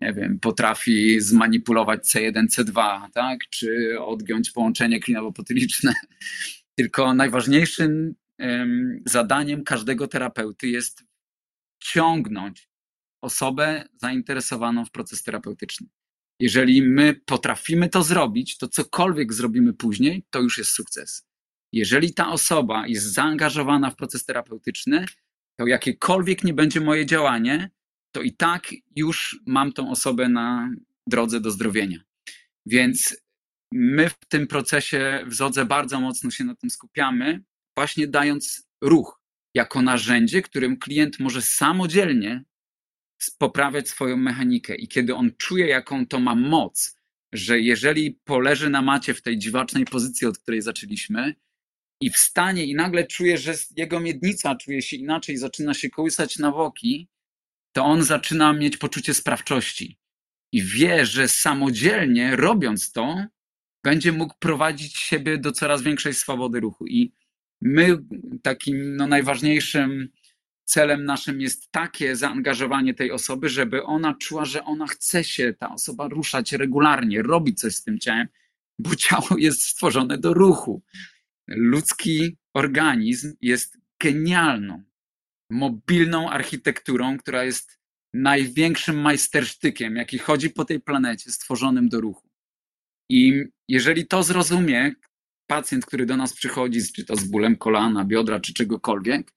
nie 0.00 0.12
wiem, 0.12 0.38
potrafi 0.40 1.20
zmanipulować 1.20 2.00
C1, 2.14 2.46
C2, 2.58 3.00
tak? 3.14 3.38
czy 3.50 3.96
odgiąć 4.00 4.50
połączenie 4.50 5.00
klinowo-potyliczne. 5.00 5.92
Tylko 6.78 7.14
najważniejszym 7.14 8.14
um, 8.38 9.02
zadaniem 9.06 9.64
każdego 9.64 10.08
terapeuty 10.08 10.68
jest 10.68 11.04
ciągnąć 11.82 12.68
osobę 13.22 13.88
zainteresowaną 14.00 14.84
w 14.84 14.90
proces 14.90 15.22
terapeutyczny. 15.22 15.86
Jeżeli 16.40 16.82
my 16.82 17.14
potrafimy 17.14 17.88
to 17.88 18.02
zrobić, 18.02 18.58
to 18.58 18.68
cokolwiek 18.68 19.32
zrobimy 19.32 19.72
później, 19.72 20.26
to 20.30 20.40
już 20.40 20.58
jest 20.58 20.70
sukces. 20.70 21.26
Jeżeli 21.74 22.14
ta 22.14 22.28
osoba 22.28 22.86
jest 22.86 23.14
zaangażowana 23.14 23.90
w 23.90 23.96
proces 23.96 24.24
terapeutyczny, 24.24 25.04
to 25.56 25.66
jakiekolwiek 25.66 26.44
nie 26.44 26.54
będzie 26.54 26.80
moje 26.80 27.06
działanie, 27.06 27.70
to 28.12 28.22
i 28.22 28.32
tak 28.32 28.70
już 28.96 29.40
mam 29.46 29.72
tą 29.72 29.90
osobę 29.90 30.28
na 30.28 30.70
drodze 31.06 31.40
do 31.40 31.50
zdrowienia. 31.50 31.98
Więc 32.66 33.16
my 33.72 34.08
w 34.08 34.14
tym 34.28 34.46
procesie 34.46 35.24
w 35.26 35.34
Zodze 35.34 35.64
bardzo 35.64 36.00
mocno 36.00 36.30
się 36.30 36.44
na 36.44 36.54
tym 36.54 36.70
skupiamy, 36.70 37.42
właśnie 37.76 38.08
dając 38.08 38.68
ruch 38.80 39.20
jako 39.54 39.82
narzędzie, 39.82 40.42
którym 40.42 40.76
klient 40.76 41.20
może 41.20 41.42
samodzielnie 41.42 42.44
poprawiać 43.38 43.88
swoją 43.88 44.16
mechanikę. 44.16 44.74
I 44.74 44.88
kiedy 44.88 45.14
on 45.14 45.30
czuje, 45.38 45.66
jaką 45.66 46.06
to 46.06 46.20
ma 46.20 46.34
moc, 46.34 46.98
że 47.32 47.60
jeżeli 47.60 48.20
poleży 48.24 48.70
na 48.70 48.82
macie 48.82 49.14
w 49.14 49.22
tej 49.22 49.38
dziwacznej 49.38 49.84
pozycji, 49.84 50.26
od 50.26 50.38
której 50.38 50.62
zaczęliśmy, 50.62 51.34
i 52.00 52.10
wstanie 52.10 52.64
i 52.64 52.74
nagle 52.74 53.06
czuje, 53.06 53.38
że 53.38 53.54
jego 53.76 54.00
miednica 54.00 54.54
czuje 54.54 54.82
się 54.82 54.96
inaczej, 54.96 55.36
zaczyna 55.36 55.74
się 55.74 55.90
kołysać 55.90 56.38
na 56.38 56.52
boki, 56.52 57.08
to 57.72 57.84
on 57.84 58.02
zaczyna 58.02 58.52
mieć 58.52 58.76
poczucie 58.76 59.14
sprawczości. 59.14 59.98
I 60.52 60.62
wie, 60.62 61.06
że 61.06 61.28
samodzielnie 61.28 62.36
robiąc 62.36 62.92
to, 62.92 63.26
będzie 63.84 64.12
mógł 64.12 64.34
prowadzić 64.38 64.96
siebie 64.96 65.38
do 65.38 65.52
coraz 65.52 65.82
większej 65.82 66.14
swobody 66.14 66.60
ruchu. 66.60 66.86
I 66.86 67.12
my 67.60 67.98
takim 68.42 68.96
no, 68.96 69.06
najważniejszym 69.06 70.08
celem 70.64 71.04
naszym 71.04 71.40
jest 71.40 71.70
takie 71.70 72.16
zaangażowanie 72.16 72.94
tej 72.94 73.12
osoby, 73.12 73.48
żeby 73.48 73.82
ona 73.82 74.14
czuła, 74.14 74.44
że 74.44 74.64
ona 74.64 74.86
chce 74.86 75.24
się, 75.24 75.54
ta 75.58 75.70
osoba 75.70 76.08
ruszać 76.08 76.52
regularnie, 76.52 77.22
robić 77.22 77.60
coś 77.60 77.74
z 77.74 77.82
tym 77.82 77.98
ciałem, 77.98 78.28
bo 78.78 78.96
ciało 79.04 79.38
jest 79.38 79.62
stworzone 79.62 80.18
do 80.18 80.34
ruchu. 80.34 80.82
Ludzki 81.48 82.36
organizm 82.54 83.34
jest 83.40 83.78
genialną, 84.02 84.82
mobilną 85.50 86.30
architekturą, 86.30 87.18
która 87.18 87.44
jest 87.44 87.78
największym 88.14 89.00
majstersztykiem, 89.00 89.96
jaki 89.96 90.18
chodzi 90.18 90.50
po 90.50 90.64
tej 90.64 90.80
planecie, 90.80 91.32
stworzonym 91.32 91.88
do 91.88 92.00
ruchu. 92.00 92.28
I 93.10 93.44
jeżeli 93.68 94.06
to 94.06 94.22
zrozumie 94.22 94.92
pacjent, 95.46 95.86
który 95.86 96.06
do 96.06 96.16
nas 96.16 96.32
przychodzi, 96.32 96.80
czy 96.96 97.04
to 97.04 97.16
z 97.16 97.24
bólem 97.24 97.56
kolana, 97.56 98.04
biodra, 98.04 98.40
czy 98.40 98.54
czegokolwiek, 98.54 99.32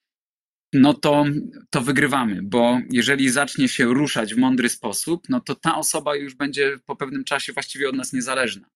no 0.74 0.94
to, 0.94 1.26
to 1.70 1.82
wygrywamy, 1.82 2.42
bo 2.44 2.80
jeżeli 2.92 3.30
zacznie 3.30 3.68
się 3.68 3.86
ruszać 3.86 4.34
w 4.34 4.38
mądry 4.38 4.70
sposób, 4.70 5.30
no 5.30 5.42
to 5.42 5.56
ta 5.56 5.78
osoba 5.78 6.16
już 6.16 6.36
będzie 6.36 6.80
po 6.86 6.96
pewnym 6.96 7.24
czasie 7.24 7.54
właściwie 7.54 7.90
od 7.90 7.96
nas 7.96 8.14
niezależna. 8.14 8.68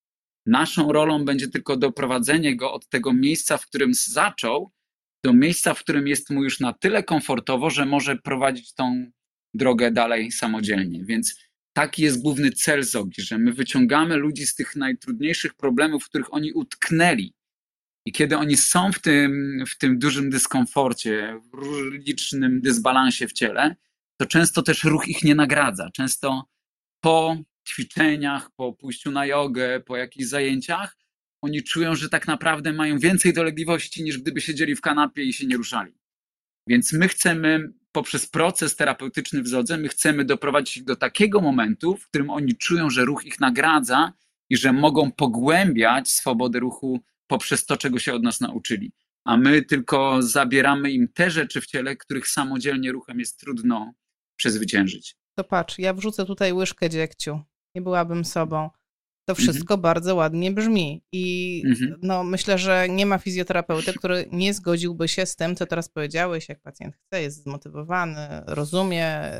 Naszą 0.45 0.91
rolą 0.91 1.25
będzie 1.25 1.47
tylko 1.47 1.77
doprowadzenie 1.77 2.55
go 2.55 2.73
od 2.73 2.89
tego 2.89 3.13
miejsca, 3.13 3.57
w 3.57 3.65
którym 3.65 3.93
zaczął, 3.93 4.71
do 5.25 5.33
miejsca, 5.33 5.73
w 5.73 5.79
którym 5.79 6.07
jest 6.07 6.29
mu 6.29 6.43
już 6.43 6.59
na 6.59 6.73
tyle 6.73 7.03
komfortowo, 7.03 7.69
że 7.69 7.85
może 7.85 8.15
prowadzić 8.15 8.73
tą 8.73 9.11
drogę 9.53 9.91
dalej 9.91 10.31
samodzielnie. 10.31 11.05
Więc 11.05 11.35
taki 11.73 12.03
jest 12.03 12.21
główny 12.21 12.51
cel 12.51 12.83
ZOGI, 12.83 13.21
że 13.21 13.37
my 13.37 13.53
wyciągamy 13.53 14.15
ludzi 14.15 14.47
z 14.47 14.55
tych 14.55 14.75
najtrudniejszych 14.75 15.53
problemów, 15.53 16.03
w 16.03 16.09
których 16.09 16.33
oni 16.33 16.53
utknęli. 16.53 17.33
I 18.05 18.11
kiedy 18.11 18.37
oni 18.37 18.57
są 18.57 18.91
w 18.91 18.99
tym, 18.99 19.63
w 19.67 19.77
tym 19.77 19.99
dużym 19.99 20.29
dyskomforcie, 20.29 21.39
w 21.53 21.91
licznym 21.91 22.61
dysbalansie 22.61 23.27
w 23.27 23.33
ciele, 23.33 23.75
to 24.17 24.25
często 24.25 24.61
też 24.61 24.83
ruch 24.83 25.07
ich 25.07 25.23
nie 25.23 25.35
nagradza. 25.35 25.89
Często 25.93 26.45
po 27.03 27.37
ćwiczeniach, 27.67 28.51
po 28.55 28.73
pójściu 28.73 29.11
na 29.11 29.25
jogę, 29.25 29.79
po 29.79 29.97
jakichś 29.97 30.25
zajęciach, 30.27 30.97
oni 31.41 31.63
czują, 31.63 31.95
że 31.95 32.09
tak 32.09 32.27
naprawdę 32.27 32.73
mają 32.73 32.99
więcej 32.99 33.33
dolegliwości 33.33 34.03
niż 34.03 34.17
gdyby 34.17 34.41
siedzieli 34.41 34.75
w 34.75 34.81
kanapie 34.81 35.23
i 35.23 35.33
się 35.33 35.47
nie 35.47 35.57
ruszali. 35.57 35.93
Więc 36.67 36.93
my 36.93 37.07
chcemy 37.07 37.73
poprzez 37.91 38.27
proces 38.27 38.75
terapeutyczny 38.75 39.41
w 39.41 39.47
Zodze, 39.47 39.77
my 39.77 39.87
chcemy 39.87 40.25
doprowadzić 40.25 40.77
ich 40.77 40.83
do 40.83 40.95
takiego 40.95 41.41
momentu, 41.41 41.97
w 41.97 42.07
którym 42.07 42.29
oni 42.29 42.55
czują, 42.55 42.89
że 42.89 43.05
ruch 43.05 43.25
ich 43.25 43.39
nagradza 43.39 44.13
i 44.49 44.57
że 44.57 44.73
mogą 44.73 45.11
pogłębiać 45.11 46.09
swobodę 46.11 46.59
ruchu 46.59 46.99
poprzez 47.27 47.65
to, 47.65 47.77
czego 47.77 47.99
się 47.99 48.13
od 48.13 48.23
nas 48.23 48.41
nauczyli. 48.41 48.91
A 49.25 49.37
my 49.37 49.61
tylko 49.61 50.21
zabieramy 50.21 50.91
im 50.91 51.07
te 51.13 51.31
rzeczy 51.31 51.61
w 51.61 51.65
ciele, 51.65 51.95
których 51.95 52.27
samodzielnie 52.27 52.91
ruchem 52.91 53.19
jest 53.19 53.39
trudno 53.39 53.93
przezwyciężyć. 54.35 55.15
To 55.35 55.43
patrz, 55.43 55.79
ja 55.79 55.93
wrzucę 55.93 56.25
tutaj 56.25 56.53
łyżkę 56.53 56.89
dziegciu. 56.89 57.39
Nie 57.75 57.81
byłabym 57.81 58.25
sobą. 58.25 58.69
To 59.27 59.33
mhm. 59.33 59.43
wszystko 59.43 59.73
mhm. 59.73 59.81
bardzo 59.81 60.15
ładnie 60.15 60.51
brzmi. 60.51 61.03
I 61.11 61.63
mhm. 61.65 61.99
no, 62.01 62.23
myślę, 62.23 62.57
że 62.57 62.89
nie 62.89 63.05
ma 63.05 63.17
fizjoterapeuty, 63.17 63.93
który 63.93 64.25
nie 64.31 64.53
zgodziłby 64.53 65.07
się 65.07 65.25
z 65.25 65.35
tym, 65.35 65.55
co 65.55 65.65
teraz 65.65 65.89
powiedziałeś, 65.89 66.49
jak 66.49 66.61
pacjent 66.61 66.95
chce, 66.95 67.21
jest 67.21 67.43
zmotywowany, 67.43 68.27
rozumie, 68.47 69.31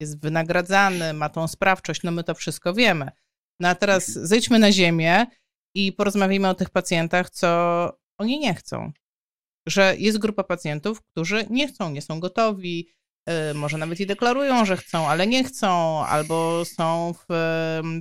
jest 0.00 0.22
wynagradzany, 0.22 1.12
ma 1.12 1.28
tą 1.28 1.48
sprawczość, 1.48 2.02
no 2.02 2.10
my 2.10 2.24
to 2.24 2.34
wszystko 2.34 2.74
wiemy. 2.74 3.10
No 3.60 3.68
a 3.68 3.74
teraz 3.74 4.08
mhm. 4.08 4.26
zejdźmy 4.26 4.58
na 4.58 4.72
ziemię 4.72 5.26
i 5.74 5.92
porozmawiajmy 5.92 6.48
o 6.48 6.54
tych 6.54 6.70
pacjentach, 6.70 7.30
co 7.30 7.48
oni 8.18 8.38
nie 8.38 8.54
chcą. 8.54 8.92
Że 9.68 9.96
jest 9.98 10.18
grupa 10.18 10.44
pacjentów, 10.44 11.02
którzy 11.02 11.46
nie 11.50 11.68
chcą, 11.68 11.90
nie 11.90 12.02
są 12.02 12.20
gotowi, 12.20 12.88
może 13.54 13.78
nawet 13.78 14.00
i 14.00 14.06
deklarują, 14.06 14.64
że 14.64 14.76
chcą, 14.76 15.08
ale 15.08 15.26
nie 15.26 15.44
chcą, 15.44 16.00
albo 16.06 16.64
są 16.64 17.14
w 17.28 17.34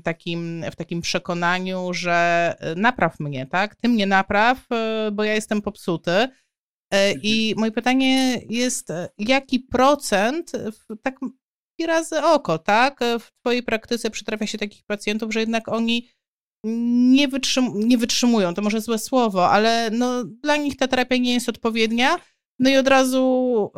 takim, 0.04 0.66
w 0.72 0.76
takim 0.76 1.02
przekonaniu, 1.02 1.94
że 1.94 2.56
y, 2.72 2.76
napraw 2.76 3.20
mnie, 3.20 3.46
tak? 3.46 3.76
Ty 3.76 3.90
mnie 3.90 4.06
napraw, 4.06 4.60
y, 5.08 5.12
bo 5.12 5.24
ja 5.24 5.34
jestem 5.34 5.62
popsuty. 5.62 6.28
I 7.22 7.50
mhm. 7.50 7.60
moje 7.60 7.72
pytanie 7.72 8.42
jest, 8.50 8.88
jaki 9.18 9.60
procent, 9.60 10.52
tak 11.02 11.16
razy 11.88 12.24
oko, 12.24 12.58
tak? 12.58 13.00
W 13.20 13.32
Twojej 13.42 13.64
praktyce 13.64 14.10
przytrafia 14.10 14.48
się 14.48 14.58
takich 14.58 14.84
pacjentów, 14.86 15.34
że 15.34 15.40
jednak 15.40 15.70
oni 15.70 16.10
nie, 16.66 17.28
wytrzym 17.28 17.72
nie 17.76 17.98
wytrzymują, 17.98 18.54
to 18.54 18.62
może 18.62 18.82
złe 18.82 19.00
słowo, 19.00 19.50
ale 19.50 19.90
no, 19.92 20.24
dla 20.24 20.58
nich 20.58 20.78
ta 20.78 20.88
terapia 20.88 21.18
nie 21.18 21.34
jest 21.34 21.50
odpowiednia 21.50 22.18
no 22.60 22.70
i 22.70 22.78
od 22.78 22.88
razu 22.88 23.72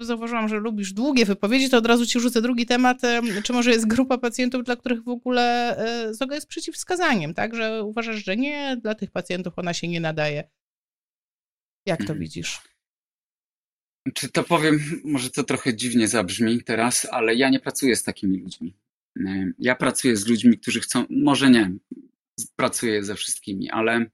e, 0.00 0.04
zauważyłam, 0.04 0.48
że 0.48 0.56
lubisz 0.56 0.92
długie 0.92 1.24
wypowiedzi, 1.24 1.70
to 1.70 1.78
od 1.78 1.86
razu 1.86 2.06
ci 2.06 2.20
rzucę 2.20 2.42
drugi 2.42 2.66
temat. 2.66 3.04
E, 3.04 3.22
czy 3.42 3.52
może 3.52 3.70
jest 3.70 3.86
grupa 3.86 4.18
pacjentów, 4.18 4.64
dla 4.64 4.76
których 4.76 5.02
w 5.02 5.08
ogóle 5.08 5.76
e, 5.76 6.14
ZOGA 6.14 6.34
jest 6.34 6.46
przeciwwskazaniem, 6.46 7.34
tak? 7.34 7.54
Że 7.54 7.84
uważasz, 7.84 8.24
że 8.24 8.36
nie, 8.36 8.76
dla 8.82 8.94
tych 8.94 9.10
pacjentów 9.10 9.58
ona 9.58 9.74
się 9.74 9.88
nie 9.88 10.00
nadaje. 10.00 10.50
Jak 11.86 11.98
to 11.98 12.02
mhm. 12.02 12.20
widzisz? 12.20 12.60
Czy 14.14 14.28
to 14.28 14.44
powiem, 14.44 14.80
może 15.04 15.30
to 15.30 15.44
trochę 15.44 15.76
dziwnie 15.76 16.08
zabrzmi 16.08 16.62
teraz, 16.62 17.06
ale 17.10 17.34
ja 17.34 17.48
nie 17.48 17.60
pracuję 17.60 17.96
z 17.96 18.02
takimi 18.02 18.38
ludźmi. 18.38 18.74
Ja 19.58 19.74
pracuję 19.74 20.16
z 20.16 20.26
ludźmi, 20.26 20.58
którzy 20.58 20.80
chcą, 20.80 21.04
może 21.10 21.50
nie, 21.50 21.72
pracuję 22.56 23.04
ze 23.04 23.14
wszystkimi, 23.14 23.70
ale 23.70 24.06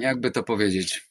jakby 0.00 0.30
to 0.30 0.42
powiedzieć. 0.42 1.10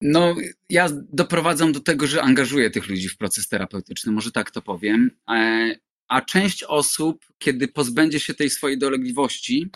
No, 0.00 0.36
ja 0.70 0.88
doprowadzam 1.12 1.72
do 1.72 1.80
tego, 1.80 2.06
że 2.06 2.22
angażuję 2.22 2.70
tych 2.70 2.88
ludzi 2.88 3.08
w 3.08 3.16
proces 3.16 3.48
terapeutyczny, 3.48 4.12
może 4.12 4.32
tak 4.32 4.50
to 4.50 4.62
powiem. 4.62 5.10
E, 5.30 5.76
a 6.08 6.20
część 6.20 6.62
osób, 6.62 7.26
kiedy 7.38 7.68
pozbędzie 7.68 8.20
się 8.20 8.34
tej 8.34 8.50
swojej 8.50 8.78
dolegliwości 8.78 9.70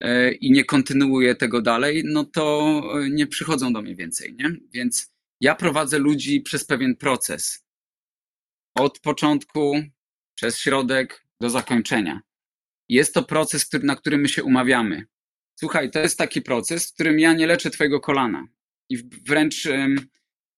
e, 0.00 0.32
i 0.32 0.52
nie 0.52 0.64
kontynuuje 0.64 1.34
tego 1.34 1.62
dalej, 1.62 2.02
no 2.06 2.24
to 2.24 2.82
e, 2.94 3.10
nie 3.10 3.26
przychodzą 3.26 3.72
do 3.72 3.82
mnie 3.82 3.94
więcej, 3.94 4.34
nie? 4.34 4.56
Więc 4.74 5.12
ja 5.40 5.54
prowadzę 5.54 5.98
ludzi 5.98 6.40
przez 6.40 6.64
pewien 6.64 6.96
proces. 6.96 7.64
Od 8.74 9.00
początku, 9.00 9.82
przez 10.34 10.58
środek 10.58 11.26
do 11.40 11.50
zakończenia. 11.50 12.20
Jest 12.92 13.14
to 13.14 13.22
proces, 13.22 13.66
który, 13.66 13.84
na 13.84 13.96
który 13.96 14.18
my 14.18 14.28
się 14.28 14.44
umawiamy. 14.44 15.06
Słuchaj, 15.54 15.90
to 15.90 15.98
jest 15.98 16.18
taki 16.18 16.42
proces, 16.42 16.90
w 16.90 16.94
którym 16.94 17.18
ja 17.18 17.32
nie 17.32 17.46
leczę 17.46 17.70
twojego 17.70 18.00
kolana. 18.00 18.46
I 18.88 18.96
wręcz 19.28 19.68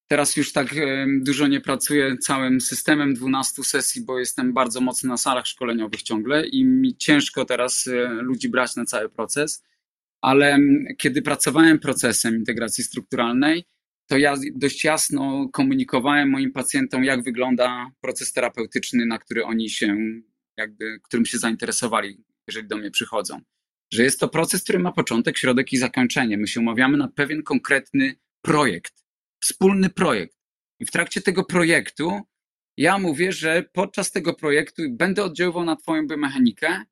Teraz 0.08 0.36
już 0.36 0.52
tak 0.52 0.74
dużo 1.20 1.46
nie 1.46 1.60
pracuję 1.60 2.16
całym 2.18 2.60
systemem 2.60 3.14
12 3.14 3.64
sesji, 3.64 4.02
bo 4.02 4.18
jestem 4.18 4.52
bardzo 4.52 4.80
mocny 4.80 5.08
na 5.08 5.16
salach 5.16 5.46
szkoleniowych 5.46 6.02
ciągle 6.02 6.46
i 6.46 6.64
mi 6.64 6.96
ciężko 6.96 7.44
teraz 7.44 7.86
e, 7.86 8.08
ludzi 8.08 8.48
brać 8.48 8.76
na 8.76 8.84
cały 8.84 9.08
proces. 9.08 9.64
Ale 10.20 10.58
kiedy 10.98 11.22
pracowałem 11.22 11.78
procesem 11.78 12.36
integracji 12.36 12.84
strukturalnej, 12.84 13.64
to 14.06 14.18
ja 14.18 14.34
dość 14.54 14.84
jasno 14.84 15.48
komunikowałem 15.52 16.30
moim 16.30 16.52
pacjentom, 16.52 17.04
jak 17.04 17.22
wygląda 17.22 17.90
proces 18.00 18.32
terapeutyczny, 18.32 19.06
na 19.06 19.18
który 19.18 19.44
oni 19.44 19.70
się, 19.70 19.96
jakby, 20.56 21.00
którym 21.02 21.26
się 21.26 21.38
zainteresowali, 21.38 22.24
jeżeli 22.46 22.68
do 22.68 22.76
mnie 22.76 22.90
przychodzą. 22.90 23.40
Że 23.92 24.02
jest 24.02 24.20
to 24.20 24.28
proces, 24.28 24.62
który 24.62 24.78
ma 24.78 24.92
początek, 24.92 25.38
środek 25.38 25.72
i 25.72 25.76
zakończenie. 25.76 26.38
My 26.38 26.46
się 26.46 26.60
umawiamy 26.60 26.96
na 26.96 27.08
pewien 27.08 27.42
konkretny 27.42 28.16
projekt 28.42 29.04
wspólny 29.44 29.90
projekt. 29.90 30.36
I 30.80 30.86
w 30.86 30.90
trakcie 30.90 31.20
tego 31.20 31.44
projektu 31.44 32.20
ja 32.76 32.98
mówię, 32.98 33.32
że 33.32 33.64
podczas 33.72 34.10
tego 34.10 34.34
projektu 34.34 34.82
będę 34.90 35.24
oddziaływał 35.24 35.64
na 35.64 35.76
Twoją 35.76 36.06
biomechanikę, 36.06 36.84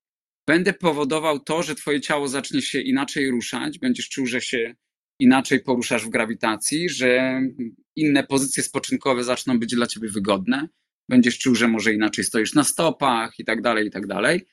będę 0.46 0.72
powodował 0.72 1.40
to, 1.40 1.62
że 1.62 1.74
Twoje 1.74 2.00
ciało 2.00 2.28
zacznie 2.28 2.62
się 2.62 2.80
inaczej 2.80 3.30
ruszać, 3.30 3.78
będziesz 3.78 4.08
czuł, 4.08 4.26
że 4.26 4.40
się 4.40 4.74
inaczej 5.18 5.62
poruszasz 5.62 6.06
w 6.06 6.10
grawitacji, 6.10 6.88
że 6.88 7.40
inne 7.96 8.24
pozycje 8.24 8.62
spoczynkowe 8.62 9.24
zaczną 9.24 9.58
być 9.58 9.74
dla 9.74 9.86
Ciebie 9.86 10.08
wygodne, 10.08 10.68
będziesz 11.12 11.38
czuł, 11.38 11.54
że 11.54 11.68
może 11.68 11.92
inaczej 11.92 12.24
stoisz 12.24 12.54
na 12.54 12.64
stopach 12.64 13.38
i 13.38 13.44
tak 13.44 13.62
dalej, 13.62 13.86
i 13.86 13.90
tak 13.90 14.06
dalej. 14.06 14.46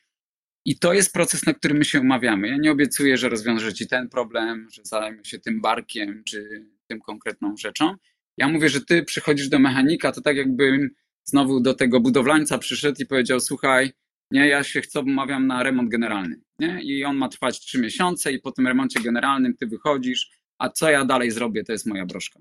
I 0.66 0.80
to 0.80 0.94
jest 0.94 1.14
proces, 1.14 1.46
na 1.46 1.54
który 1.54 1.74
my 1.74 1.86
się 1.86 2.00
umawiamy. 2.02 2.48
Ja 2.48 2.58
nie 2.58 2.72
obiecuję, 2.72 3.18
że 3.18 3.30
rozwiążę 3.30 3.74
Ci 3.74 3.88
ten 3.88 4.10
problem, 4.10 4.68
że 4.72 4.82
zajmę 4.86 5.26
się 5.26 5.40
tym 5.40 5.62
barkiem, 5.62 6.24
czy 6.24 6.66
tym 6.88 7.00
konkretną 7.00 7.58
rzeczą. 7.58 7.96
Ja 8.38 8.48
mówię, 8.48 8.70
że 8.70 8.82
ty 8.82 9.04
przychodzisz 9.04 9.50
do 9.50 9.60
mechanika, 9.60 10.12
to 10.12 10.22
tak 10.22 10.38
jakbym 10.38 10.90
znowu 11.24 11.60
do 11.60 11.74
tego 11.74 12.00
budowlańca 12.00 12.58
przyszedł 12.58 13.02
i 13.02 13.06
powiedział, 13.06 13.40
słuchaj, 13.40 13.92
nie, 14.32 14.48
ja 14.48 14.64
się 14.64 14.82
chcę, 14.82 15.00
umawiam 15.00 15.48
na 15.48 15.64
remont 15.64 15.90
generalny, 15.90 16.42
nie? 16.60 16.82
I 16.84 17.06
on 17.06 17.18
ma 17.18 17.30
trwać 17.30 17.60
trzy 17.60 17.82
miesiące 17.82 18.32
i 18.32 18.40
po 18.40 18.52
tym 18.52 18.68
remoncie 18.68 19.00
generalnym 19.00 19.58
ty 19.58 19.68
wychodzisz, 19.68 20.30
a 20.58 20.70
co 20.70 20.90
ja 20.90 21.06
dalej 21.06 21.32
zrobię, 21.32 21.64
to 21.64 21.72
jest 21.72 21.86
moja 21.86 22.06
broszka. 22.06 22.40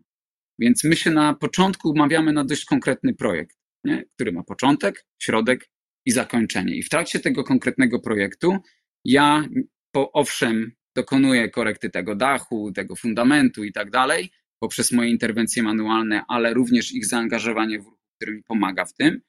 Więc 0.59 0.85
my 0.85 0.97
się 0.97 1.11
na 1.11 1.35
początku 1.35 1.91
umawiamy 1.91 2.33
na 2.33 2.45
dość 2.45 2.65
konkretny 2.65 3.15
projekt, 3.15 3.59
nie? 3.89 4.05
który 4.15 4.33
ma 4.33 4.43
początek, 4.43 5.07
środek 5.23 5.71
i 6.07 6.11
zakończenie. 6.11 6.77
I 6.77 6.83
w 6.83 6.89
trakcie 6.89 7.21
tego 7.21 7.45
konkretnego 7.45 8.01
projektu 8.01 8.57
ja, 9.05 9.49
po, 9.93 10.13
owszem, 10.13 10.73
dokonuję 10.97 11.51
korekty 11.51 11.91
tego 11.91 12.15
dachu, 12.17 12.73
tego 12.73 12.97
fundamentu 12.97 13.65
i 13.65 13.73
tak 13.73 13.91
dalej, 13.91 14.31
poprzez 14.59 14.93
moje 14.93 15.11
interwencje 15.11 15.63
manualne, 15.63 16.23
ale 16.29 16.55
również 16.55 16.93
ich 16.93 17.07
zaangażowanie 17.07 17.81
w 17.81 17.85
ruch, 17.85 17.99
który 18.17 18.33
mi 18.33 18.43
pomaga 18.43 18.85
w 18.85 18.95
tym. 18.95 19.21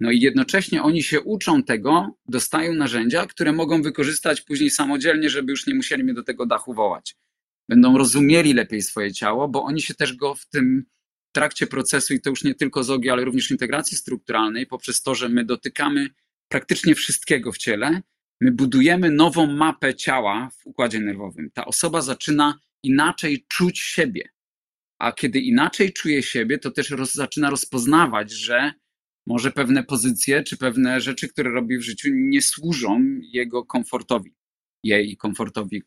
No 0.00 0.10
i 0.10 0.20
jednocześnie 0.20 0.82
oni 0.82 1.02
się 1.02 1.20
uczą 1.20 1.62
tego, 1.62 2.16
dostają 2.28 2.74
narzędzia, 2.74 3.26
które 3.26 3.52
mogą 3.52 3.82
wykorzystać 3.82 4.40
później 4.40 4.70
samodzielnie, 4.70 5.30
żeby 5.30 5.52
już 5.52 5.66
nie 5.66 5.74
musieli 5.74 6.04
mnie 6.04 6.14
do 6.14 6.22
tego 6.22 6.46
dachu 6.46 6.74
wołać. 6.74 7.16
Będą 7.68 7.98
rozumieli 7.98 8.54
lepiej 8.54 8.82
swoje 8.82 9.12
ciało, 9.12 9.48
bo 9.48 9.64
oni 9.64 9.82
się 9.82 9.94
też 9.94 10.16
go 10.16 10.34
w 10.34 10.46
tym 10.46 10.84
trakcie 11.36 11.66
procesu, 11.66 12.14
i 12.14 12.20
to 12.20 12.30
już 12.30 12.44
nie 12.44 12.54
tylko 12.54 12.84
zogi, 12.84 13.10
ale 13.10 13.24
również 13.24 13.50
integracji 13.50 13.96
strukturalnej, 13.96 14.66
poprzez 14.66 15.02
to, 15.02 15.14
że 15.14 15.28
my 15.28 15.44
dotykamy 15.44 16.08
praktycznie 16.48 16.94
wszystkiego 16.94 17.52
w 17.52 17.58
ciele, 17.58 18.02
my 18.40 18.52
budujemy 18.52 19.10
nową 19.10 19.46
mapę 19.46 19.94
ciała 19.94 20.50
w 20.58 20.66
układzie 20.66 21.00
nerwowym. 21.00 21.50
Ta 21.50 21.64
osoba 21.64 22.02
zaczyna 22.02 22.58
inaczej 22.82 23.46
czuć 23.48 23.78
siebie. 23.78 24.28
A 24.98 25.12
kiedy 25.12 25.40
inaczej 25.40 25.92
czuje 25.92 26.22
siebie, 26.22 26.58
to 26.58 26.70
też 26.70 26.90
roz, 26.90 27.14
zaczyna 27.14 27.50
rozpoznawać, 27.50 28.32
że 28.32 28.72
może 29.26 29.50
pewne 29.50 29.84
pozycje 29.84 30.42
czy 30.42 30.56
pewne 30.56 31.00
rzeczy, 31.00 31.28
które 31.28 31.50
robi 31.50 31.78
w 31.78 31.82
życiu, 31.82 32.08
nie 32.12 32.42
służą 32.42 33.20
jego 33.32 33.64
komfortowi, 33.64 34.34
jej 34.84 35.16
komfortowi, 35.16 35.82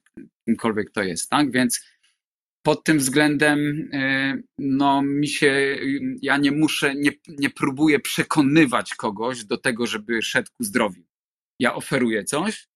kimkolwiek 0.46 0.92
to 0.92 1.04
jest, 1.04 1.30
tak? 1.30 1.52
Więc 1.52 1.82
pod 2.62 2.84
tym 2.84 2.98
względem, 2.98 3.90
e, 3.94 4.38
no, 4.58 5.02
mi 5.02 5.28
się, 5.28 5.78
ja 6.22 6.38
nie 6.38 6.52
muszę, 6.52 6.96
nie, 6.96 7.12
nie 7.28 7.50
próbuję 7.50 8.00
przekonywać 8.00 8.96
kogoś 8.96 9.46
do 9.46 9.58
tego, 9.58 9.88
żeby 9.88 10.22
szedł 10.22 10.50
ku 10.58 10.64
zdrowiu. 10.64 11.04
Ja 11.60 11.76
oferuję 11.76 12.24
coś, 12.24 12.68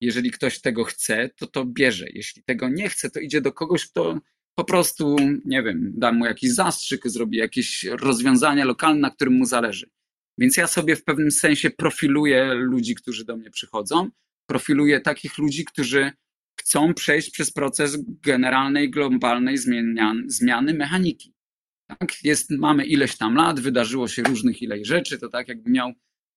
jeżeli 0.00 0.30
ktoś 0.30 0.60
tego 0.60 0.84
chce, 0.84 1.30
to 1.36 1.46
to 1.46 1.64
bierze. 1.64 2.06
Jeśli 2.12 2.42
tego 2.42 2.68
nie 2.68 2.88
chce, 2.88 3.10
to 3.10 3.20
idzie 3.20 3.40
do 3.40 3.52
kogoś, 3.52 3.86
kto 3.86 4.20
po 4.54 4.64
prostu, 4.64 5.16
nie 5.44 5.62
wiem, 5.62 5.92
dam 5.96 6.16
mu 6.16 6.24
jakiś 6.24 6.52
zastrzyk, 6.52 7.08
zrobi 7.08 7.38
jakieś 7.38 7.84
rozwiązanie 7.84 8.64
lokalne, 8.64 9.00
na 9.00 9.10
którym 9.10 9.34
mu 9.34 9.44
zależy. 9.44 9.90
Więc 10.38 10.56
ja 10.56 10.66
sobie 10.66 10.96
w 10.96 11.04
pewnym 11.04 11.30
sensie 11.30 11.70
profiluję 11.70 12.54
ludzi, 12.54 12.94
którzy 12.94 13.24
do 13.24 13.36
mnie 13.36 13.50
przychodzą. 13.50 14.08
Profiluję 14.46 15.00
takich 15.00 15.38
ludzi, 15.38 15.64
którzy 15.64 16.12
chcą 16.60 16.94
przejść 16.94 17.30
przez 17.30 17.52
proces 17.52 17.98
generalnej, 18.22 18.90
globalnej 18.90 19.58
zmian, 19.58 20.24
zmiany 20.26 20.74
mechaniki. 20.74 21.34
Tak? 21.86 22.24
Jest, 22.24 22.50
mamy 22.50 22.84
ileś 22.84 23.16
tam 23.16 23.34
lat, 23.34 23.60
wydarzyło 23.60 24.08
się 24.08 24.22
różnych 24.22 24.62
ileś 24.62 24.88
rzeczy, 24.88 25.18
to 25.18 25.28
tak 25.28 25.48
jakby 25.48 25.70
miał 25.70 25.92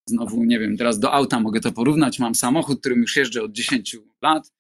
znowu, 0.10 0.44
nie 0.44 0.60
wiem, 0.60 0.78
teraz 0.78 1.00
do 1.00 1.14
auta 1.14 1.40
mogę 1.40 1.60
to 1.60 1.72
porównać, 1.72 2.20
mam 2.20 2.36
samochód, 2.36 2.80
którym 2.80 3.02
już 3.02 3.16
jeżdżę 3.16 3.44
od 3.44 3.52
10 3.52 3.98
lat, 4.22 4.52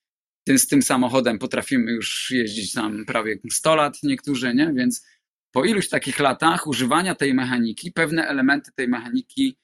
z 0.58 0.68
tym 0.68 0.82
samochodem 0.82 1.40
potrafimy 1.40 1.92
już 1.92 2.32
jeździć 2.32 2.74
tam 2.74 3.06
prawie 3.06 3.40
100 3.52 3.76
lat 3.76 4.04
niektórzy, 4.04 4.54
nie? 4.56 4.74
Więc 4.76 5.06
po 5.52 5.66
iluś 5.66 5.90
takich 5.90 6.20
latach 6.20 6.68
używania 6.68 7.16
tej 7.16 7.34
mechaniki, 7.34 7.92
pewne 7.92 8.28
elementy 8.28 8.72
tej 8.76 8.88
mechaniki 8.88 9.58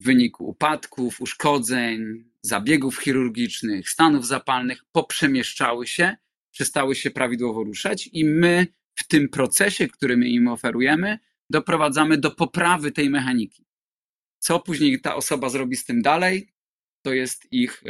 w 0.00 0.04
wyniku 0.04 0.48
upadków, 0.48 1.20
uszkodzeń, 1.20 2.24
zabiegów 2.42 2.98
chirurgicznych, 2.98 3.90
stanów 3.90 4.26
zapalnych 4.26 4.84
poprzemieszczały 4.92 5.86
się, 5.86 6.16
przestały 6.50 6.94
się 6.94 7.10
prawidłowo 7.10 7.64
ruszać 7.64 8.08
i 8.12 8.24
my 8.24 8.66
w 8.94 9.06
tym 9.08 9.28
procesie, 9.28 9.88
który 9.88 10.16
my 10.16 10.28
im 10.28 10.48
oferujemy, 10.48 11.18
doprowadzamy 11.50 12.18
do 12.18 12.30
poprawy 12.30 12.92
tej 12.92 13.10
mechaniki. 13.10 13.66
Co 14.38 14.60
później 14.60 15.00
ta 15.00 15.14
osoba 15.14 15.48
zrobi 15.48 15.76
z 15.76 15.84
tym 15.84 16.02
dalej, 16.02 16.48
to 17.02 17.12
jest 17.12 17.52
ich 17.52 17.82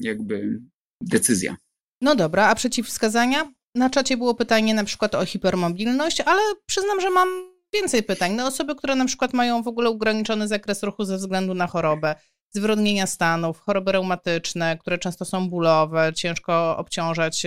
jakby 0.00 0.60
decyzja. 1.00 1.56
No 2.00 2.14
dobra, 2.14 2.46
a 2.46 2.54
przeciwwskazania? 2.54 3.52
Na 3.74 3.90
czacie 3.90 4.16
było 4.16 4.34
pytanie 4.34 4.74
na 4.74 4.84
przykład 4.84 5.14
o 5.14 5.26
hipermobilność, 5.26 6.20
ale 6.20 6.40
przyznam, 6.66 7.00
że 7.00 7.10
mam 7.10 7.53
więcej 7.74 8.02
pytań. 8.02 8.32
No 8.32 8.46
osoby, 8.46 8.74
które 8.74 8.94
na 8.94 9.04
przykład 9.04 9.32
mają 9.32 9.62
w 9.62 9.68
ogóle 9.68 9.90
ograniczony 9.90 10.48
zakres 10.48 10.82
ruchu 10.82 11.04
ze 11.04 11.16
względu 11.16 11.54
na 11.54 11.66
chorobę, 11.66 12.14
zwrodnienia 12.50 13.06
stanów, 13.06 13.58
choroby 13.58 13.92
reumatyczne, 13.92 14.78
które 14.78 14.98
często 14.98 15.24
są 15.24 15.50
bólowe, 15.50 16.12
ciężko 16.14 16.76
obciążać 16.76 17.42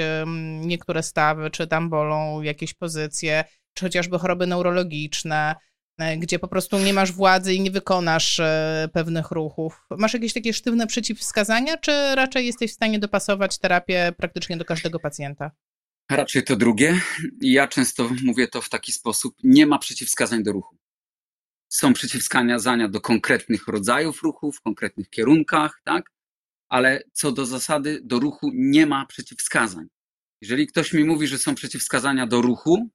niektóre 0.62 1.04
stawy, 1.04 1.52
czy 1.52 1.68
tam 1.68 1.90
bolą 1.90 2.42
jakieś 2.42 2.74
pozycje, 2.74 3.44
czy 3.74 3.86
chociażby 3.86 4.20
choroby 4.20 4.48
neurologiczne, 4.48 5.56
E, 5.98 6.18
gdzie 6.18 6.40
po 6.40 6.48
prostu 6.48 6.80
nie 6.80 6.94
masz 6.94 7.12
władzy 7.12 7.54
i 7.54 7.62
nie 7.62 7.72
wykonasz 7.72 8.40
e, 8.40 8.90
pewnych 8.94 9.32
ruchów. 9.32 9.88
Masz 9.98 10.14
jakieś 10.14 10.34
takie 10.34 10.54
sztywne 10.54 10.88
przeciwwskazania, 10.88 11.78
czy 11.78 12.16
raczej 12.16 12.46
jesteś 12.46 12.72
w 12.72 12.76
stanie 12.76 13.00
dopasować 13.00 13.58
terapię 13.58 14.14
praktycznie 14.18 14.58
do 14.58 14.66
każdego 14.66 15.00
pacjenta? 15.00 15.52
Raczej 16.12 16.44
to 16.44 16.56
drugie. 16.56 17.02
Ja 17.42 17.68
często 17.68 18.10
mówię 18.24 18.48
to 18.48 18.62
w 18.62 18.70
taki 18.70 18.92
sposób: 18.92 19.36
nie 19.44 19.66
ma 19.66 19.80
przeciwwskazań 19.80 20.44
do 20.44 20.52
ruchu. 20.52 20.78
Są 21.70 21.94
przeciwwskazania 21.94 22.90
do 22.90 23.02
konkretnych 23.02 23.68
rodzajów 23.68 24.22
ruchów, 24.22 24.58
w 24.58 24.62
konkretnych 24.62 25.10
kierunkach, 25.10 25.82
tak? 25.84 26.12
Ale 26.70 27.04
co 27.14 27.32
do 27.32 27.46
zasady, 27.46 28.02
do 28.04 28.20
ruchu 28.20 28.52
nie 28.54 28.86
ma 28.86 29.06
przeciwwskazań. 29.06 29.88
Jeżeli 30.42 30.68
ktoś 30.68 30.94
mi 30.94 31.04
mówi, 31.04 31.28
że 31.28 31.38
są 31.38 31.56
przeciwwskazania 31.56 32.28
do 32.28 32.42
ruchu, 32.42 32.90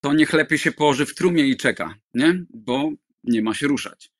to 0.00 0.12
niech 0.12 0.32
lepiej 0.32 0.58
się 0.58 0.72
położy 0.72 1.06
w 1.06 1.14
trumie 1.14 1.48
i 1.48 1.56
czeka, 1.56 1.94
nie? 2.14 2.44
Bo 2.50 2.90
nie 3.24 3.42
ma 3.42 3.54
się 3.54 3.66
ruszać. 3.66 4.12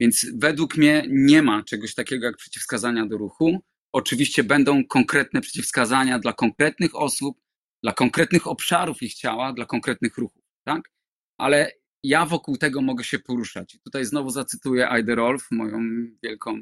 Więc 0.00 0.26
według 0.34 0.76
mnie 0.76 1.04
nie 1.08 1.42
ma 1.42 1.62
czegoś 1.62 1.94
takiego 1.94 2.26
jak 2.26 2.36
przeciwwskazania 2.36 3.06
do 3.06 3.18
ruchu. 3.18 3.58
Oczywiście 3.92 4.44
będą 4.44 4.84
konkretne 4.84 5.40
przeciwwskazania 5.40 6.18
dla 6.18 6.32
konkretnych 6.32 6.94
osób, 6.94 7.40
dla 7.82 7.92
konkretnych 7.92 8.46
obszarów 8.46 9.02
ich 9.02 9.14
ciała, 9.14 9.52
dla 9.52 9.66
konkretnych 9.66 10.18
ruchów, 10.18 10.42
tak? 10.64 10.90
Ale 11.38 11.72
ja 12.02 12.26
wokół 12.26 12.56
tego 12.56 12.82
mogę 12.82 13.04
się 13.04 13.18
poruszać. 13.18 13.78
Tutaj 13.84 14.04
znowu 14.04 14.30
zacytuję 14.30 14.88
Ida 15.00 15.14
Rolf, 15.14 15.46
moją 15.50 15.80
wielką 16.22 16.60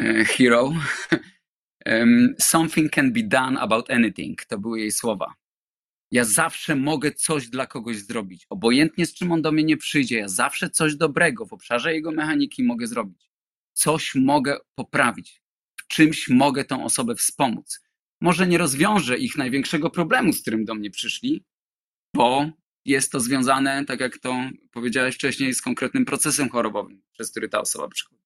e, 0.00 0.24
hero. 0.24 0.72
Something 2.38 2.92
can 2.92 3.12
be 3.12 3.22
done 3.22 3.60
about 3.60 3.90
anything. 3.90 4.44
To 4.44 4.58
były 4.58 4.80
jej 4.80 4.92
słowa. 4.92 5.34
Ja 6.10 6.24
zawsze 6.24 6.76
mogę 6.76 7.12
coś 7.12 7.48
dla 7.48 7.66
kogoś 7.66 7.96
zrobić. 7.96 8.46
Obojętnie 8.50 9.06
z 9.06 9.14
czym 9.14 9.32
on 9.32 9.42
do 9.42 9.52
mnie 9.52 9.64
nie 9.64 9.76
przyjdzie, 9.76 10.18
ja 10.18 10.28
zawsze 10.28 10.70
coś 10.70 10.96
dobrego 10.96 11.46
w 11.46 11.52
obszarze 11.52 11.94
jego 11.94 12.10
mechaniki 12.10 12.62
mogę 12.62 12.86
zrobić. 12.86 13.30
Coś 13.72 14.14
mogę 14.14 14.56
poprawić. 14.74 15.42
W 15.76 15.86
czymś 15.86 16.28
mogę 16.28 16.64
tą 16.64 16.84
osobę 16.84 17.14
wspomóc. 17.14 17.80
Może 18.20 18.46
nie 18.46 18.58
rozwiążę 18.58 19.18
ich 19.18 19.36
największego 19.36 19.90
problemu, 19.90 20.32
z 20.32 20.42
którym 20.42 20.64
do 20.64 20.74
mnie 20.74 20.90
przyszli, 20.90 21.44
bo 22.14 22.50
jest 22.84 23.12
to 23.12 23.20
związane, 23.20 23.84
tak 23.84 24.00
jak 24.00 24.18
to 24.18 24.36
powiedziałeś 24.70 25.14
wcześniej, 25.14 25.54
z 25.54 25.62
konkretnym 25.62 26.04
procesem 26.04 26.48
chorobowym, 26.48 27.02
przez 27.12 27.30
który 27.30 27.48
ta 27.48 27.60
osoba 27.60 27.88
przychodzi. 27.88 28.22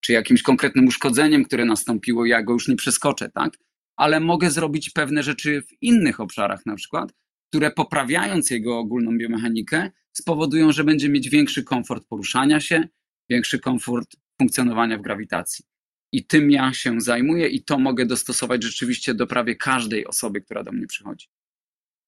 Czy 0.00 0.12
jakimś 0.12 0.42
konkretnym 0.42 0.86
uszkodzeniem, 0.86 1.44
które 1.44 1.64
nastąpiło, 1.64 2.26
ja 2.26 2.42
go 2.42 2.52
już 2.52 2.68
nie 2.68 2.76
przeskoczę, 2.76 3.30
tak? 3.30 3.58
Ale 3.96 4.20
mogę 4.20 4.50
zrobić 4.50 4.90
pewne 4.90 5.22
rzeczy 5.22 5.62
w 5.62 5.82
innych 5.82 6.20
obszarach, 6.20 6.66
na 6.66 6.74
przykład, 6.74 7.12
które 7.48 7.70
poprawiając 7.70 8.50
jego 8.50 8.78
ogólną 8.78 9.18
biomechanikę, 9.18 9.90
spowodują, 10.12 10.72
że 10.72 10.84
będzie 10.84 11.08
mieć 11.08 11.28
większy 11.28 11.64
komfort 11.64 12.04
poruszania 12.08 12.60
się, 12.60 12.88
większy 13.30 13.58
komfort 13.58 14.16
funkcjonowania 14.38 14.98
w 14.98 15.02
grawitacji. 15.02 15.64
I 16.12 16.26
tym 16.26 16.50
ja 16.50 16.72
się 16.72 17.00
zajmuję 17.00 17.48
i 17.48 17.64
to 17.64 17.78
mogę 17.78 18.06
dostosować 18.06 18.62
rzeczywiście 18.64 19.14
do 19.14 19.26
prawie 19.26 19.56
każdej 19.56 20.06
osoby, 20.06 20.40
która 20.40 20.64
do 20.64 20.72
mnie 20.72 20.86
przychodzi. 20.86 21.28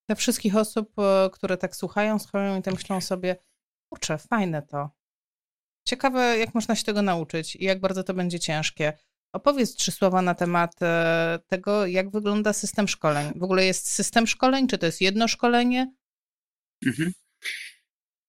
Dla 0.08 0.16
wszystkich 0.16 0.56
osób, 0.56 0.98
e, 0.98 1.30
które 1.32 1.56
tak 1.56 1.76
słuchają, 1.76 2.18
słuchają 2.18 2.58
i 2.58 2.62
to 2.62 2.70
myślą 2.70 3.00
sobie, 3.00 3.36
kurczę, 3.88 4.18
fajne 4.18 4.62
to. 4.62 4.90
Ciekawe, 5.88 6.38
jak 6.38 6.54
można 6.54 6.76
się 6.76 6.84
tego 6.84 7.02
nauczyć 7.02 7.56
i 7.56 7.64
jak 7.64 7.80
bardzo 7.80 8.04
to 8.04 8.14
będzie 8.14 8.40
ciężkie. 8.40 8.92
Opowiedz 9.32 9.74
trzy 9.74 9.92
słowa 9.92 10.22
na 10.22 10.34
temat 10.34 10.82
e, 10.82 11.38
tego, 11.46 11.86
jak 11.86 12.10
wygląda 12.10 12.52
system 12.52 12.88
szkoleń. 12.88 13.32
W 13.36 13.42
ogóle 13.42 13.66
jest 13.66 13.88
system 13.88 14.26
szkoleń, 14.26 14.68
czy 14.68 14.78
to 14.78 14.86
jest 14.86 15.00
jedno 15.00 15.28
szkolenie? 15.28 15.92
Mhm. 16.86 17.12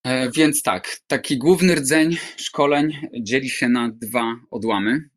E, 0.04 0.32
więc 0.32 0.64
tak, 0.64 0.98
taki 1.08 1.38
główny 1.38 1.76
rdzeń 1.76 2.18
szkoleń 2.38 3.10
dzieli 3.22 3.50
się 3.50 3.70
na 3.70 3.90
dwa 3.90 4.36
odłamy. 4.52 5.10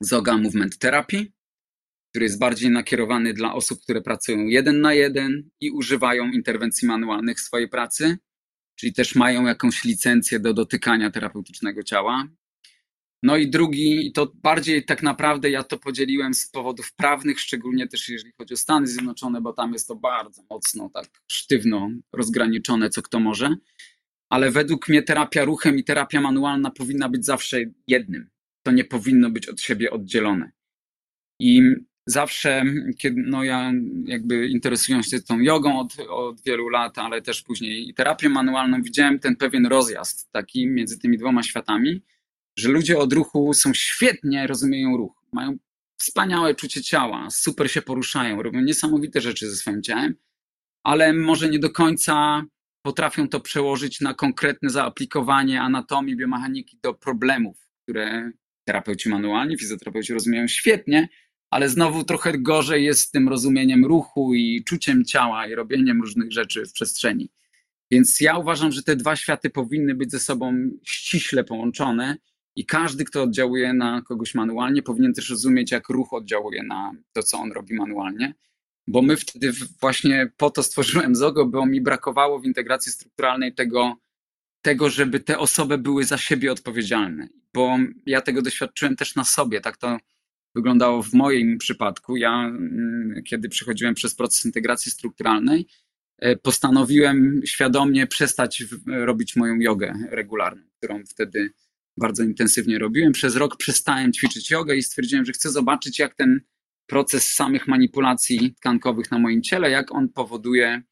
Zoga 0.00 0.36
Movement 0.36 0.78
Therapy, 0.78 1.26
który 2.10 2.24
jest 2.24 2.38
bardziej 2.38 2.70
nakierowany 2.70 3.34
dla 3.34 3.54
osób, 3.54 3.82
które 3.82 4.02
pracują 4.02 4.46
jeden 4.46 4.80
na 4.80 4.94
jeden 4.94 5.50
i 5.60 5.70
używają 5.70 6.30
interwencji 6.30 6.88
manualnych 6.88 7.38
w 7.38 7.40
swojej 7.40 7.68
pracy, 7.68 8.18
czyli 8.76 8.92
też 8.92 9.14
mają 9.14 9.46
jakąś 9.46 9.84
licencję 9.84 10.40
do 10.40 10.54
dotykania 10.54 11.10
terapeutycznego 11.10 11.82
ciała. 11.82 12.28
No 13.22 13.36
i 13.36 13.50
drugi, 13.50 14.06
i 14.06 14.12
to 14.12 14.32
bardziej 14.34 14.84
tak 14.84 15.02
naprawdę 15.02 15.50
ja 15.50 15.62
to 15.64 15.78
podzieliłem 15.78 16.34
z 16.34 16.50
powodów 16.50 16.94
prawnych, 16.94 17.40
szczególnie 17.40 17.88
też 17.88 18.08
jeżeli 18.08 18.32
chodzi 18.38 18.54
o 18.54 18.56
Stany 18.56 18.86
Zjednoczone, 18.86 19.40
bo 19.40 19.52
tam 19.52 19.72
jest 19.72 19.88
to 19.88 19.96
bardzo 19.96 20.42
mocno, 20.50 20.90
tak 20.94 21.06
sztywno 21.32 21.90
rozgraniczone, 22.12 22.90
co 22.90 23.02
kto 23.02 23.20
może. 23.20 23.56
Ale 24.30 24.50
według 24.50 24.88
mnie 24.88 25.02
terapia 25.02 25.44
ruchem 25.44 25.78
i 25.78 25.84
terapia 25.84 26.20
manualna 26.20 26.70
powinna 26.70 27.08
być 27.08 27.24
zawsze 27.24 27.58
jednym. 27.86 28.30
To 28.68 28.72
nie 28.72 28.84
powinno 28.84 29.30
być 29.30 29.48
od 29.48 29.60
siebie 29.60 29.90
oddzielone. 29.90 30.52
I 31.40 31.62
zawsze, 32.06 32.64
kiedy 32.98 33.22
no 33.26 33.44
ja 33.44 33.72
jakby 34.04 34.48
interesuję 34.48 35.02
się 35.02 35.22
tą 35.22 35.38
jogą 35.38 35.78
od, 35.78 35.96
od 36.08 36.42
wielu 36.42 36.68
lat, 36.68 36.98
ale 36.98 37.22
też 37.22 37.42
później 37.42 37.88
i 37.88 37.94
terapią 37.94 38.28
manualną, 38.28 38.82
widziałem 38.82 39.18
ten 39.18 39.36
pewien 39.36 39.66
rozjazd 39.66 40.32
taki 40.32 40.66
między 40.66 40.98
tymi 40.98 41.18
dwoma 41.18 41.42
światami 41.42 42.02
że 42.58 42.68
ludzie 42.68 42.98
od 42.98 43.12
ruchu 43.12 43.54
są 43.54 43.74
świetnie, 43.74 44.46
rozumieją 44.46 44.96
ruch, 44.96 45.24
mają 45.32 45.56
wspaniałe 45.96 46.54
czucie 46.54 46.82
ciała, 46.82 47.30
super 47.30 47.70
się 47.70 47.82
poruszają, 47.82 48.42
robią 48.42 48.60
niesamowite 48.60 49.20
rzeczy 49.20 49.50
ze 49.50 49.56
swoim 49.56 49.82
ciałem, 49.82 50.14
ale 50.82 51.12
może 51.12 51.48
nie 51.48 51.58
do 51.58 51.70
końca 51.70 52.42
potrafią 52.82 53.28
to 53.28 53.40
przełożyć 53.40 54.00
na 54.00 54.14
konkretne 54.14 54.70
zaaplikowanie 54.70 55.62
anatomii, 55.62 56.16
biomechaniki 56.16 56.78
do 56.82 56.94
problemów, 56.94 57.56
które 57.82 58.32
terapeuci 58.68 59.08
manualni, 59.08 59.58
fizjoterapeuci 59.58 60.12
rozumieją 60.12 60.48
świetnie, 60.48 61.08
ale 61.50 61.68
znowu 61.68 62.04
trochę 62.04 62.38
gorzej 62.38 62.84
jest 62.84 63.00
z 63.00 63.10
tym 63.10 63.28
rozumieniem 63.28 63.84
ruchu 63.84 64.34
i 64.34 64.64
czuciem 64.64 65.04
ciała 65.04 65.46
i 65.46 65.54
robieniem 65.54 66.00
różnych 66.00 66.32
rzeczy 66.32 66.66
w 66.66 66.72
przestrzeni. 66.72 67.30
Więc 67.90 68.20
ja 68.20 68.36
uważam, 68.38 68.72
że 68.72 68.82
te 68.82 68.96
dwa 68.96 69.16
światy 69.16 69.50
powinny 69.50 69.94
być 69.94 70.10
ze 70.10 70.20
sobą 70.20 70.70
ściśle 70.84 71.44
połączone 71.44 72.16
i 72.56 72.66
każdy, 72.66 73.04
kto 73.04 73.22
oddziałuje 73.22 73.72
na 73.72 74.02
kogoś 74.02 74.34
manualnie, 74.34 74.82
powinien 74.82 75.14
też 75.14 75.30
rozumieć, 75.30 75.72
jak 75.72 75.88
ruch 75.88 76.12
oddziałuje 76.12 76.62
na 76.62 76.92
to, 77.12 77.22
co 77.22 77.38
on 77.38 77.52
robi 77.52 77.74
manualnie. 77.74 78.34
Bo 78.86 79.02
my 79.02 79.16
wtedy 79.16 79.52
właśnie 79.80 80.30
po 80.36 80.50
to 80.50 80.62
stworzyłem 80.62 81.16
ZOGO, 81.16 81.46
bo 81.46 81.66
mi 81.66 81.80
brakowało 81.80 82.40
w 82.40 82.44
integracji 82.44 82.92
strukturalnej 82.92 83.54
tego, 83.54 83.96
tego, 84.68 84.90
żeby 84.90 85.20
te 85.20 85.38
osoby 85.38 85.78
były 85.78 86.04
za 86.04 86.18
siebie 86.18 86.52
odpowiedzialne. 86.52 87.28
Bo 87.54 87.78
ja 88.06 88.20
tego 88.20 88.42
doświadczyłem 88.42 88.96
też 88.96 89.14
na 89.14 89.24
sobie. 89.24 89.60
Tak 89.60 89.76
to 89.76 89.98
wyglądało 90.54 91.02
w 91.02 91.14
moim 91.14 91.58
przypadku. 91.58 92.16
Ja, 92.16 92.44
mm, 92.44 93.22
kiedy 93.26 93.48
przechodziłem 93.48 93.94
przez 93.94 94.14
proces 94.14 94.44
integracji 94.44 94.92
strukturalnej, 94.92 95.66
e, 96.18 96.36
postanowiłem 96.36 97.40
świadomie 97.44 98.06
przestać 98.06 98.64
robić 98.86 99.36
moją 99.36 99.60
jogę 99.60 99.94
regularną, 100.10 100.62
którą 100.78 101.04
wtedy 101.04 101.50
bardzo 101.96 102.22
intensywnie 102.24 102.78
robiłem. 102.78 103.12
Przez 103.12 103.36
rok 103.36 103.56
przestałem 103.56 104.12
ćwiczyć 104.12 104.50
jogę 104.50 104.76
i 104.76 104.82
stwierdziłem, 104.82 105.24
że 105.24 105.32
chcę 105.32 105.50
zobaczyć, 105.50 105.98
jak 105.98 106.14
ten 106.14 106.40
proces 106.86 107.34
samych 107.34 107.68
manipulacji 107.68 108.54
tkankowych 108.54 109.10
na 109.10 109.18
moim 109.18 109.42
ciele, 109.42 109.70
jak 109.70 109.92
on 109.92 110.08
powoduje 110.08 110.82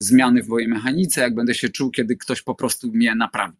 zmiany 0.00 0.42
w 0.42 0.48
mojej 0.48 0.68
mechanice, 0.68 1.20
jak 1.20 1.34
będę 1.34 1.54
się 1.54 1.68
czuł, 1.68 1.90
kiedy 1.90 2.16
ktoś 2.16 2.42
po 2.42 2.54
prostu 2.54 2.92
mnie 2.92 3.14
naprawi. 3.14 3.56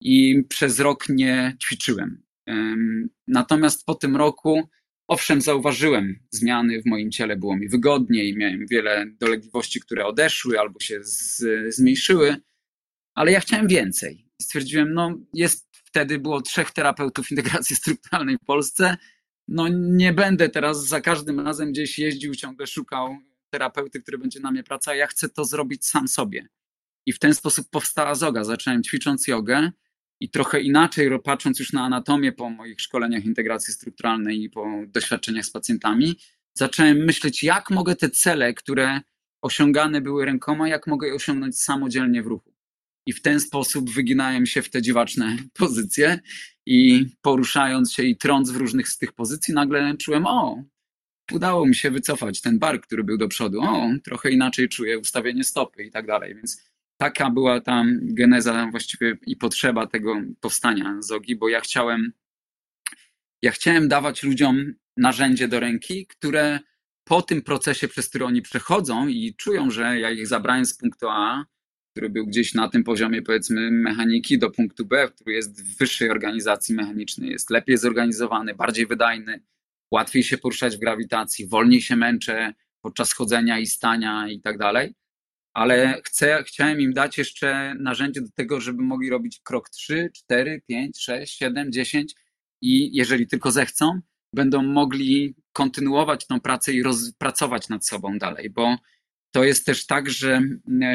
I 0.00 0.44
przez 0.48 0.80
rok 0.80 1.08
nie 1.08 1.56
ćwiczyłem. 1.62 2.22
Natomiast 3.26 3.86
po 3.86 3.94
tym 3.94 4.16
roku, 4.16 4.68
owszem, 5.08 5.40
zauważyłem 5.40 6.18
zmiany 6.30 6.82
w 6.82 6.86
moim 6.86 7.10
ciele, 7.10 7.36
było 7.36 7.56
mi 7.56 7.68
wygodniej, 7.68 8.36
miałem 8.36 8.66
wiele 8.66 9.06
dolegliwości, 9.20 9.80
które 9.80 10.06
odeszły 10.06 10.60
albo 10.60 10.80
się 10.80 11.00
z, 11.02 11.44
zmniejszyły, 11.74 12.36
ale 13.14 13.32
ja 13.32 13.40
chciałem 13.40 13.68
więcej. 13.68 14.26
Stwierdziłem, 14.42 14.94
no 14.94 15.18
jest 15.34 15.68
wtedy 15.72 16.18
było 16.18 16.40
trzech 16.40 16.70
terapeutów 16.70 17.30
integracji 17.30 17.76
strukturalnej 17.82 18.36
w 18.42 18.44
Polsce. 18.44 18.96
No 19.48 19.68
nie 19.68 20.12
będę 20.12 20.48
teraz 20.48 20.86
za 20.86 21.00
każdym 21.00 21.40
razem 21.40 21.72
gdzieś 21.72 21.98
jeździł, 21.98 22.34
ciągle 22.34 22.66
szukał 22.66 23.16
terapeuty, 23.52 24.02
który 24.02 24.18
będzie 24.18 24.40
na 24.40 24.50
mnie 24.50 24.62
pracował. 24.62 24.98
Ja 24.98 25.06
chcę 25.06 25.28
to 25.28 25.44
zrobić 25.44 25.86
sam 25.86 26.08
sobie. 26.08 26.48
I 27.06 27.12
w 27.12 27.18
ten 27.18 27.34
sposób 27.34 27.70
powstała 27.70 28.14
zoga. 28.14 28.44
Zacząłem 28.44 28.82
ćwicząc 28.82 29.26
jogę 29.26 29.70
i 30.20 30.30
trochę 30.30 30.60
inaczej, 30.60 31.10
patrząc 31.24 31.58
już 31.58 31.72
na 31.72 31.84
anatomię 31.84 32.32
po 32.32 32.50
moich 32.50 32.80
szkoleniach 32.80 33.24
integracji 33.24 33.74
strukturalnej 33.74 34.42
i 34.42 34.50
po 34.50 34.66
doświadczeniach 34.86 35.44
z 35.44 35.50
pacjentami, 35.50 36.16
zacząłem 36.54 36.96
myśleć, 36.96 37.42
jak 37.42 37.70
mogę 37.70 37.96
te 37.96 38.10
cele, 38.10 38.54
które 38.54 39.00
osiągane 39.42 40.00
były 40.00 40.24
rękoma, 40.24 40.68
jak 40.68 40.86
mogę 40.86 41.08
je 41.08 41.14
osiągnąć 41.14 41.58
samodzielnie 41.58 42.22
w 42.22 42.26
ruchu 42.26 42.54
i 43.06 43.12
w 43.12 43.22
ten 43.22 43.40
sposób 43.40 43.90
wyginałem 43.90 44.46
się 44.46 44.62
w 44.62 44.70
te 44.70 44.82
dziwaczne 44.82 45.36
pozycje 45.58 46.20
i 46.66 47.06
poruszając 47.22 47.92
się 47.92 48.02
i 48.02 48.16
trąc 48.16 48.50
w 48.50 48.56
różnych 48.56 48.88
z 48.88 48.98
tych 48.98 49.12
pozycji, 49.12 49.54
nagle 49.54 49.96
czułem, 49.96 50.26
o, 50.26 50.62
udało 51.32 51.66
mi 51.66 51.74
się 51.74 51.90
wycofać 51.90 52.40
ten 52.40 52.58
bar, 52.58 52.80
który 52.80 53.04
był 53.04 53.18
do 53.18 53.28
przodu, 53.28 53.60
o, 53.60 53.88
trochę 54.04 54.30
inaczej 54.30 54.68
czuję 54.68 54.98
ustawienie 54.98 55.44
stopy 55.44 55.84
i 55.84 55.90
tak 55.90 56.06
dalej, 56.06 56.34
więc 56.34 56.70
taka 56.96 57.30
była 57.30 57.60
tam 57.60 57.98
geneza 58.02 58.68
właściwie 58.70 59.18
i 59.26 59.36
potrzeba 59.36 59.86
tego 59.86 60.14
powstania 60.40 60.96
zogi, 61.00 61.36
bo 61.36 61.48
ja 61.48 61.60
chciałem, 61.60 62.12
ja 63.42 63.50
chciałem 63.50 63.88
dawać 63.88 64.22
ludziom 64.22 64.74
narzędzie 64.96 65.48
do 65.48 65.60
ręki, 65.60 66.06
które 66.06 66.60
po 67.04 67.22
tym 67.22 67.42
procesie, 67.42 67.88
przez 67.88 68.08
który 68.08 68.24
oni 68.24 68.42
przechodzą 68.42 69.08
i 69.08 69.34
czują, 69.36 69.70
że 69.70 70.00
ja 70.00 70.10
ich 70.10 70.26
zabrałem 70.26 70.66
z 70.66 70.74
punktu 70.74 71.08
A 71.08 71.44
który 71.92 72.10
był 72.10 72.26
gdzieś 72.26 72.54
na 72.54 72.68
tym 72.68 72.84
poziomie, 72.84 73.22
powiedzmy, 73.22 73.70
mechaniki 73.70 74.38
do 74.38 74.50
punktu 74.50 74.84
B, 74.84 75.08
który 75.08 75.32
jest 75.32 75.62
w 75.62 75.78
wyższej 75.78 76.10
organizacji 76.10 76.74
mechanicznej, 76.74 77.30
jest 77.30 77.50
lepiej 77.50 77.78
zorganizowany, 77.78 78.54
bardziej 78.54 78.86
wydajny, 78.86 79.40
łatwiej 79.92 80.22
się 80.22 80.38
poruszać 80.38 80.76
w 80.76 80.80
grawitacji, 80.80 81.48
wolniej 81.48 81.82
się 81.82 81.96
męczę 81.96 82.54
podczas 82.80 83.12
chodzenia 83.12 83.58
i 83.58 83.66
stania 83.66 84.28
i 84.28 84.40
tak 84.40 84.58
dalej. 84.58 84.94
Ale 85.54 86.00
chcę, 86.04 86.44
chciałem 86.46 86.80
im 86.80 86.92
dać 86.92 87.18
jeszcze 87.18 87.74
narzędzie 87.80 88.20
do 88.20 88.30
tego, 88.34 88.60
żeby 88.60 88.82
mogli 88.82 89.10
robić 89.10 89.40
krok 89.44 89.70
3, 89.70 90.10
4, 90.14 90.62
5, 90.68 91.00
6, 91.00 91.38
7, 91.38 91.72
10 91.72 92.14
i 92.62 92.96
jeżeli 92.96 93.26
tylko 93.26 93.50
zechcą, 93.50 94.00
będą 94.34 94.62
mogli 94.62 95.34
kontynuować 95.52 96.26
tą 96.26 96.40
pracę 96.40 96.72
i 96.72 96.82
rozpracować 96.82 97.68
nad 97.68 97.86
sobą 97.86 98.18
dalej, 98.18 98.50
bo 98.50 98.76
to 99.34 99.44
jest 99.44 99.66
też 99.66 99.86
tak, 99.86 100.10
że 100.10 100.42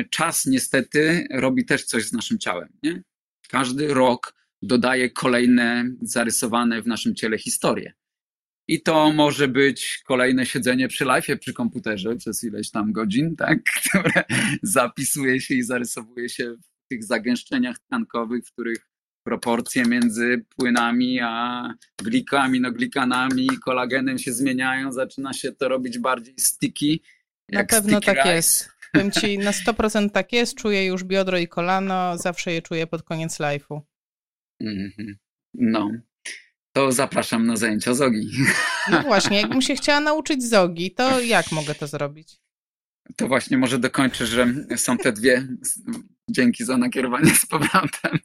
czas 0.09 0.45
niestety 0.45 1.27
robi 1.31 1.65
też 1.65 1.85
coś 1.85 2.05
z 2.07 2.13
naszym 2.13 2.39
ciałem. 2.39 2.69
Nie? 2.83 3.03
Każdy 3.49 3.93
rok 3.93 4.33
dodaje 4.61 5.09
kolejne 5.09 5.85
zarysowane 6.01 6.81
w 6.81 6.87
naszym 6.87 7.15
ciele 7.15 7.37
historie. 7.37 7.93
I 8.67 8.81
to 8.81 9.11
może 9.11 9.47
być 9.47 10.01
kolejne 10.05 10.45
siedzenie 10.45 10.87
przy 10.87 11.05
live 11.05 11.27
przy 11.39 11.53
komputerze 11.53 12.15
przez 12.15 12.43
ileś 12.43 12.71
tam 12.71 12.91
godzin, 12.91 13.35
tak? 13.35 13.59
które 13.79 14.23
zapisuje 14.63 15.41
się 15.41 15.55
i 15.55 15.63
zarysowuje 15.63 16.29
się 16.29 16.55
w 16.55 16.87
tych 16.89 17.03
zagęszczeniach 17.03 17.79
tkankowych, 17.79 18.45
w 18.45 18.51
których 18.51 18.87
proporcje 19.23 19.85
między 19.85 20.45
płynami 20.57 21.19
a 21.19 21.63
glikami, 22.03 22.61
kolagenem 23.65 24.17
się 24.17 24.33
zmieniają, 24.33 24.91
zaczyna 24.91 25.33
się 25.33 25.51
to 25.51 25.69
robić 25.69 25.99
bardziej 25.99 26.33
sticky 26.37 26.99
na 27.51 27.65
pewno 27.65 28.01
tak 28.01 28.17
rice. 28.17 28.35
jest. 28.35 28.69
Powiem 28.93 29.11
ci, 29.11 29.37
na 29.37 29.51
100% 29.51 30.09
tak 30.09 30.33
jest, 30.33 30.55
czuję 30.55 30.85
już 30.85 31.03
biodro 31.03 31.37
i 31.37 31.47
kolano, 31.47 32.17
zawsze 32.17 32.53
je 32.53 32.61
czuję 32.61 32.87
pod 32.87 33.03
koniec 33.03 33.39
live'u. 33.39 33.81
Mhm. 34.61 35.17
No, 35.53 35.91
to 36.77 36.91
zapraszam 36.91 37.47
na 37.47 37.55
zajęcia 37.55 37.93
zogi. 37.93 38.29
No 38.91 39.01
właśnie, 39.01 39.41
jakbym 39.41 39.61
się 39.61 39.75
chciała 39.75 39.99
nauczyć 39.99 40.43
zogi, 40.43 40.91
to 40.91 41.21
jak 41.21 41.51
mogę 41.51 41.75
to 41.75 41.87
zrobić? 41.87 42.35
To 43.15 43.27
właśnie 43.27 43.57
może 43.57 43.79
dokończę, 43.79 44.25
że 44.25 44.47
są 44.75 44.97
te 44.97 45.11
dwie. 45.11 45.47
Dzięki 46.29 46.65
za 46.65 46.77
nakierowanie 46.77 47.35
z 47.35 47.45
powrotem. 47.45 48.19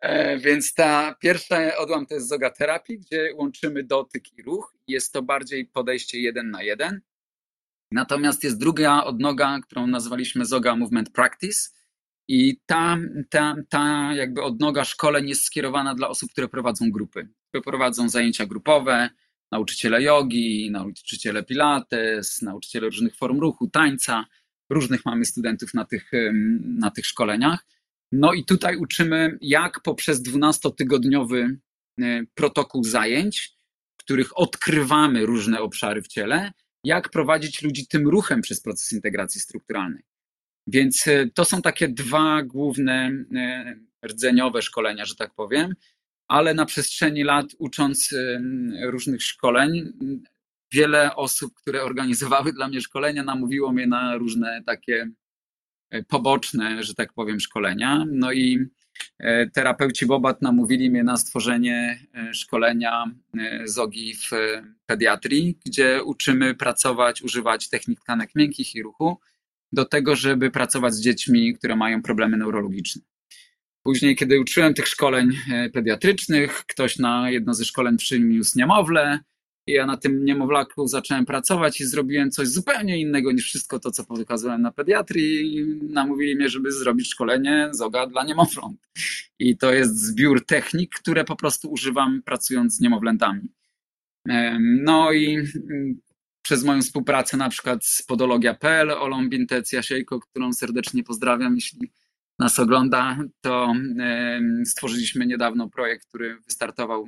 E, 0.00 0.38
więc 0.38 0.74
ta 0.74 1.14
pierwsza 1.20 1.76
odłam 1.76 2.06
to 2.06 2.14
jest 2.14 2.28
zoga 2.28 2.50
terapii, 2.50 2.98
gdzie 2.98 3.34
łączymy 3.34 3.84
dotyk 3.84 4.38
i 4.38 4.42
ruch. 4.42 4.74
Jest 4.86 5.12
to 5.12 5.22
bardziej 5.22 5.66
podejście 5.66 6.20
jeden 6.20 6.50
na 6.50 6.62
jeden. 6.62 7.00
Natomiast 7.92 8.44
jest 8.44 8.58
druga 8.58 9.04
odnoga, 9.04 9.58
którą 9.62 9.86
nazwaliśmy 9.86 10.44
zoga 10.44 10.76
movement 10.76 11.10
practice. 11.10 11.70
I 12.28 12.60
ta, 12.66 12.98
ta, 13.30 13.56
ta 13.68 14.14
jakby 14.14 14.42
odnoga 14.42 14.84
szkoleń 14.84 15.28
jest 15.28 15.44
skierowana 15.44 15.94
dla 15.94 16.08
osób, 16.08 16.30
które 16.30 16.48
prowadzą 16.48 16.90
grupy, 16.90 17.28
prowadzą 17.64 18.08
zajęcia 18.08 18.46
grupowe, 18.46 19.10
nauczyciele 19.52 20.02
jogi, 20.02 20.70
nauczyciele 20.70 21.42
pilates, 21.42 22.42
nauczyciele 22.42 22.86
różnych 22.86 23.16
form 23.16 23.40
ruchu, 23.40 23.70
tańca. 23.70 24.24
Różnych 24.70 25.04
mamy 25.04 25.24
studentów 25.24 25.74
na 25.74 25.84
tych, 25.84 26.10
na 26.62 26.90
tych 26.90 27.06
szkoleniach. 27.06 27.66
No 28.12 28.32
i 28.32 28.44
tutaj 28.44 28.76
uczymy, 28.76 29.38
jak 29.40 29.82
poprzez 29.82 30.22
12-tygodniowy 30.22 31.56
e, 32.00 32.22
protokół 32.34 32.84
zajęć, 32.84 33.52
w 33.98 34.04
których 34.04 34.38
odkrywamy 34.38 35.26
różne 35.26 35.60
obszary 35.60 36.02
w 36.02 36.08
ciele, 36.08 36.52
jak 36.84 37.08
prowadzić 37.08 37.62
ludzi 37.62 37.86
tym 37.86 38.08
ruchem 38.08 38.40
przez 38.40 38.60
proces 38.60 38.92
integracji 38.92 39.40
strukturalnej. 39.40 40.02
Więc 40.66 41.06
e, 41.06 41.30
to 41.34 41.44
są 41.44 41.62
takie 41.62 41.88
dwa 41.88 42.42
główne 42.42 43.12
e, 43.34 43.74
rdzeniowe 44.06 44.62
szkolenia, 44.62 45.04
że 45.04 45.14
tak 45.14 45.34
powiem 45.34 45.74
ale 46.30 46.54
na 46.54 46.64
przestrzeni 46.66 47.24
lat 47.24 47.46
ucząc 47.58 48.08
różnych 48.82 49.22
szkoleń, 49.22 49.92
wiele 50.72 51.16
osób, 51.16 51.54
które 51.54 51.82
organizowały 51.82 52.52
dla 52.52 52.68
mnie 52.68 52.80
szkolenia, 52.80 53.22
namówiło 53.22 53.72
mnie 53.72 53.86
na 53.86 54.16
różne 54.16 54.62
takie 54.66 55.10
e, 55.90 56.02
poboczne, 56.02 56.82
że 56.82 56.94
tak 56.94 57.12
powiem, 57.12 57.40
szkolenia. 57.40 58.04
No 58.12 58.32
i 58.32 58.66
e, 59.18 59.50
terapeuci 59.50 60.06
Bobat 60.06 60.42
namówili 60.42 60.90
mnie 60.90 61.04
na 61.04 61.16
stworzenie 61.16 62.00
e, 62.14 62.34
szkolenia 62.34 63.04
zogi 63.64 64.14
w 64.14 64.30
pediatrii, 64.86 65.58
gdzie 65.66 66.02
uczymy 66.04 66.54
pracować, 66.54 67.22
używać 67.22 67.68
technik 67.68 68.00
tkanek 68.00 68.34
miękkich 68.34 68.74
i 68.74 68.82
ruchu 68.82 69.18
do 69.72 69.84
tego, 69.84 70.16
żeby 70.16 70.50
pracować 70.50 70.94
z 70.94 71.00
dziećmi, 71.00 71.54
które 71.54 71.76
mają 71.76 72.02
problemy 72.02 72.36
neurologiczne. 72.36 73.09
Później, 73.82 74.16
kiedy 74.16 74.40
uczyłem 74.40 74.74
tych 74.74 74.88
szkoleń 74.88 75.30
e, 75.52 75.70
pediatrycznych, 75.70 76.64
ktoś 76.66 76.98
na 76.98 77.30
jedno 77.30 77.54
ze 77.54 77.64
szkoleń 77.64 77.96
przyniósł 77.96 78.58
niemowlę 78.58 79.20
i 79.66 79.72
ja 79.72 79.86
na 79.86 79.96
tym 79.96 80.24
niemowlaku 80.24 80.86
zacząłem 80.86 81.26
pracować 81.26 81.80
i 81.80 81.84
zrobiłem 81.84 82.30
coś 82.30 82.48
zupełnie 82.48 83.00
innego 83.00 83.32
niż 83.32 83.44
wszystko 83.44 83.78
to, 83.78 83.90
co 83.90 84.04
pokazałem 84.04 84.62
na 84.62 84.72
pediatrii 84.72 85.56
i 85.56 85.64
namówili 85.92 86.36
mnie, 86.36 86.48
żeby 86.48 86.72
zrobić 86.72 87.08
szkolenie 87.10 87.68
zoga 87.72 88.06
dla 88.06 88.24
niemowląt. 88.24 88.88
I 89.38 89.56
to 89.56 89.72
jest 89.72 89.96
zbiór 89.96 90.46
technik, 90.46 90.94
które 90.94 91.24
po 91.24 91.36
prostu 91.36 91.70
używam 91.70 92.22
pracując 92.22 92.76
z 92.76 92.80
niemowlętami. 92.80 93.48
No 94.60 95.12
i 95.12 95.34
mm, 95.36 96.00
przez 96.42 96.64
moją 96.64 96.82
współpracę 96.82 97.36
na 97.36 97.48
przykład 97.48 97.84
z 97.84 98.02
podologia.pl, 98.02 98.90
Olą 98.90 99.28
Bintec 99.28 99.72
Jasiejko, 99.72 100.20
którą 100.20 100.52
serdecznie 100.52 101.04
pozdrawiam, 101.04 101.54
jeśli 101.54 101.78
nas 102.40 102.58
ogląda, 102.58 103.18
to 103.40 103.74
stworzyliśmy 104.64 105.26
niedawno 105.26 105.68
projekt, 105.68 106.08
który 106.08 106.40
wystartował 106.40 107.06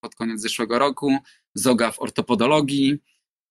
pod 0.00 0.14
koniec 0.14 0.40
zeszłego 0.40 0.78
roku, 0.78 1.18
ZOGA 1.54 1.90
w 1.90 2.00
ortopodologii, 2.00 2.98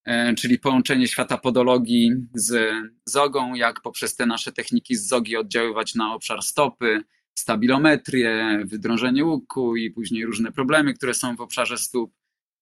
e, 0.04 0.34
czyli 0.34 0.58
połączenie 0.58 1.08
świata 1.08 1.38
podologii 1.38 2.12
z 2.34 2.72
zogą, 3.04 3.54
jak 3.54 3.80
poprzez 3.80 4.16
te 4.16 4.26
nasze 4.26 4.52
techniki 4.52 4.96
z 4.96 5.08
zogi 5.08 5.36
oddziaływać 5.36 5.94
na 5.94 6.14
obszar 6.14 6.42
stopy, 6.42 7.02
stabilometrię, 7.34 8.62
wydrążenie 8.64 9.24
łuku 9.24 9.76
i 9.76 9.90
później 9.90 10.26
różne 10.26 10.52
problemy, 10.52 10.94
które 10.94 11.14
są 11.14 11.36
w 11.36 11.40
obszarze 11.40 11.78
stóp. 11.78 12.12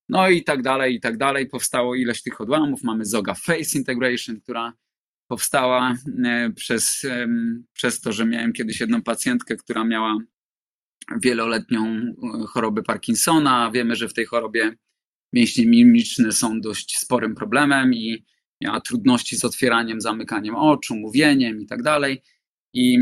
No 0.08 0.28
i 0.28 0.44
tak 0.44 0.62
dalej, 0.62 0.94
i 0.94 1.00
tak 1.00 1.16
dalej. 1.16 1.46
Powstało 1.46 1.94
ileś 1.94 2.22
tych 2.22 2.40
odłamów. 2.40 2.82
Mamy 2.82 3.04
Zoga 3.04 3.34
Face 3.34 3.78
Integration, 3.78 4.40
która 4.40 4.72
powstała 5.28 5.94
e, 6.24 6.50
przez, 6.50 7.06
przez 7.72 8.00
to, 8.00 8.12
że 8.12 8.26
miałem 8.26 8.52
kiedyś 8.52 8.80
jedną 8.80 9.02
pacjentkę, 9.02 9.56
która 9.56 9.84
miała 9.84 10.18
wieloletnią 11.22 11.86
e, 11.86 12.12
chorobę 12.46 12.82
Parkinsona. 12.82 13.70
Wiemy, 13.74 13.96
że 13.96 14.08
w 14.08 14.14
tej 14.14 14.26
chorobie 14.26 14.76
mięśnie 15.32 15.66
mimiczne 15.66 16.32
są 16.32 16.60
dość 16.60 16.98
sporym 16.98 17.34
problemem 17.34 17.94
i 17.94 18.24
miała 18.60 18.80
trudności 18.80 19.36
z 19.36 19.44
otwieraniem, 19.44 20.00
zamykaniem 20.00 20.54
oczu, 20.54 20.96
mówieniem 20.96 21.60
i 21.60 21.66
tak 21.66 21.82
dalej. 21.82 22.22
I 22.74 22.98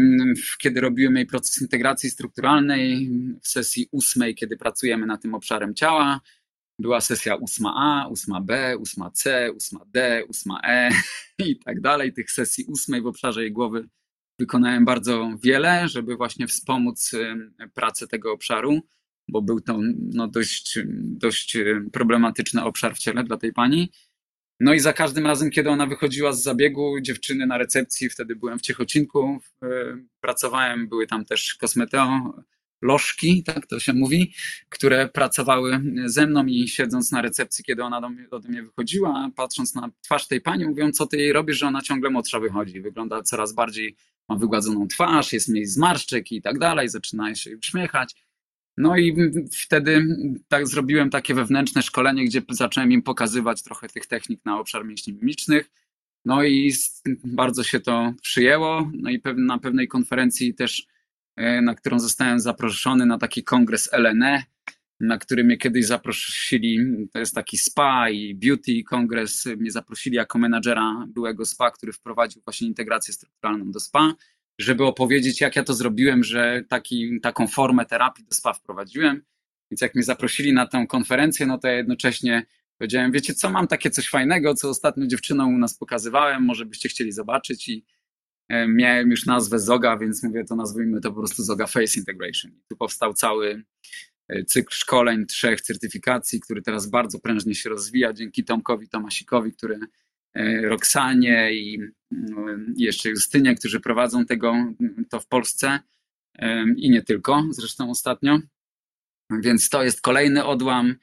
kiedy 0.60 0.80
robiłem 0.80 1.16
jej 1.16 1.26
proces 1.26 1.60
integracji 1.62 2.10
strukturalnej 2.10 3.10
w 3.42 3.48
sesji 3.48 3.88
ósmej, 3.92 4.34
kiedy 4.34 4.56
pracujemy 4.56 5.06
nad 5.06 5.22
tym 5.22 5.34
obszarem 5.34 5.74
ciała, 5.74 6.20
była 6.78 7.00
sesja 7.00 7.36
8A, 7.36 8.12
8B, 8.12 8.76
8C, 8.76 9.50
8D, 9.50 10.22
8E 10.26 10.90
i 11.38 11.58
tak 11.58 11.80
dalej. 11.80 12.12
Tych 12.12 12.30
sesji 12.30 12.64
ósmej 12.64 13.02
w 13.02 13.06
obszarze 13.06 13.42
jej 13.42 13.52
głowy 13.52 13.88
wykonałem 14.38 14.84
bardzo 14.84 15.30
wiele, 15.42 15.88
żeby 15.88 16.16
właśnie 16.16 16.46
wspomóc 16.46 17.12
pracę 17.74 18.06
tego 18.06 18.32
obszaru, 18.32 18.80
bo 19.28 19.42
był 19.42 19.60
to 19.60 19.78
no, 20.12 20.28
dość, 20.28 20.78
dość 21.02 21.56
problematyczny 21.92 22.64
obszar 22.64 22.94
w 22.94 22.98
ciele 22.98 23.24
dla 23.24 23.36
tej 23.36 23.52
pani. 23.52 23.92
No 24.60 24.74
i 24.74 24.80
za 24.80 24.92
każdym 24.92 25.26
razem, 25.26 25.50
kiedy 25.50 25.70
ona 25.70 25.86
wychodziła 25.86 26.32
z 26.32 26.42
zabiegu, 26.42 27.00
dziewczyny 27.00 27.46
na 27.46 27.58
recepcji, 27.58 28.10
wtedy 28.10 28.36
byłem 28.36 28.58
w 28.58 28.62
Ciechocinku, 28.62 29.38
pracowałem, 30.20 30.88
były 30.88 31.06
tam 31.06 31.24
też 31.24 31.54
kosmeteo, 31.54 32.34
lożki, 32.82 33.42
tak 33.42 33.66
to 33.66 33.80
się 33.80 33.92
mówi, 33.92 34.32
które 34.68 35.08
pracowały 35.08 35.80
ze 36.04 36.26
mną 36.26 36.46
i 36.46 36.68
siedząc 36.68 37.12
na 37.12 37.22
recepcji, 37.22 37.64
kiedy 37.64 37.82
ona 37.82 38.00
do 38.00 38.08
mnie, 38.08 38.28
do 38.28 38.38
mnie 38.38 38.62
wychodziła, 38.62 39.30
patrząc 39.36 39.74
na 39.74 39.90
twarz 40.02 40.28
tej 40.28 40.40
pani, 40.40 40.66
mówią, 40.66 40.92
co 40.92 41.06
ty 41.06 41.16
jej 41.16 41.32
robisz, 41.32 41.58
że 41.58 41.66
ona 41.66 41.82
ciągle 41.82 42.10
młodsza 42.10 42.40
wychodzi. 42.40 42.80
Wygląda 42.80 43.22
coraz 43.22 43.54
bardziej, 43.54 43.96
ma 44.28 44.36
wygładzoną 44.36 44.88
twarz, 44.88 45.32
jest 45.32 45.48
mniej 45.48 45.66
zmarszczek 45.66 46.32
i 46.32 46.42
tak 46.42 46.58
dalej, 46.58 46.88
zaczyna 46.88 47.34
się 47.34 47.56
uśmiechać. 47.56 48.14
No 48.76 48.96
i 48.96 49.16
wtedy 49.52 50.06
tak 50.48 50.66
zrobiłem 50.66 51.10
takie 51.10 51.34
wewnętrzne 51.34 51.82
szkolenie, 51.82 52.24
gdzie 52.24 52.42
zacząłem 52.50 52.92
im 52.92 53.02
pokazywać 53.02 53.62
trochę 53.62 53.88
tych 53.88 54.06
technik 54.06 54.44
na 54.44 54.60
obszar 54.60 54.84
mięśni 54.84 55.12
mimicznych. 55.12 55.70
No 56.24 56.44
i 56.44 56.72
bardzo 57.24 57.62
się 57.62 57.80
to 57.80 58.14
przyjęło. 58.22 58.90
No 58.94 59.10
i 59.10 59.22
na 59.36 59.58
pewnej 59.58 59.88
konferencji 59.88 60.54
też 60.54 60.86
na 61.36 61.74
którą 61.74 61.98
zostałem 61.98 62.40
zaproszony 62.40 63.06
na 63.06 63.18
taki 63.18 63.44
kongres 63.44 63.90
LNE, 63.92 64.42
na 65.00 65.18
który 65.18 65.44
mnie 65.44 65.56
kiedyś 65.56 65.86
zaprosili, 65.86 66.78
to 67.12 67.18
jest 67.18 67.34
taki 67.34 67.58
spa 67.58 68.10
i 68.10 68.34
beauty 68.34 68.82
kongres, 68.84 69.46
mnie 69.46 69.70
zaprosili 69.70 70.16
jako 70.16 70.38
menadżera 70.38 71.06
byłego 71.08 71.46
spa, 71.46 71.70
który 71.70 71.92
wprowadził 71.92 72.42
właśnie 72.44 72.68
integrację 72.68 73.14
strukturalną 73.14 73.70
do 73.70 73.80
spa, 73.80 74.14
żeby 74.58 74.84
opowiedzieć 74.84 75.40
jak 75.40 75.56
ja 75.56 75.64
to 75.64 75.74
zrobiłem, 75.74 76.24
że 76.24 76.64
taki, 76.68 77.20
taką 77.20 77.46
formę 77.46 77.86
terapii 77.86 78.24
do 78.24 78.34
spa 78.34 78.52
wprowadziłem. 78.52 79.22
Więc 79.70 79.80
jak 79.80 79.94
mnie 79.94 80.04
zaprosili 80.04 80.52
na 80.52 80.66
tę 80.66 80.86
konferencję, 80.88 81.46
no 81.46 81.58
to 81.58 81.68
ja 81.68 81.74
jednocześnie 81.74 82.46
powiedziałem, 82.78 83.12
wiecie 83.12 83.34
co, 83.34 83.50
mam 83.50 83.66
takie 83.66 83.90
coś 83.90 84.08
fajnego, 84.08 84.54
co 84.54 84.68
ostatnio 84.68 85.06
dziewczyną 85.06 85.46
u 85.46 85.58
nas 85.58 85.74
pokazywałem, 85.74 86.44
może 86.44 86.66
byście 86.66 86.88
chcieli 86.88 87.12
zobaczyć 87.12 87.68
i 87.68 87.84
E, 87.84 87.95
miałem 88.68 89.10
już 89.10 89.26
nazwę 89.26 89.58
Zoga, 89.58 89.96
więc 89.98 90.22
mówię, 90.22 90.44
to 90.44 90.56
nazwijmy 90.56 91.00
to 91.00 91.12
po 91.12 91.18
prostu 91.18 91.42
Zoga 91.42 91.66
Face 91.66 91.98
Integration. 91.98 92.52
Tu 92.68 92.76
powstał 92.76 93.14
cały 93.14 93.62
e, 94.28 94.44
cykl 94.44 94.74
szkoleń, 94.74 95.26
trzech 95.26 95.60
certyfikacji, 95.60 96.40
który 96.40 96.62
teraz 96.62 96.86
bardzo 96.86 97.18
prężnie 97.18 97.54
się 97.54 97.70
rozwija 97.70 98.12
dzięki 98.12 98.44
Tomkowi 98.44 98.88
Tomasikowi, 98.88 99.52
który 99.52 99.78
e, 100.34 100.62
Roxanie 100.62 101.54
i 101.54 101.80
jeszcze 102.76 103.08
Justynie, 103.08 103.54
którzy 103.54 103.80
prowadzą 103.80 104.26
tego 104.26 104.54
to 105.10 105.20
w 105.20 105.26
Polsce 105.26 105.80
i 106.76 106.90
nie 106.90 107.02
tylko, 107.02 107.44
zresztą 107.50 107.90
ostatnio. 107.90 108.38
Więc 109.30 109.68
to 109.68 109.82
jest 109.82 110.00
kolejny 110.00 110.44
odłam. 110.44 110.94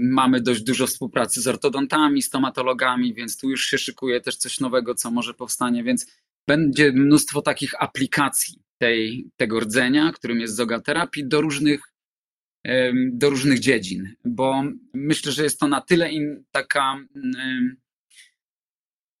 Mamy 0.00 0.40
dość 0.40 0.62
dużo 0.62 0.86
współpracy 0.86 1.40
z 1.40 1.46
ortodontami, 1.46 2.22
stomatologami, 2.22 3.14
więc 3.14 3.38
tu 3.38 3.50
już 3.50 3.66
się 3.66 3.78
szykuje 3.78 4.20
też 4.20 4.36
coś 4.36 4.60
nowego, 4.60 4.94
co 4.94 5.10
może 5.10 5.34
powstanie, 5.34 5.84
więc 5.84 6.06
będzie 6.48 6.92
mnóstwo 6.92 7.42
takich 7.42 7.82
aplikacji 7.82 8.62
tej, 8.78 9.30
tego 9.36 9.60
rdzenia, 9.60 10.12
którym 10.12 10.40
jest 10.40 10.56
zogaterapii, 10.56 11.28
do 11.28 11.40
różnych, 11.40 11.80
do 13.12 13.30
różnych 13.30 13.58
dziedzin, 13.58 14.14
bo 14.24 14.62
myślę, 14.94 15.32
że 15.32 15.42
jest 15.42 15.60
to 15.60 15.68
na 15.68 15.80
tyle 15.80 16.12
in, 16.12 16.44
taka 16.50 16.96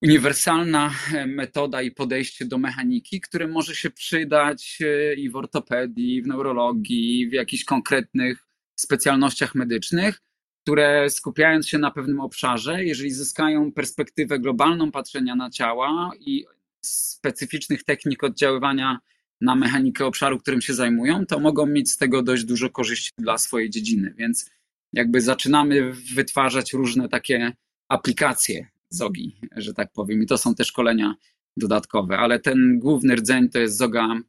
uniwersalna 0.02 0.94
metoda 1.26 1.82
i 1.82 1.90
podejście 1.90 2.44
do 2.44 2.58
mechaniki, 2.58 3.20
które 3.20 3.48
może 3.48 3.74
się 3.74 3.90
przydać 3.90 4.78
i 5.16 5.30
w 5.30 5.36
ortopedii, 5.36 6.16
i 6.16 6.22
w 6.22 6.26
neurologii, 6.26 7.28
w 7.28 7.32
jakichś 7.32 7.64
konkretnych 7.64 8.49
specjalnościach 8.80 9.54
medycznych, 9.54 10.20
które 10.62 11.10
skupiając 11.10 11.68
się 11.68 11.78
na 11.78 11.90
pewnym 11.90 12.20
obszarze, 12.20 12.84
jeżeli 12.84 13.10
zyskają 13.10 13.72
perspektywę 13.72 14.38
globalną 14.38 14.90
patrzenia 14.90 15.36
na 15.36 15.50
ciała 15.50 16.10
i 16.20 16.44
specyficznych 16.84 17.84
technik 17.84 18.24
oddziaływania 18.24 18.98
na 19.40 19.56
mechanikę 19.56 20.06
obszaru, 20.06 20.38
którym 20.38 20.60
się 20.60 20.74
zajmują, 20.74 21.26
to 21.26 21.40
mogą 21.40 21.66
mieć 21.66 21.90
z 21.90 21.96
tego 21.96 22.22
dość 22.22 22.44
dużo 22.44 22.70
korzyści 22.70 23.12
dla 23.18 23.38
swojej 23.38 23.70
dziedziny. 23.70 24.14
Więc 24.16 24.50
jakby 24.92 25.20
zaczynamy 25.20 25.92
wytwarzać 26.14 26.72
różne 26.72 27.08
takie 27.08 27.52
aplikacje 27.88 28.68
zogi, 28.88 29.36
że 29.56 29.74
tak 29.74 29.92
powiem. 29.92 30.22
I 30.22 30.26
to 30.26 30.38
są 30.38 30.54
te 30.54 30.64
szkolenia 30.64 31.14
dodatkowe, 31.56 32.18
ale 32.18 32.40
ten 32.40 32.78
główny 32.78 33.16
rdzeń 33.16 33.48
to 33.48 33.58
jest 33.58 33.76
zoga 33.76 34.20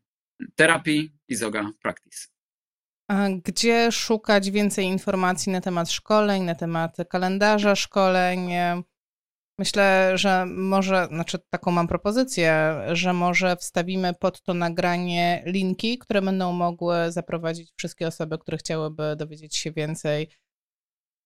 terapii 0.56 1.12
i 1.28 1.36
zoga 1.36 1.72
practice. 1.82 2.28
Gdzie 3.45 3.91
szukać 3.91 4.51
więcej 4.51 4.86
informacji 4.86 5.51
na 5.51 5.62
temat 5.62 5.91
szkoleń, 5.91 6.43
na 6.43 6.55
temat 6.55 6.97
kalendarza 7.09 7.76
szkoleń? 7.76 8.49
Myślę, 9.59 10.18
że 10.18 10.45
może, 10.45 11.07
znaczy 11.07 11.39
taką 11.49 11.72
mam 11.72 11.88
propozycję, 11.88 12.76
że 12.91 13.14
może 13.14 13.55
wstawimy 13.55 14.14
pod 14.14 14.41
to 14.41 14.53
nagranie 14.53 15.43
linki, 15.45 15.97
które 15.97 16.22
będą 16.22 16.53
mogły 16.53 16.95
zaprowadzić 17.12 17.74
wszystkie 17.78 18.07
osoby, 18.07 18.38
które 18.38 18.57
chciałyby 18.57 19.16
dowiedzieć 19.18 19.57
się 19.57 19.72
więcej 19.72 20.30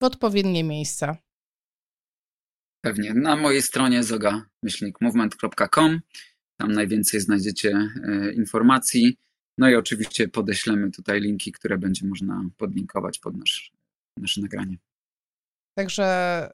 w 0.01 0.05
odpowiednie 0.05 0.63
miejsca. 0.63 1.17
Pewnie. 2.81 3.13
Na 3.13 3.35
mojej 3.35 3.61
stronie 3.61 4.03
zoga-movement.com. 4.03 5.99
Tam 6.57 6.71
najwięcej 6.71 7.19
znajdziecie 7.19 7.89
e, 8.03 8.33
informacji. 8.33 9.17
No 9.57 9.69
i 9.69 9.75
oczywiście 9.75 10.27
podeślemy 10.27 10.91
tutaj 10.91 11.21
linki, 11.21 11.51
które 11.51 11.77
będzie 11.77 12.07
można 12.07 12.43
podlinkować 12.57 13.19
pod 13.19 13.37
nasz, 13.37 13.71
nasze 14.19 14.41
nagranie. 14.41 14.77
Także 15.77 16.49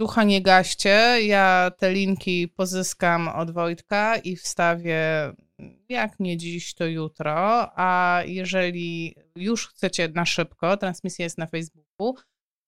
ducha 0.00 0.24
nie 0.24 0.42
gaście. 0.42 1.18
Ja 1.22 1.70
te 1.78 1.92
linki 1.92 2.48
pozyskam 2.48 3.28
od 3.28 3.50
Wojtka 3.50 4.16
i 4.16 4.36
wstawię 4.36 5.32
jak 5.88 6.20
nie 6.20 6.36
dziś, 6.36 6.74
to 6.74 6.86
jutro. 6.86 7.70
A 7.78 8.22
jeżeli 8.26 9.16
już 9.36 9.68
chcecie 9.68 10.08
na 10.08 10.26
szybko, 10.26 10.76
transmisja 10.76 11.24
jest 11.24 11.38
na 11.38 11.46
Facebooku, 11.46 12.14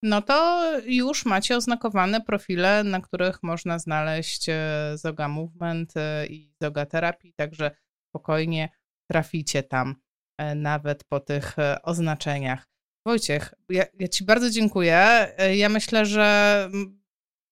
no 0.02 0.22
to 0.22 0.64
już 0.86 1.24
macie 1.24 1.56
oznakowane 1.56 2.20
profile, 2.20 2.84
na 2.84 3.00
których 3.00 3.42
można 3.42 3.78
znaleźć 3.78 4.48
e, 4.48 4.92
Zoga 4.94 5.28
Movement 5.28 5.96
e, 5.96 6.26
i 6.26 6.54
Zoga 6.62 6.86
Terapii, 6.86 7.32
także 7.32 7.70
spokojnie 8.08 8.68
traficie 9.10 9.62
tam 9.62 9.94
e, 10.38 10.54
nawet 10.54 11.04
po 11.04 11.20
tych 11.20 11.56
oznaczeniach. 11.82 12.68
Wojciech, 13.06 13.54
ja, 13.68 13.84
ja 13.98 14.08
Ci 14.08 14.24
bardzo 14.24 14.50
dziękuję. 14.50 15.28
Ja 15.56 15.68
myślę, 15.68 16.06
że 16.06 16.70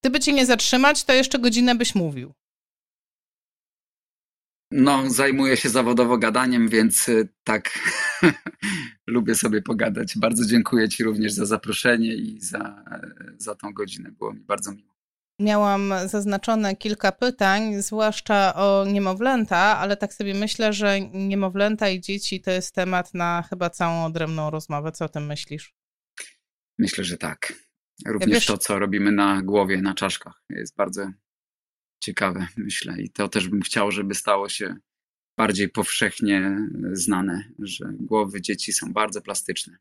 gdyby 0.03 0.21
Cię 0.21 0.33
nie 0.33 0.47
zatrzymać, 0.47 1.05
to 1.05 1.13
jeszcze 1.13 1.39
godzinę 1.39 1.75
byś 1.75 1.95
mówił. 1.95 2.35
No, 4.71 5.11
zajmuję 5.11 5.57
się 5.57 5.69
zawodowo 5.69 6.19
gadaniem, 6.19 6.69
więc 6.69 7.11
tak 7.45 7.79
lubię 9.07 9.35
sobie 9.35 9.63
pogadać. 9.63 10.19
Bardzo 10.19 10.45
dziękuję 10.47 10.89
Ci 10.89 11.05
również 11.05 11.33
za 11.33 11.47
zaproszenie 11.47 12.15
i 12.15 12.41
za, 12.41 12.85
za 13.39 13.55
tą 13.55 13.73
godzinę. 13.73 14.13
Było 14.13 14.33
mi 14.33 14.41
bardzo 14.41 14.73
miło. 14.73 14.96
Miałam 15.41 15.93
zaznaczone 16.07 16.77
kilka 16.77 17.13
pytań, 17.13 17.83
zwłaszcza 17.83 18.55
o 18.55 18.85
niemowlęta, 18.85 19.57
ale 19.57 19.97
tak 19.97 20.15
sobie 20.15 20.35
myślę, 20.35 20.73
że 20.73 21.01
niemowlęta 21.01 21.89
i 21.89 22.01
dzieci 22.01 22.41
to 22.41 22.51
jest 22.51 22.75
temat 22.75 23.15
na 23.15 23.43
chyba 23.51 23.71
całą 23.71 24.05
odrębną 24.05 24.51
rozmowę. 24.51 24.93
Co 24.93 25.05
o 25.05 25.09
tym 25.09 25.27
myślisz? 25.27 25.75
Myślę, 26.79 27.05
że 27.05 27.19
tak. 27.19 27.53
Również 28.07 28.35
Wiesz... 28.35 28.47
to, 28.47 28.59
co 28.59 28.79
robimy 28.79 29.13
na 29.13 29.43
głowie, 29.43 29.83
na 29.83 29.95
czaszkach, 29.95 30.43
jest 30.51 30.77
bardzo 30.77 31.11
ciekawe, 32.03 32.47
myślę. 32.57 33.03
I 33.03 33.11
to 33.11 33.29
też 33.29 33.49
bym 33.49 33.63
chciał, 33.63 33.91
żeby 33.91 34.15
stało 34.15 34.49
się 34.49 34.77
bardziej 35.39 35.69
powszechnie 35.69 36.59
znane, 36.93 37.53
że 37.59 37.85
głowy 37.93 38.43
dzieci 38.43 38.73
są 38.73 38.93
bardzo 38.93 39.23
plastyczne. 39.23 39.77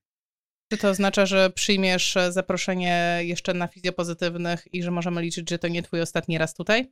Czy 0.72 0.78
to 0.78 0.90
oznacza, 0.90 1.26
że 1.26 1.50
przyjmiesz 1.50 2.18
zaproszenie 2.30 3.20
jeszcze 3.22 3.54
na 3.54 3.68
fizjopozytywnych 3.68 4.74
i 4.74 4.84
że 4.84 4.92
możemy 4.92 5.22
liczyć, 5.22 5.50
że 5.50 5.60
to 5.60 5.68
nie 5.68 5.84
twój 5.84 6.02
ostatni 6.02 6.38
raz 6.38 6.54
tutaj? 6.54 6.92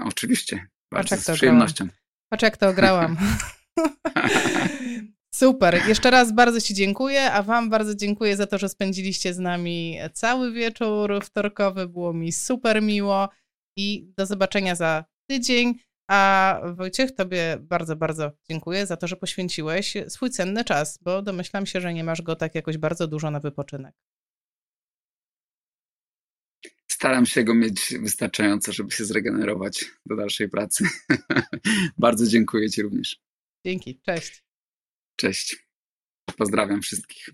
Oczywiście, 0.00 0.66
bardzo 0.92 1.16
z 1.16 1.30
przyjemnością. 1.30 1.88
Patrz 2.30 2.42
jak 2.42 2.56
to 2.56 2.72
grałam. 2.72 3.16
Super. 5.34 5.88
Jeszcze 5.88 6.10
raz 6.10 6.32
bardzo 6.32 6.60
Ci 6.60 6.74
dziękuję, 6.74 7.32
a 7.32 7.42
Wam 7.42 7.70
bardzo 7.70 7.94
dziękuję 7.94 8.36
za 8.36 8.46
to, 8.46 8.58
że 8.58 8.68
spędziliście 8.68 9.34
z 9.34 9.38
nami 9.38 9.98
cały 10.12 10.52
wieczór 10.52 11.24
wtorkowy. 11.24 11.88
Było 11.88 12.12
mi 12.12 12.32
super 12.32 12.82
miło 12.82 13.28
i 13.76 14.12
do 14.16 14.26
zobaczenia 14.26 14.74
za 14.74 15.04
tydzień. 15.30 15.74
A 16.08 16.60
Wojciech, 16.74 17.14
Tobie 17.14 17.56
bardzo, 17.60 17.96
bardzo 17.96 18.32
dziękuję 18.48 18.86
za 18.86 18.96
to, 18.96 19.06
że 19.06 19.16
poświęciłeś 19.16 19.94
swój 20.08 20.30
cenny 20.30 20.64
czas, 20.64 20.98
bo 21.02 21.22
domyślam 21.22 21.66
się, 21.66 21.80
że 21.80 21.94
nie 21.94 22.04
masz 22.04 22.22
go 22.22 22.36
tak 22.36 22.54
jakoś 22.54 22.78
bardzo 22.78 23.06
dużo 23.06 23.30
na 23.30 23.40
wypoczynek. 23.40 23.94
Staram 26.88 27.26
się 27.26 27.44
go 27.44 27.54
mieć 27.54 27.94
wystarczająco, 28.00 28.72
żeby 28.72 28.90
się 28.90 29.04
zregenerować 29.04 29.84
do 30.06 30.16
dalszej 30.16 30.48
pracy. 30.48 30.84
bardzo 31.98 32.26
dziękuję 32.26 32.70
Ci 32.70 32.82
również. 32.82 33.20
Dzięki, 33.64 34.00
cześć. 34.00 34.44
Cześć. 35.16 35.68
Pozdrawiam 36.38 36.82
wszystkich. 36.82 37.28